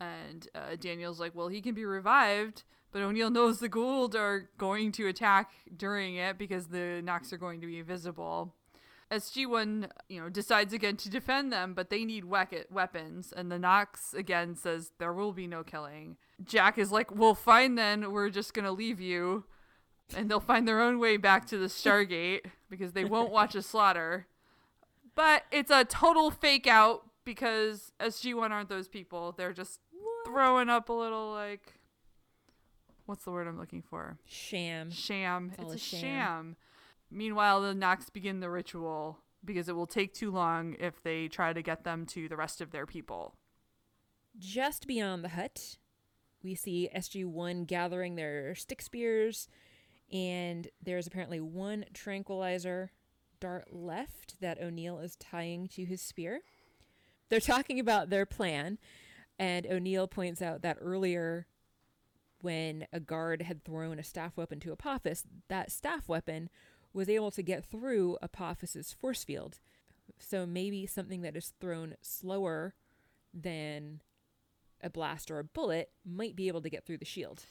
And 0.00 0.48
uh, 0.54 0.76
Daniel's 0.80 1.20
like, 1.20 1.34
well, 1.34 1.48
he 1.48 1.60
can 1.60 1.74
be 1.74 1.84
revived, 1.84 2.64
but 2.90 3.02
O'Neill 3.02 3.30
knows 3.30 3.58
the 3.58 3.68
Goa'uld 3.68 4.14
are 4.14 4.48
going 4.56 4.92
to 4.92 5.06
attack 5.06 5.50
during 5.76 6.16
it 6.16 6.38
because 6.38 6.68
the 6.68 7.02
Nox 7.04 7.32
are 7.32 7.38
going 7.38 7.60
to 7.60 7.66
be 7.66 7.78
invisible. 7.78 8.54
SG1, 9.12 9.90
you 10.08 10.20
know, 10.20 10.28
decides 10.28 10.72
again 10.72 10.96
to 10.96 11.10
defend 11.10 11.52
them, 11.52 11.74
but 11.74 11.90
they 11.90 12.04
need 12.04 12.24
we- 12.24 12.64
weapons, 12.70 13.32
and 13.36 13.50
the 13.50 13.58
Nox 13.58 14.14
again 14.14 14.54
says 14.54 14.92
there 14.98 15.12
will 15.12 15.32
be 15.32 15.46
no 15.46 15.64
killing. 15.64 16.16
Jack 16.42 16.78
is 16.78 16.92
like, 16.92 17.14
"Well, 17.14 17.34
fine 17.34 17.74
then. 17.74 18.12
We're 18.12 18.30
just 18.30 18.54
gonna 18.54 18.72
leave 18.72 19.00
you." 19.00 19.44
and 20.16 20.30
they'll 20.30 20.40
find 20.40 20.66
their 20.66 20.80
own 20.80 20.98
way 20.98 21.16
back 21.16 21.46
to 21.46 21.58
the 21.58 21.66
Stargate 21.66 22.46
because 22.70 22.92
they 22.92 23.04
won't 23.04 23.30
watch 23.30 23.54
a 23.54 23.62
slaughter. 23.62 24.26
But 25.14 25.44
it's 25.50 25.70
a 25.70 25.84
total 25.84 26.30
fake 26.30 26.66
out 26.66 27.02
because 27.24 27.92
SG1 28.00 28.50
aren't 28.50 28.68
those 28.68 28.88
people. 28.88 29.32
They're 29.36 29.52
just 29.52 29.80
throwing 30.24 30.68
up 30.68 30.88
a 30.88 30.92
little 30.92 31.32
like 31.32 31.74
what's 33.06 33.24
the 33.24 33.30
word 33.32 33.48
I'm 33.48 33.58
looking 33.58 33.82
for? 33.82 34.18
Sham. 34.24 34.90
Sham. 34.90 35.52
It's, 35.58 35.72
a 35.72 35.74
a 35.74 35.78
sham. 35.78 36.00
sham. 36.00 36.56
Meanwhile, 37.10 37.62
the 37.62 37.74
Nox 37.74 38.08
begin 38.08 38.38
the 38.38 38.48
ritual 38.48 39.18
because 39.44 39.68
it 39.68 39.74
will 39.74 39.86
take 39.86 40.14
too 40.14 40.30
long 40.30 40.76
if 40.78 41.02
they 41.02 41.26
try 41.26 41.52
to 41.52 41.60
get 41.60 41.82
them 41.82 42.06
to 42.06 42.28
the 42.28 42.36
rest 42.36 42.60
of 42.60 42.70
their 42.70 42.86
people. 42.86 43.34
Just 44.38 44.86
beyond 44.86 45.24
the 45.24 45.30
hut, 45.30 45.76
we 46.42 46.54
see 46.54 46.88
SG1 46.94 47.66
gathering 47.66 48.14
their 48.14 48.54
stick 48.54 48.80
spears, 48.80 49.48
and 50.12 50.68
there's 50.80 51.08
apparently 51.08 51.40
one 51.40 51.86
tranquilizer 51.92 52.92
dart 53.40 53.68
left 53.72 54.40
that 54.40 54.62
O'Neill 54.62 54.98
is 54.98 55.16
tying 55.16 55.66
to 55.68 55.84
his 55.84 56.00
spear. 56.00 56.42
They're 57.28 57.40
talking 57.40 57.80
about 57.80 58.10
their 58.10 58.26
plan, 58.26 58.78
and 59.40 59.66
O'Neill 59.66 60.06
points 60.06 60.42
out 60.42 60.60
that 60.60 60.76
earlier, 60.82 61.46
when 62.42 62.86
a 62.92 63.00
guard 63.00 63.40
had 63.40 63.64
thrown 63.64 63.98
a 63.98 64.04
staff 64.04 64.36
weapon 64.36 64.60
to 64.60 64.70
Apophis, 64.70 65.24
that 65.48 65.72
staff 65.72 66.06
weapon 66.10 66.50
was 66.92 67.08
able 67.08 67.30
to 67.30 67.42
get 67.42 67.64
through 67.64 68.18
Apophis's 68.20 68.92
force 68.92 69.24
field. 69.24 69.58
So 70.18 70.44
maybe 70.44 70.84
something 70.84 71.22
that 71.22 71.38
is 71.38 71.54
thrown 71.58 71.94
slower 72.02 72.74
than 73.32 74.02
a 74.82 74.90
blast 74.90 75.30
or 75.30 75.38
a 75.38 75.44
bullet 75.44 75.88
might 76.04 76.36
be 76.36 76.48
able 76.48 76.60
to 76.60 76.70
get 76.70 76.84
through 76.84 76.98
the 76.98 77.06
shield. 77.06 77.44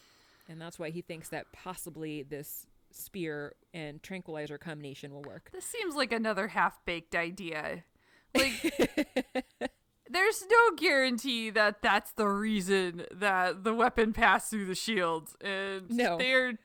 And 0.48 0.62
that's 0.62 0.78
why 0.78 0.92
he 0.92 1.02
thinks 1.02 1.30
that 1.30 1.52
possibly 1.52 2.22
this 2.22 2.68
spear 2.92 3.56
and 3.74 4.04
tranquilizer 4.04 4.60
combination 4.60 5.12
will 5.12 5.24
work. 5.24 5.50
This 5.52 5.66
seems 5.66 5.96
like 5.96 6.12
another 6.12 6.50
half 6.50 6.86
baked 6.86 7.16
idea. 7.16 7.84
Like, 8.36 9.72
there's 10.10 10.44
no 10.50 10.76
guarantee 10.76 11.50
that 11.52 11.82
that's 11.82 12.12
the 12.14 12.28
reason 12.28 13.06
that 13.12 13.64
the 13.64 13.74
weapon 13.74 14.12
passed 14.14 14.50
through 14.50 14.66
the 14.66 14.76
shield. 14.76 15.30
And 15.42 15.90
No. 15.92 16.18
they're 16.18 16.58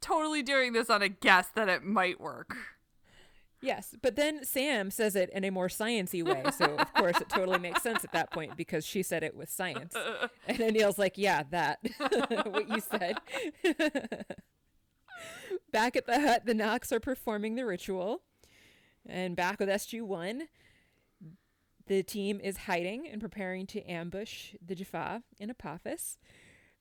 totally 0.00 0.42
doing 0.42 0.72
this 0.72 0.90
on 0.90 1.02
a 1.02 1.08
guess 1.08 1.48
that 1.54 1.68
it 1.68 1.82
might 1.82 2.20
work. 2.20 2.56
Yes, 3.62 3.94
but 4.00 4.16
then 4.16 4.42
Sam 4.44 4.90
says 4.90 5.14
it 5.14 5.28
in 5.34 5.44
a 5.44 5.50
more 5.50 5.68
sciency 5.68 6.22
way, 6.24 6.42
so 6.56 6.64
of 6.76 6.94
course 6.94 7.20
it 7.20 7.28
totally 7.28 7.58
makes 7.58 7.82
sense 7.82 8.02
at 8.04 8.12
that 8.12 8.30
point 8.30 8.56
because 8.56 8.86
she 8.86 9.02
said 9.02 9.22
it 9.22 9.36
with 9.36 9.50
science. 9.50 9.94
And 10.48 10.60
O'Neill's 10.62 10.96
like, 10.98 11.18
"Yeah, 11.18 11.42
that 11.50 11.78
what 12.46 12.68
you 12.70 12.80
said." 12.80 13.18
Back 15.72 15.94
at 15.96 16.06
the 16.06 16.20
hut, 16.20 16.46
the 16.46 16.54
Nox 16.54 16.90
are 16.92 17.00
performing 17.00 17.54
the 17.54 17.64
ritual. 17.66 18.22
And 19.06 19.36
back 19.36 19.60
with 19.60 19.68
SG1, 19.68 20.42
the 21.90 22.04
team 22.04 22.40
is 22.40 22.56
hiding 22.56 23.08
and 23.08 23.20
preparing 23.20 23.66
to 23.66 23.82
ambush 23.82 24.54
the 24.64 24.76
Jaffa 24.76 25.24
in 25.40 25.50
Apophis. 25.50 26.18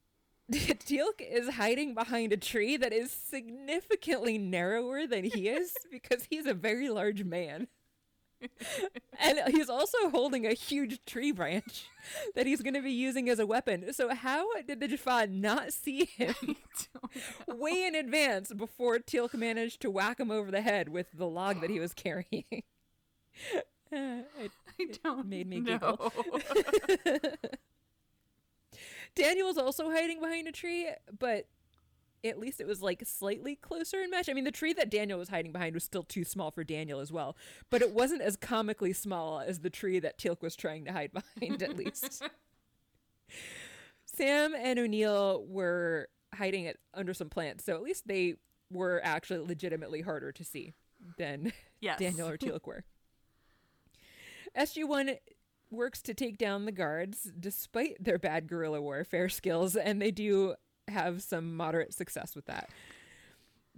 Teal'c 0.52 1.20
is 1.20 1.56
hiding 1.56 1.96
behind 1.96 2.32
a 2.32 2.38
tree 2.38 2.78
that 2.78 2.94
is 2.94 3.12
significantly 3.12 4.38
narrower 4.38 5.08
than 5.08 5.24
he 5.24 5.50
is 5.50 5.74
because 5.92 6.28
he's 6.30 6.46
a 6.46 6.54
very 6.54 6.90
large 6.90 7.24
man. 7.24 7.70
and 9.20 9.40
he's 9.48 9.68
also 9.68 10.12
holding 10.12 10.46
a 10.46 10.54
huge 10.54 11.04
tree 11.06 11.32
branch 11.32 11.88
that 12.36 12.46
he's 12.46 12.62
going 12.62 12.76
to 12.76 12.82
be 12.82 12.92
using 12.92 13.30
as 13.30 13.40
a 13.40 13.48
weapon. 13.48 13.92
So 13.94 14.14
how 14.14 14.46
did 14.62 14.80
the 14.80 14.88
Jaffa 14.88 15.26
not 15.26 15.74
see 15.74 16.06
him 16.06 16.36
way 17.48 17.84
in 17.84 17.96
advance 17.96 18.54
before 18.54 19.00
Teal'c 19.00 19.34
managed 19.34 19.82
to 19.82 19.90
whack 19.90 20.20
him 20.20 20.30
over 20.30 20.52
the 20.52 20.62
head 20.62 20.88
with 20.88 21.08
the 21.16 21.28
log 21.28 21.62
that 21.62 21.72
he 21.72 21.80
was 21.80 21.96
carrying? 21.96 22.46
Uh, 23.92 24.22
it, 24.40 24.52
I 24.80 24.86
don't 25.04 25.28
made 25.28 25.48
me 25.48 25.62
giggle. 25.62 26.12
Daniel 29.16 29.48
was 29.48 29.58
also 29.58 29.90
hiding 29.90 30.20
behind 30.20 30.48
a 30.48 30.52
tree, 30.52 30.90
but 31.18 31.48
at 32.24 32.40
least 32.40 32.60
it 32.60 32.68
was 32.68 32.82
like 32.82 33.02
slightly 33.06 33.56
closer 33.56 34.02
in 34.02 34.10
match. 34.10 34.30
I 34.30 34.34
mean, 34.34 34.44
the 34.44 34.52
tree 34.52 34.74
that 34.74 34.90
Daniel 34.90 35.20
was 35.20 35.30
hiding 35.30 35.52
behind 35.52 35.74
was 35.74 35.84
still 35.84 36.04
too 36.04 36.24
small 36.24 36.52
for 36.52 36.64
Daniel 36.64 37.00
as 37.00 37.12
well, 37.12 37.36
but 37.70 37.82
it 37.82 37.94
wasn't 37.94 38.22
as 38.22 38.36
comically 38.36 38.94
small 38.94 39.40
as 39.40 39.60
the 39.60 39.70
tree 39.70 40.00
that 40.00 40.18
Teal'c 40.18 40.42
was 40.42 40.56
trying 40.56 40.86
to 40.86 40.92
hide 40.92 41.12
behind, 41.12 41.64
at 41.64 41.76
least. 41.76 42.24
Sam 44.06 44.54
and 44.58 44.80
O'Neill 44.80 45.46
were 45.48 46.10
hiding 46.34 46.66
it 46.66 46.80
under 46.94 47.14
some 47.14 47.30
plants, 47.30 47.64
so 47.64 47.74
at 47.74 47.82
least 47.82 48.08
they 48.08 48.36
were 48.72 49.02
actually 49.04 49.46
legitimately 49.48 50.02
harder 50.02 50.32
to 50.32 50.44
see 50.44 50.74
than 51.18 51.52
Yes. 51.82 52.00
Daniel 52.00 52.28
or 52.28 52.38
Teal'c 52.38 52.66
were. 52.68 52.84
SG1 54.58 55.18
works 55.72 56.02
to 56.02 56.14
take 56.14 56.38
down 56.38 56.66
the 56.66 56.72
guards 56.72 57.32
despite 57.40 58.04
their 58.04 58.18
bad 58.18 58.48
guerrilla 58.48 58.82
warfare 58.82 59.30
skills, 59.30 59.76
and 59.76 60.02
they 60.02 60.12
do 60.12 60.56
have 60.88 61.22
some 61.22 61.56
moderate 61.56 61.94
success 61.94 62.36
with 62.36 62.46
that. 62.46 62.70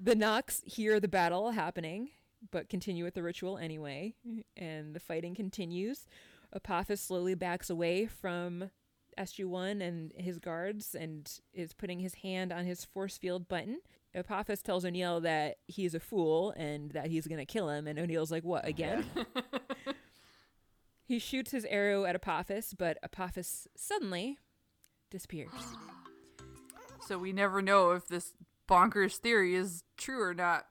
The 0.02 0.16
Nox 0.16 0.62
hear 0.66 1.00
the 1.00 1.08
battle 1.08 1.52
happening, 1.52 2.10
but 2.50 2.70
continue 2.70 3.04
with 3.04 3.14
the 3.14 3.24
ritual 3.24 3.58
anyway, 3.58 4.14
and 4.58 4.96
the 4.96 5.00
fighting 5.00 5.36
continues. 5.36 6.06
Apophis 6.54 7.00
slowly 7.00 7.36
backs 7.36 7.70
away 7.70 8.08
from 8.08 8.72
SG1 9.18 9.82
and 9.82 10.14
his 10.18 10.40
guards 10.40 10.96
and 10.96 11.30
is 11.54 11.74
putting 11.74 12.00
his 12.00 12.16
hand 12.16 12.52
on 12.52 12.66
his 12.66 12.86
force 12.86 13.18
field 13.18 13.48
button. 13.48 13.80
Apophis 14.14 14.62
tells 14.62 14.84
O'Neill 14.84 15.22
that 15.22 15.58
he's 15.68 15.94
a 15.94 16.00
fool 16.00 16.52
and 16.58 16.92
that 16.92 17.08
he's 17.08 17.28
going 17.28 17.40
to 17.40 17.46
kill 17.46 17.70
him, 17.70 17.88
and 17.88 17.98
O'Neill's 17.98 18.32
like, 18.32 18.44
What, 18.44 18.68
again? 18.68 19.06
he 21.04 21.20
shoots 21.20 21.52
his 21.52 21.66
arrow 21.66 22.06
at 22.06 22.16
Apophis, 22.16 22.74
but 22.78 22.98
Apophis 23.04 23.68
suddenly 23.76 24.38
disappears. 25.10 25.52
So 27.08 27.18
we 27.18 27.34
never 27.34 27.64
know 27.64 27.92
if 27.92 28.08
this 28.08 28.32
bonkers 28.70 29.18
theory 29.18 29.56
is 29.56 29.84
true 29.98 30.22
or 30.22 30.36
not. 30.36 30.68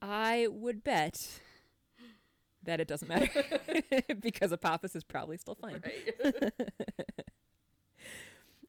I 0.00 0.48
would 0.50 0.82
bet 0.82 1.40
that 2.62 2.80
it 2.80 2.88
doesn't 2.88 3.08
matter 3.08 3.44
because 4.20 4.52
Apophis 4.52 4.96
is 4.96 5.04
probably 5.04 5.36
still 5.36 5.54
fine. 5.54 5.82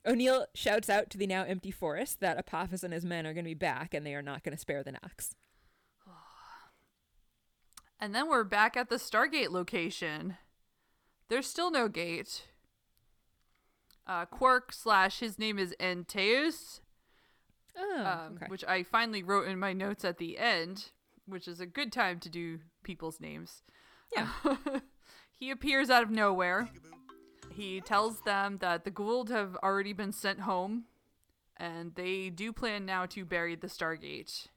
O'Neill 0.05 0.45
shouts 0.53 0.89
out 0.89 1.09
to 1.09 1.17
the 1.17 1.27
now 1.27 1.43
empty 1.43 1.71
forest 1.71 2.21
that 2.21 2.37
Apophis 2.37 2.83
and 2.83 2.93
his 2.93 3.03
men 3.03 3.25
are 3.27 3.33
going 3.33 3.43
to 3.43 3.49
be 3.49 3.55
back 3.55 3.93
and 3.93 4.05
they 4.05 4.15
are 4.15 4.21
not 4.21 4.43
going 4.43 4.55
to 4.55 4.59
spare 4.59 4.83
the 4.83 4.93
Nox. 4.93 5.35
And 7.99 8.13
then 8.13 8.29
we're 8.29 8.43
back 8.43 8.77
at 8.77 8.89
the 8.89 8.97
Stargate 8.97 9.49
location. 9.49 10.37
There's 11.29 11.47
still 11.47 11.71
no 11.71 11.87
gate. 11.87 12.43
Uh, 14.05 14.25
Quark 14.25 14.71
slash 14.71 15.19
his 15.19 15.37
name 15.37 15.59
is 15.59 15.75
Antaeus, 15.79 16.79
Oh, 17.77 18.05
um, 18.05 18.35
okay. 18.35 18.45
which 18.47 18.63
I 18.65 18.83
finally 18.83 19.21
wrote 19.21 19.47
in 19.47 19.59
my 19.59 19.73
notes 19.73 20.05
at 20.05 20.17
the 20.17 20.37
end, 20.37 20.91
which 21.25 21.47
is 21.47 21.59
a 21.59 21.65
good 21.65 21.91
time 21.91 22.19
to 22.21 22.29
do 22.29 22.59
people's 22.83 23.19
names. 23.19 23.63
Yeah. 24.15 24.29
he 25.35 25.51
appears 25.51 25.89
out 25.89 26.03
of 26.03 26.09
nowhere. 26.09 26.69
He 27.53 27.81
tells 27.81 28.21
them 28.21 28.57
that 28.61 28.85
the 28.85 28.91
Goa'uld 28.91 29.29
have 29.29 29.57
already 29.57 29.93
been 29.93 30.13
sent 30.13 30.41
home, 30.41 30.85
and 31.57 31.93
they 31.95 32.29
do 32.29 32.53
plan 32.53 32.85
now 32.85 33.05
to 33.07 33.25
bury 33.25 33.55
the 33.55 33.67
Stargate. 33.67 34.47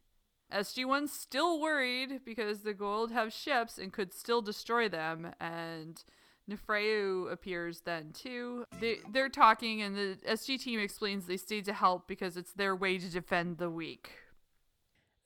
SG1's 0.52 1.12
still 1.12 1.60
worried 1.60 2.20
because 2.24 2.60
the 2.60 2.74
Goa'uld 2.74 3.10
have 3.10 3.32
ships 3.32 3.78
and 3.78 3.92
could 3.92 4.12
still 4.12 4.42
destroy 4.42 4.88
them, 4.88 5.32
and 5.40 6.02
Nafrayu 6.50 7.30
appears 7.30 7.82
then 7.82 8.12
too. 8.12 8.64
They, 8.80 8.98
they're 9.12 9.28
talking, 9.28 9.82
and 9.82 9.96
the 9.96 10.18
SG 10.28 10.60
team 10.60 10.80
explains 10.80 11.26
they 11.26 11.36
stayed 11.36 11.64
to 11.66 11.72
help 11.72 12.08
because 12.08 12.36
it's 12.36 12.52
their 12.52 12.74
way 12.74 12.98
to 12.98 13.10
defend 13.10 13.58
the 13.58 13.70
weak. 13.70 14.10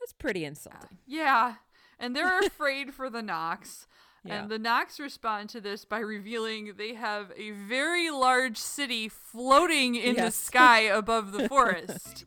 That's 0.00 0.12
pretty 0.12 0.44
insulting. 0.44 0.80
Uh, 0.82 0.96
yeah, 1.06 1.54
and 1.98 2.14
they're 2.14 2.40
afraid 2.46 2.92
for 2.92 3.08
the 3.08 3.22
Nox. 3.22 3.86
Yeah. 4.24 4.42
And 4.42 4.50
the 4.50 4.58
Nox 4.58 4.98
respond 4.98 5.50
to 5.50 5.60
this 5.60 5.84
by 5.84 5.98
revealing 5.98 6.74
they 6.76 6.94
have 6.94 7.30
a 7.36 7.50
very 7.50 8.10
large 8.10 8.56
city 8.56 9.08
floating 9.08 9.94
in 9.96 10.16
the 10.16 10.30
sky 10.30 10.80
above 10.80 11.32
the 11.32 11.48
forest. 11.48 12.24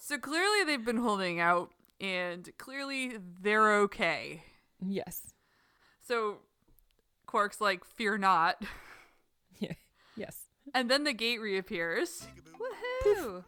so 0.00 0.18
clearly 0.18 0.64
they've 0.64 0.84
been 0.84 0.96
holding 0.96 1.38
out, 1.38 1.70
and 2.00 2.48
clearly 2.58 3.18
they're 3.40 3.72
okay. 3.82 4.42
Yes. 4.84 5.32
So 6.00 6.38
Quark's 7.30 7.60
like, 7.60 7.84
fear 7.84 8.18
not. 8.18 8.62
Yeah. 9.58 9.72
Yes. 10.16 10.36
And 10.72 10.90
then 10.90 11.04
the 11.04 11.12
gate 11.12 11.38
reappears. 11.40 12.26
Woohoo! 13.06 13.44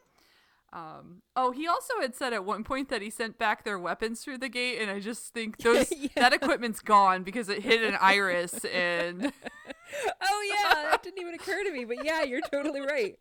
Um, 0.72 1.22
oh, 1.36 1.52
he 1.52 1.66
also 1.66 1.94
had 2.00 2.14
said 2.14 2.32
at 2.34 2.44
one 2.44 2.64
point 2.64 2.88
that 2.90 3.00
he 3.02 3.08
sent 3.10 3.38
back 3.38 3.64
their 3.64 3.78
weapons 3.78 4.22
through 4.22 4.38
the 4.38 4.48
gate, 4.50 4.78
and 4.80 4.90
I 4.90 5.00
just 5.00 5.32
think 5.32 5.56
those 5.62 5.90
Yeah. 5.90 6.08
that 6.16 6.32
equipment's 6.34 6.80
gone 6.80 7.22
because 7.22 7.48
it 7.48 7.62
hit 7.62 7.82
an 7.82 7.96
iris 8.00 8.64
and 8.66 9.32
Oh 10.22 10.42
yeah, 10.50 10.90
that 10.90 11.02
didn't 11.02 11.18
even 11.20 11.34
occur 11.34 11.62
to 11.64 11.72
me, 11.72 11.84
but 11.86 12.04
yeah, 12.04 12.22
you're 12.24 12.40
totally 12.42 12.80
right. 12.80 13.16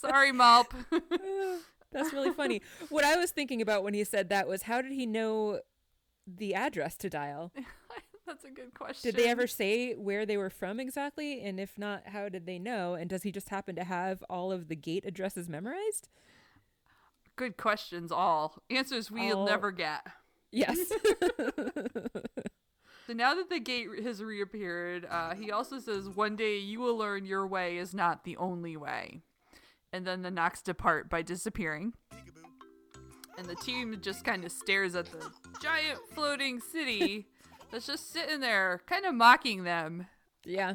sorry, 0.00 0.30
MALP. 0.32 0.72
That's 1.92 2.12
really 2.12 2.32
funny. 2.32 2.62
What 2.90 3.04
I 3.04 3.16
was 3.16 3.30
thinking 3.32 3.60
about 3.60 3.82
when 3.82 3.94
he 3.94 4.04
said 4.04 4.28
that 4.28 4.46
was 4.48 4.62
how 4.62 4.82
did 4.82 4.92
he 4.92 5.06
know 5.06 5.60
the 6.26 6.54
address 6.54 6.96
to 6.98 7.10
dial? 7.10 7.52
That's 8.30 8.44
a 8.44 8.50
good 8.50 8.74
question. 8.74 9.10
Did 9.10 9.16
they 9.20 9.28
ever 9.28 9.48
say 9.48 9.94
where 9.94 10.24
they 10.24 10.36
were 10.36 10.50
from 10.50 10.78
exactly? 10.78 11.42
And 11.42 11.58
if 11.58 11.76
not, 11.76 12.06
how 12.06 12.28
did 12.28 12.46
they 12.46 12.60
know? 12.60 12.94
And 12.94 13.10
does 13.10 13.24
he 13.24 13.32
just 13.32 13.48
happen 13.48 13.74
to 13.74 13.82
have 13.82 14.22
all 14.30 14.52
of 14.52 14.68
the 14.68 14.76
gate 14.76 15.04
addresses 15.04 15.48
memorized? 15.48 16.08
Good 17.34 17.56
questions, 17.56 18.12
all 18.12 18.62
answers 18.70 19.10
we'll 19.10 19.38
All- 19.40 19.46
never 19.46 19.72
get. 19.72 20.06
Yes. 20.52 20.78
So 23.06 23.14
now 23.14 23.34
that 23.34 23.50
the 23.50 23.58
gate 23.58 23.88
has 24.04 24.22
reappeared, 24.22 25.04
uh, 25.10 25.34
he 25.34 25.50
also 25.50 25.80
says, 25.80 26.08
"One 26.08 26.36
day 26.36 26.58
you 26.58 26.78
will 26.78 26.96
learn 26.96 27.24
your 27.24 27.44
way 27.44 27.76
is 27.76 27.92
not 27.92 28.22
the 28.22 28.36
only 28.36 28.76
way." 28.76 29.22
And 29.92 30.06
then 30.06 30.22
the 30.22 30.30
Nox 30.30 30.62
depart 30.62 31.10
by 31.10 31.22
disappearing. 31.22 31.94
And 33.36 33.48
the 33.48 33.56
team 33.56 33.98
just 34.00 34.24
kind 34.24 34.44
of 34.44 34.52
stares 34.52 34.94
at 34.94 35.06
the 35.06 35.28
giant 35.60 35.98
floating 36.14 36.60
city 36.60 37.26
that's 37.70 37.86
just 37.86 38.12
sitting 38.12 38.40
there, 38.40 38.82
kind 38.86 39.04
of 39.04 39.14
mocking 39.14 39.64
them. 39.64 40.06
yeah. 40.44 40.74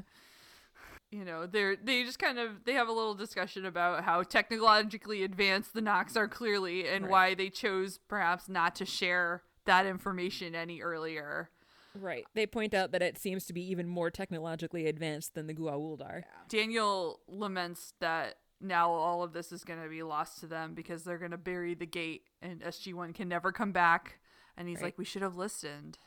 You 1.11 1.23
know, 1.23 1.45
they're 1.45 1.75
they 1.77 2.03
just 2.03 2.19
kind 2.19 2.37
of 2.39 2.65
they 2.65 2.73
have 2.73 2.89
a 2.89 2.91
little 2.91 3.13
discussion 3.13 3.65
about 3.65 4.03
how 4.03 4.23
technologically 4.23 5.23
advanced 5.23 5.73
the 5.73 5.79
Nox 5.81 6.17
are 6.17 6.27
clearly, 6.27 6.87
and 6.89 7.05
Right. 7.05 7.11
why 7.11 7.35
they 7.35 7.49
chose 7.49 7.99
perhaps 8.09 8.49
not 8.49 8.75
to 8.77 8.85
share 8.85 9.43
that 9.65 9.85
information 9.85 10.55
any 10.55 10.81
earlier. 10.81 11.49
Right. 11.93 12.25
They 12.33 12.45
point 12.45 12.73
out 12.73 12.91
that 12.91 13.01
it 13.01 13.17
seems 13.17 13.45
to 13.45 13.53
be 13.53 13.61
even 13.71 13.87
more 13.87 14.11
technologically 14.11 14.87
advanced 14.87 15.35
than 15.35 15.47
the 15.47 15.53
Goa'uld 15.53 16.01
are. 16.01 16.25
Daniel 16.49 17.21
laments 17.29 17.93
that 17.99 18.39
now 18.59 18.89
all 18.91 19.23
of 19.23 19.31
this 19.31 19.53
is 19.53 19.63
going 19.63 19.81
to 19.81 19.87
be 19.87 20.03
lost 20.03 20.39
to 20.41 20.47
them 20.47 20.73
because 20.73 21.03
they're 21.05 21.17
going 21.19 21.31
to 21.31 21.37
bury 21.37 21.73
the 21.75 21.85
gate 21.85 22.23
and 22.41 22.61
SG1 22.61 23.13
can 23.15 23.29
never 23.29 23.53
come 23.53 23.71
back. 23.71 24.19
And 24.57 24.67
he's 24.67 24.77
Right. 24.77 24.85
like, 24.85 24.97
we 24.97 25.05
should 25.05 25.21
have 25.21 25.37
listened. 25.37 25.97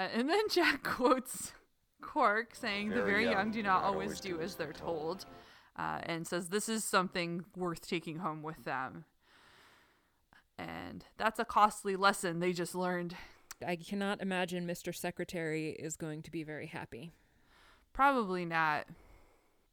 Uh, 0.00 0.08
and 0.14 0.30
then 0.30 0.48
Jack 0.48 0.82
quotes 0.84 1.52
Quark 2.00 2.54
saying, 2.54 2.88
the 2.88 3.02
very 3.02 3.24
young 3.24 3.50
do 3.50 3.62
not 3.62 3.84
always 3.84 4.18
do 4.18 4.40
as 4.40 4.54
they're 4.54 4.72
told. 4.72 5.26
Uh, 5.76 6.00
and 6.04 6.26
says, 6.26 6.48
this 6.48 6.68
is 6.68 6.84
something 6.84 7.44
worth 7.54 7.86
taking 7.86 8.18
home 8.18 8.42
with 8.42 8.64
them. 8.64 9.04
And 10.58 11.04
that's 11.18 11.38
a 11.38 11.44
costly 11.44 11.96
lesson 11.96 12.40
they 12.40 12.52
just 12.52 12.74
learned. 12.74 13.14
I 13.66 13.76
cannot 13.76 14.22
imagine 14.22 14.66
Mr. 14.66 14.94
Secretary 14.94 15.70
is 15.70 15.96
going 15.96 16.22
to 16.22 16.30
be 16.30 16.44
very 16.44 16.66
happy. 16.66 17.12
Probably 17.92 18.46
not. 18.46 18.86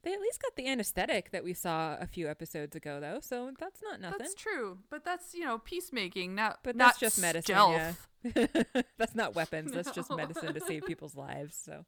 They 0.04 0.14
at 0.14 0.20
least 0.20 0.40
got 0.40 0.54
the 0.56 0.68
anesthetic 0.68 1.32
that 1.32 1.42
we 1.42 1.52
saw 1.54 1.96
a 2.00 2.06
few 2.06 2.28
episodes 2.28 2.76
ago, 2.76 3.00
though, 3.00 3.18
so 3.20 3.50
that's 3.58 3.82
not 3.82 4.00
nothing. 4.00 4.18
That's 4.20 4.34
true, 4.34 4.78
but 4.90 5.04
that's 5.04 5.34
you 5.34 5.44
know 5.44 5.58
peacemaking, 5.58 6.34
not 6.34 6.60
but 6.62 6.76
not 6.76 6.88
that's 6.90 7.00
just 7.00 7.20
medicine. 7.20 7.56
Yeah. 7.56 7.92
that's 8.98 9.14
not 9.14 9.34
weapons. 9.34 9.72
That's 9.72 9.90
just 9.90 10.10
medicine 10.14 10.54
to 10.54 10.60
save 10.60 10.84
people's 10.86 11.16
lives. 11.16 11.56
So, 11.60 11.84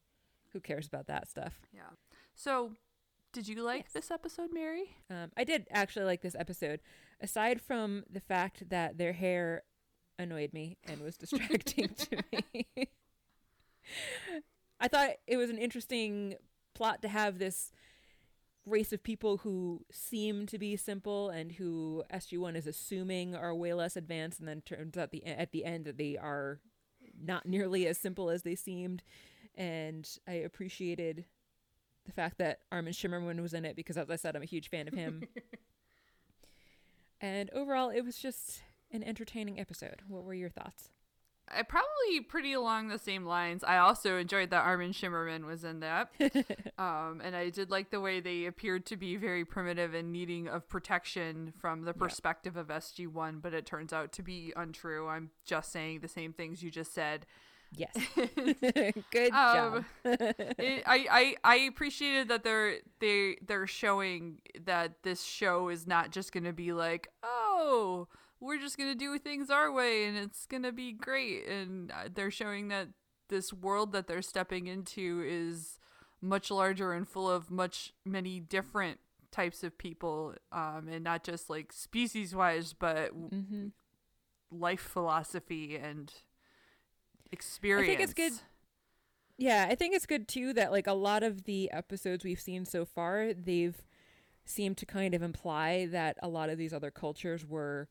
who 0.53 0.61
cares 0.61 0.87
about 0.87 1.07
that 1.07 1.29
stuff? 1.29 1.61
Yeah. 1.73 1.83
So, 2.35 2.73
did 3.33 3.47
you 3.49 3.63
like 3.63 3.85
Yes. 3.87 3.93
this 3.93 4.11
episode, 4.11 4.51
Mary? 4.53 4.97
Um, 5.09 5.31
I 5.37 5.45
did 5.45 5.69
actually 5.71 6.05
like 6.07 6.23
this 6.23 6.37
episode, 6.39 6.81
aside 7.21 7.61
from 7.61 8.05
the 8.11 8.21
fact 8.21 8.69
that 8.71 8.99
their 8.99 9.13
hair 9.13 9.63
annoyed 10.19 10.53
me 10.53 10.77
and 10.89 11.01
was 11.01 11.17
distracting 11.17 11.89
to 11.95 12.23
me. 12.33 12.67
I 14.81 14.89
thought 14.89 15.11
it 15.27 15.37
was 15.37 15.51
an 15.51 15.59
interesting 15.59 16.35
plot 16.75 17.03
to 17.03 17.09
have 17.09 17.39
this 17.39 17.73
race 18.71 18.93
of 18.93 19.03
people 19.03 19.39
who 19.39 19.85
seem 19.91 20.47
to 20.47 20.59
be 20.59 20.77
simple 20.77 21.29
and 21.31 21.53
who 21.53 22.03
SG1 22.13 22.57
is 22.57 22.67
assuming 22.67 23.35
are 23.35 23.55
way 23.55 23.75
less 23.75 23.97
advanced, 23.97 24.39
and 24.39 24.49
then 24.49 24.63
turns 24.63 24.97
out 24.97 25.11
the 25.11 25.25
at 25.27 25.53
the 25.53 25.65
end 25.65 25.85
that 25.85 25.99
they 25.99 26.17
are 26.17 26.61
not 27.23 27.47
nearly 27.47 27.87
as 27.87 27.99
simple 27.99 28.31
as 28.31 28.43
they 28.43 28.55
seemed. 28.55 29.03
And 29.55 30.09
I 30.27 30.33
appreciated 30.33 31.25
the 32.07 32.13
fact 32.13 32.39
that 32.39 32.61
Armin 32.73 32.93
Shimerman 32.93 33.41
was 33.43 33.55
in 33.55 33.65
it 33.65 33.77
because, 33.77 33.97
as 33.97 34.11
I 34.11 34.17
said, 34.17 34.37
I'm 34.37 34.43
a 34.43 34.47
huge 34.47 34.69
fan 34.69 34.89
of 34.89 34.95
him. 34.95 35.25
and 37.21 37.51
overall, 37.51 37.91
it 37.91 38.03
was 38.03 38.17
just 38.17 38.63
an 38.91 39.03
entertaining 39.03 39.61
episode. 39.61 40.03
What 40.09 40.25
were 40.25 40.35
your 40.35 40.49
thoughts? 40.49 40.91
I 41.51 41.63
probably 41.63 42.21
pretty 42.29 42.53
along 42.53 42.89
the 42.89 42.99
same 42.99 43.25
lines. 43.25 43.65
I 43.65 43.79
also 43.79 44.19
enjoyed 44.19 44.51
that 44.51 44.65
Armin 44.65 44.93
Shimerman 44.93 45.45
was 45.45 45.65
in 45.65 45.81
that. 45.81 46.11
um, 46.79 47.21
and 47.23 47.35
I 47.35 47.51
did 47.51 47.71
like 47.71 47.91
the 47.91 48.01
way 48.01 48.21
they 48.21 48.47
appeared 48.47 48.87
to 48.87 48.97
be 48.97 49.17
very 49.17 49.45
primitive 49.45 49.95
and 49.95 50.13
needing 50.13 50.49
of 50.49 50.69
protection 50.69 51.53
from 51.59 51.83
the 51.85 51.95
perspective 51.95 52.57
of 52.57 52.69
SG1, 52.69 53.43
but 53.43 53.55
it 53.55 53.67
turns 53.67 53.93
out 53.93 54.13
to 54.13 54.23
be 54.23 54.53
untrue. 54.57 55.09
I'm 55.09 55.31
just 55.45 55.73
saying 55.73 56.01
the 56.01 56.09
same 56.09 56.33
things 56.33 56.63
you 56.63 56.71
just 56.71 56.95
said. 56.95 57.27
Yes. 57.77 57.95
Good 59.11 59.31
job. 59.31 59.75
Um, 59.75 59.87
it, 60.05 60.83
I, 60.87 61.07
I 61.11 61.37
I 61.45 61.57
appreciated 61.69 62.29
that 62.29 62.43
they're 62.43 62.79
they 62.99 63.37
they're 63.47 63.67
showing 63.67 64.39
that 64.65 65.03
this 65.03 65.23
show 65.23 65.69
is 65.69 65.87
not 65.87 66.11
just 66.11 66.33
gonna 66.33 66.53
be 66.53 66.73
like 66.73 67.09
oh 67.23 68.09
we're 68.41 68.59
just 68.59 68.79
gonna 68.79 68.95
do 68.95 69.19
things 69.19 69.51
our 69.51 69.71
way 69.71 70.05
and 70.05 70.17
it's 70.17 70.47
gonna 70.47 70.73
be 70.73 70.93
great. 70.93 71.47
And 71.47 71.91
uh, 71.93 72.09
they're 72.13 72.31
showing 72.31 72.69
that 72.69 72.89
this 73.29 73.53
world 73.53 73.93
that 73.93 74.07
they're 74.07 74.23
stepping 74.23 74.67
into 74.67 75.23
is 75.27 75.79
much 76.21 76.51
larger 76.51 76.93
and 76.93 77.09
full 77.09 77.31
of 77.31 77.51
much 77.51 77.93
many 78.05 78.41
different 78.41 78.99
types 79.31 79.63
of 79.63 79.79
people 79.79 80.35
um 80.51 80.89
and 80.91 81.05
not 81.05 81.23
just 81.23 81.49
like 81.49 81.73
species 81.73 82.35
wise 82.35 82.73
but 82.73 83.11
hmm 83.11 83.69
life 84.51 84.81
philosophy 84.81 85.77
and 85.77 86.13
experience 87.33 87.85
I 87.85 87.97
think 87.97 88.01
it's 88.01 88.15
good 88.15 88.33
Yeah, 89.39 89.67
I 89.71 89.75
think 89.75 89.95
it's 89.95 90.07
good 90.07 90.29
too 90.29 90.53
that 90.55 90.71
like 90.73 90.87
a 90.87 90.93
lot 90.93 91.23
of 91.23 91.45
the 91.45 91.71
episodes 91.71 92.25
we've 92.25 92.41
seen 92.41 92.65
so 92.65 92.85
far, 92.85 93.33
they've 93.33 93.81
seemed 94.45 94.77
to 94.79 94.87
kind 94.87 95.15
of 95.15 95.23
imply 95.23 95.87
that 95.87 96.19
a 96.23 96.29
lot 96.29 96.51
of 96.51 96.59
these 96.59 96.73
other 96.73 96.91
cultures 96.91 97.47
were 97.47 97.89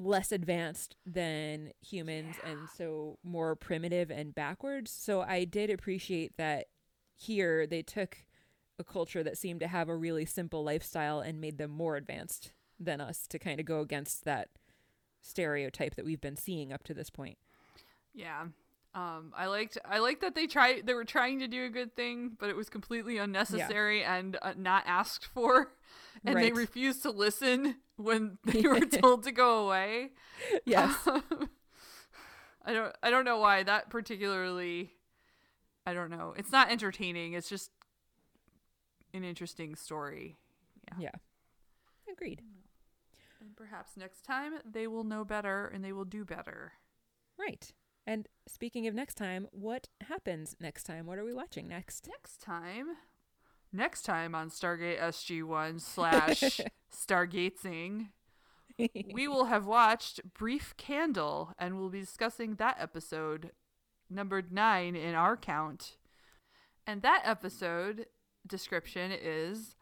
less 0.00 0.32
advanced 0.32 0.96
than 1.04 1.72
humans 1.80 2.36
and 2.44 2.58
so 2.76 3.18
more 3.22 3.54
primitive 3.54 4.10
and 4.10 4.34
backwards. 4.34 4.90
So 4.90 5.20
I 5.20 5.44
did 5.44 5.70
appreciate 5.70 6.36
that 6.38 6.66
here 7.16 7.66
they 7.66 7.82
took 7.82 8.18
a 8.78 8.84
culture 8.84 9.22
that 9.22 9.36
seemed 9.36 9.60
to 9.60 9.68
have 9.68 9.88
a 9.88 9.96
really 9.96 10.24
simple 10.24 10.64
lifestyle 10.64 11.20
and 11.20 11.40
made 11.40 11.58
them 11.58 11.70
more 11.70 11.96
advanced 11.96 12.52
than 12.78 13.00
us 13.00 13.26
to 13.28 13.38
kind 13.38 13.60
of 13.60 13.66
go 13.66 13.80
against 13.80 14.24
that 14.24 14.48
stereotype 15.20 15.96
that 15.96 16.04
we've 16.04 16.20
been 16.20 16.36
seeing 16.36 16.72
up 16.72 16.82
to 16.84 16.94
this 16.94 17.10
point. 17.10 17.36
Yeah. 18.14 18.46
Um, 18.92 19.32
I 19.36 19.46
liked 19.46 19.78
I 19.84 20.00
liked 20.00 20.20
that 20.22 20.34
they 20.34 20.48
tried 20.48 20.84
they 20.84 20.94
were 20.94 21.04
trying 21.04 21.38
to 21.40 21.48
do 21.48 21.64
a 21.64 21.68
good 21.68 21.94
thing, 21.94 22.32
but 22.38 22.50
it 22.50 22.56
was 22.56 22.68
completely 22.68 23.18
unnecessary 23.18 24.02
and 24.02 24.36
uh, 24.42 24.54
not 24.56 24.82
asked 24.86 25.26
for, 25.26 25.72
and 26.24 26.36
they 26.36 26.50
refused 26.50 27.02
to 27.02 27.10
listen 27.10 27.76
when 27.96 28.38
they 28.44 28.62
were 28.62 28.80
told 28.80 29.22
to 29.24 29.32
go 29.32 29.64
away. 29.64 30.10
Yes. 30.64 31.06
Um, 31.06 31.50
I 32.64 32.72
don't 32.72 32.94
I 33.02 33.10
don't 33.10 33.24
know 33.24 33.38
why 33.38 33.62
that 33.62 33.90
particularly. 33.90 34.90
I 35.86 35.94
don't 35.94 36.10
know. 36.10 36.34
It's 36.36 36.52
not 36.52 36.70
entertaining. 36.70 37.34
It's 37.34 37.48
just 37.48 37.70
an 39.14 39.24
interesting 39.24 39.76
story. 39.76 40.36
Yeah. 40.98 41.10
Agreed. 42.10 42.42
And 43.40 43.56
perhaps 43.56 43.96
next 43.96 44.24
time 44.24 44.54
they 44.70 44.86
will 44.86 45.04
know 45.04 45.24
better 45.24 45.66
and 45.72 45.84
they 45.84 45.92
will 45.92 46.04
do 46.04 46.24
better. 46.24 46.72
Right. 47.38 47.72
And 48.10 48.26
speaking 48.48 48.88
of 48.88 48.94
next 48.94 49.14
time, 49.14 49.46
what 49.52 49.86
happens 50.00 50.56
next 50.58 50.82
time? 50.82 51.06
What 51.06 51.16
are 51.20 51.24
we 51.24 51.32
watching 51.32 51.68
next? 51.68 52.08
Next 52.08 52.42
time, 52.42 52.96
next 53.72 54.02
time 54.02 54.34
on 54.34 54.50
Stargate 54.50 55.00
SG1 55.00 55.80
slash 55.80 56.60
Stargatezing, 56.92 58.08
we 59.14 59.28
will 59.28 59.44
have 59.44 59.64
watched 59.64 60.22
Brief 60.34 60.74
Candle 60.76 61.54
and 61.56 61.78
we'll 61.78 61.88
be 61.88 62.00
discussing 62.00 62.56
that 62.56 62.78
episode, 62.80 63.52
numbered 64.10 64.50
nine 64.50 64.96
in 64.96 65.14
our 65.14 65.36
count. 65.36 65.96
And 66.88 67.02
that 67.02 67.22
episode 67.24 68.06
description 68.44 69.12
is 69.12 69.76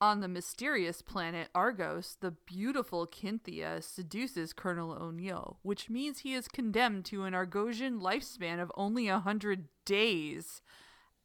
on 0.00 0.20
the 0.20 0.28
mysterious 0.28 1.02
planet 1.02 1.48
Argos, 1.54 2.16
the 2.20 2.30
beautiful 2.30 3.06
Cynthia 3.06 3.82
seduces 3.82 4.52
Colonel 4.52 4.92
O'Neill, 4.92 5.58
which 5.62 5.90
means 5.90 6.20
he 6.20 6.34
is 6.34 6.48
condemned 6.48 7.04
to 7.06 7.24
an 7.24 7.34
Argosian 7.34 8.00
lifespan 8.00 8.60
of 8.60 8.72
only 8.76 9.08
a 9.08 9.18
hundred 9.18 9.68
days. 9.84 10.62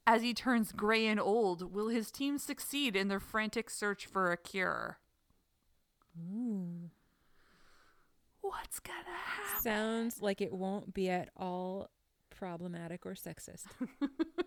As 0.06 0.22
he 0.22 0.34
turns 0.34 0.72
gray 0.72 1.08
and 1.08 1.20
old, 1.20 1.74
will 1.74 1.88
his 1.88 2.12
team 2.12 2.38
succeed 2.38 2.96
in 2.96 3.08
their 3.08 3.20
frantic 3.20 3.70
search 3.70 4.06
for 4.06 4.32
a 4.32 4.38
cure? 4.38 5.00
Ooh. 6.18 6.92
What's 8.42 8.80
gonna 8.80 8.98
happen? 9.00 9.62
Sounds 9.62 10.22
like 10.22 10.42
it 10.42 10.54
won't 10.54 10.94
be 10.94 11.10
at 11.10 11.30
all 11.36 11.90
problematic 12.30 13.06
or 13.06 13.14
sexist. 13.14 13.66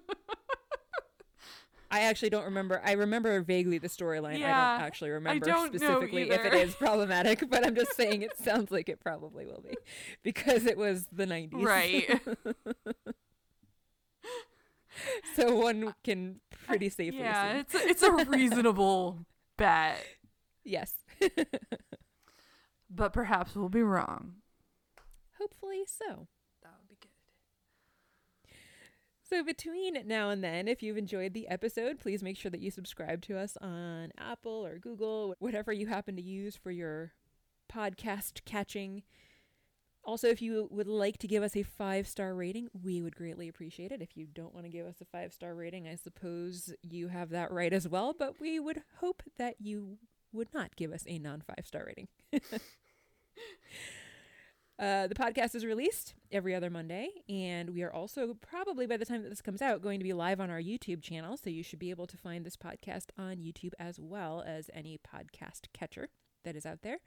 I 1.91 2.01
actually 2.01 2.31
don't 2.31 2.45
remember. 2.45 2.81
I 2.85 2.93
remember 2.93 3.41
vaguely 3.41 3.79
the 3.79 3.89
storyline. 3.89 4.37
I 4.37 4.39
don't 4.41 4.87
actually 4.87 5.11
remember 5.11 5.47
don't 5.47 5.75
specifically 5.75 6.31
if 6.31 6.45
it 6.45 6.55
is 6.55 6.75
problematic, 6.75 7.49
but 7.49 7.67
I'm 7.67 7.75
just 7.75 7.97
saying 7.97 8.23
it 8.23 8.37
sounds 8.43 8.71
like 8.71 8.89
it 8.89 9.01
probably 9.01 9.47
will 9.47 9.63
be 9.63 9.75
because 10.23 10.67
it 10.67 10.77
was 10.77 11.07
the 11.11 11.27
90s. 11.27 11.65
Right. 11.65 12.21
so 15.35 15.57
one 15.57 15.89
uh, 15.89 15.93
can 16.05 16.41
pretty 16.67 16.91
safely 16.91 17.21
yeah, 17.21 17.53
assume. 17.53 17.61
it's 17.61 17.75
a, 17.75 17.89
it's 17.89 18.03
a 18.03 18.13
reasonable 18.27 19.25
bet, 19.57 20.05
Yes. 20.65 20.93
but 22.91 23.15
perhaps 23.15 23.57
we'll 23.57 23.71
be 23.71 23.83
wrong. 23.83 24.35
Hopefully 25.39 25.85
so. 25.87 26.27
That 26.63 26.73
would 26.79 26.89
be 26.89 26.97
good. 27.01 27.09
So, 29.29 29.45
between 29.45 30.07
now 30.07 30.31
and 30.31 30.43
then, 30.43 30.69
if 30.69 30.83
you've 30.83 30.97
enjoyed 30.97 31.35
the 31.35 31.49
episode, 31.49 32.01
please 32.01 32.23
make 32.23 32.39
sure 32.39 32.51
that 32.51 32.63
you 32.63 32.71
subscribe 32.71 33.21
to 33.23 33.37
us 33.37 33.59
on 33.61 34.11
Apple 34.17 34.65
or 34.65 34.79
Google, 34.79 35.35
whatever 35.39 35.71
you 35.71 35.87
happen 35.87 36.17
to 36.17 36.23
use 36.23 36.57
for 36.57 36.71
your 36.71 37.13
podcast 37.71 38.47
catching. 38.47 39.03
Also, 40.03 40.29
if 40.29 40.41
you 40.41 40.67
would 40.71 40.87
like 40.87 41.19
to 41.19 41.27
give 41.27 41.43
us 41.43 41.55
a 41.55 41.63
five 41.63 42.09
star 42.09 42.35
rating, 42.35 42.69
we 42.83 43.03
would 43.03 43.15
greatly 43.15 43.49
appreciate 43.49 43.93
it. 43.93 44.01
If 44.01 44.17
you 44.17 44.27
don't 44.27 44.55
want 44.55 44.65
to 44.65 44.73
give 44.73 44.87
us 44.87 45.03
a 45.03 45.05
five 45.05 45.35
star 45.35 45.55
rating, 45.55 45.87
I 45.87 45.97
suppose 45.97 46.73
you 46.83 47.09
have 47.09 47.29
that 47.29 47.53
right 47.53 47.75
as 47.75 47.87
well, 47.87 48.15
but 48.19 48.41
we 48.41 48.59
would 48.59 48.83
hope 49.01 49.23
that 49.37 49.57
you 49.59 49.99
would 50.33 50.55
not 50.55 50.75
give 50.75 50.91
us 50.91 51.05
a 51.07 51.19
non 51.19 51.43
five 51.43 51.67
star 51.67 51.85
rating. 51.87 52.09
Uh, 54.79 55.09
the 55.09 55.15
podcast 55.15 55.57
is 55.57 55.65
released 55.65 56.15
every 56.31 56.55
other 56.55 56.71
Monday, 56.71 57.09
and 57.29 57.71
we 57.71 57.83
are 57.83 57.93
also 57.93 58.35
probably 58.35 58.87
by 58.87 58.97
the 58.97 59.05
time 59.05 59.25
that 59.25 59.29
this 59.29 59.43
comes 59.43 59.61
out 59.61 59.83
going 59.83 59.99
to 59.99 60.05
be 60.05 60.13
live 60.13 60.41
on 60.41 60.51
our 60.51 60.61
YouTube 60.61 61.03
channel. 61.03 61.37
So 61.37 61.51
you 61.51 61.65
should 61.65 61.81
be 61.81 61.91
able 61.91 62.07
to 62.07 62.17
find 62.17 62.45
this 62.47 62.57
podcast 62.57 63.07
on 63.19 63.39
YouTube 63.39 63.73
as 63.81 63.99
well 63.99 64.45
as 64.47 64.71
any 64.73 64.97
podcast 64.99 65.63
catcher 65.73 66.11
that 66.45 66.55
is 66.55 66.65
out 66.65 66.83
there. 66.83 66.99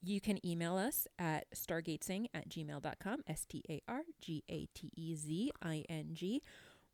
You 0.00 0.20
can 0.20 0.44
email 0.46 0.76
us 0.76 1.08
at 1.18 1.46
stargatezing 1.52 2.26
at 2.32 2.48
gmail.com, 2.48 3.22
S 3.26 3.44
T 3.44 3.64
A 3.68 3.82
R 3.88 4.02
G 4.20 4.44
A 4.48 4.68
T 4.74 4.92
E 4.96 5.16
Z 5.16 5.50
I 5.60 5.84
N 5.88 6.10
G. 6.12 6.42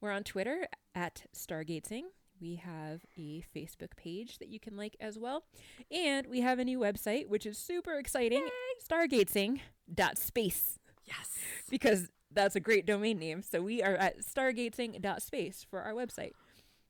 We're 0.01 0.13
on 0.13 0.25
Twitter 0.25 0.67
at 0.95 1.27
stargatezing. 1.37 2.05
We 2.43 2.57
have 2.57 3.03
a 3.16 3.45
Facebook 3.55 3.95
page 3.97 4.38
that 4.38 4.49
you 4.49 4.59
can 4.59 4.76
like 4.76 4.97
as 5.01 5.16
well. 5.16 5.45
And 5.93 6.26
we 6.26 6.40
have 6.40 6.59
a 6.59 6.64
new 6.64 6.80
website, 6.80 7.28
which 7.28 7.47
is 7.47 7.57
super 7.57 7.93
exciting 7.95 8.49
stargatezing.space, 8.90 10.78
Yes. 11.07 11.38
because 11.70 12.09
that's 12.32 12.57
a 12.57 12.61
great 12.61 12.84
domain 12.84 13.20
name. 13.20 13.43
So 13.43 13.62
we 13.62 13.80
are 13.80 13.95
at 13.95 14.22
stargatezing.space 14.22 15.64
for 15.70 15.82
our 15.82 15.93
website. 15.93 16.32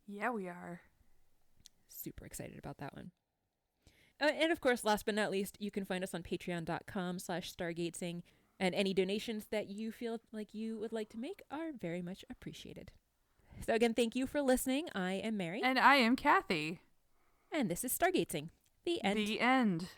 Yeah, 0.06 0.30
we 0.30 0.48
are. 0.48 0.80
Super 1.88 2.24
excited 2.24 2.58
about 2.58 2.78
that 2.78 2.94
one. 2.94 3.10
Uh, 4.20 4.30
and 4.40 4.52
of 4.52 4.60
course, 4.62 4.84
last 4.84 5.04
but 5.04 5.14
not 5.14 5.30
least, 5.30 5.56
you 5.60 5.70
can 5.70 5.84
find 5.84 6.02
us 6.02 6.14
on 6.14 6.22
patreon.com 6.22 7.18
slash 7.18 7.52
stargatezing. 7.52 8.22
And 8.58 8.74
any 8.74 8.94
donations 8.94 9.46
that 9.50 9.68
you 9.68 9.92
feel 9.92 10.18
like 10.32 10.54
you 10.54 10.78
would 10.78 10.92
like 10.92 11.10
to 11.10 11.18
make 11.18 11.42
are 11.50 11.72
very 11.78 12.00
much 12.00 12.24
appreciated. 12.30 12.90
So 13.64 13.74
again, 13.74 13.94
thank 13.94 14.16
you 14.16 14.26
for 14.26 14.42
listening. 14.42 14.88
I 14.92 15.12
am 15.12 15.36
Mary. 15.36 15.60
And 15.62 15.78
I 15.78 15.94
am 15.96 16.16
Kathy. 16.16 16.80
And 17.52 17.70
this 17.70 17.84
is 17.84 17.96
Stargatezing. 17.96 18.48
The 18.84 19.02
end. 19.04 19.18
The 19.18 19.40
end. 19.40 19.88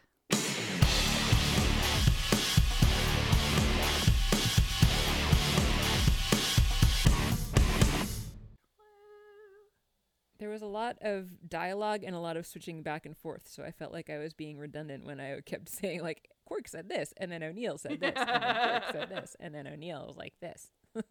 There 10.38 10.50
was 10.50 10.60
a 10.60 10.66
lot 10.66 10.98
of 11.00 11.48
dialogue 11.48 12.04
and 12.04 12.14
a 12.14 12.18
lot 12.18 12.36
of 12.36 12.46
switching 12.46 12.82
back 12.82 13.06
and 13.06 13.16
forth, 13.16 13.48
so 13.48 13.62
I 13.62 13.70
felt 13.70 13.94
like 13.94 14.10
I 14.10 14.18
was 14.18 14.34
being 14.34 14.58
redundant 14.58 15.06
when 15.06 15.20
I 15.20 15.40
kept 15.40 15.68
saying 15.70 16.02
like 16.02 16.28
Quark 16.44 16.68
said 16.68 16.90
this, 16.90 17.14
and 17.16 17.32
then 17.32 17.42
O'Neill 17.42 17.78
said 17.78 17.98
this, 17.98 18.12
and 18.14 18.28
then 18.28 18.42
Quark 18.42 18.82
said 18.92 19.08
this, 19.16 19.36
and 19.40 19.54
then 19.54 19.66
O'Neill 19.66 20.06
was 20.08 20.16
like 20.18 20.34
this. 20.42 20.70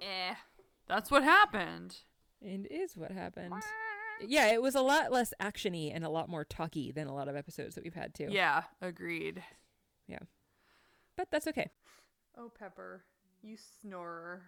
Eh. 0.00 0.34
That's 0.88 1.10
what 1.10 1.22
happened. 1.22 1.96
and 2.42 2.66
is 2.70 2.96
what 2.96 3.10
happened. 3.10 3.54
Yeah, 4.26 4.52
it 4.52 4.60
was 4.62 4.74
a 4.74 4.80
lot 4.80 5.12
less 5.12 5.32
actiony 5.40 5.94
and 5.94 6.04
a 6.04 6.08
lot 6.08 6.28
more 6.28 6.44
talky 6.44 6.90
than 6.90 7.06
a 7.06 7.14
lot 7.14 7.28
of 7.28 7.36
episodes 7.36 7.74
that 7.76 7.84
we've 7.84 7.94
had 7.94 8.14
too. 8.14 8.28
Yeah, 8.30 8.64
agreed. 8.80 9.42
Yeah. 10.08 10.18
But 11.16 11.28
that's 11.30 11.46
okay. 11.48 11.70
Oh, 12.36 12.50
Pepper, 12.56 13.04
you 13.42 13.56
snorer. 13.80 14.42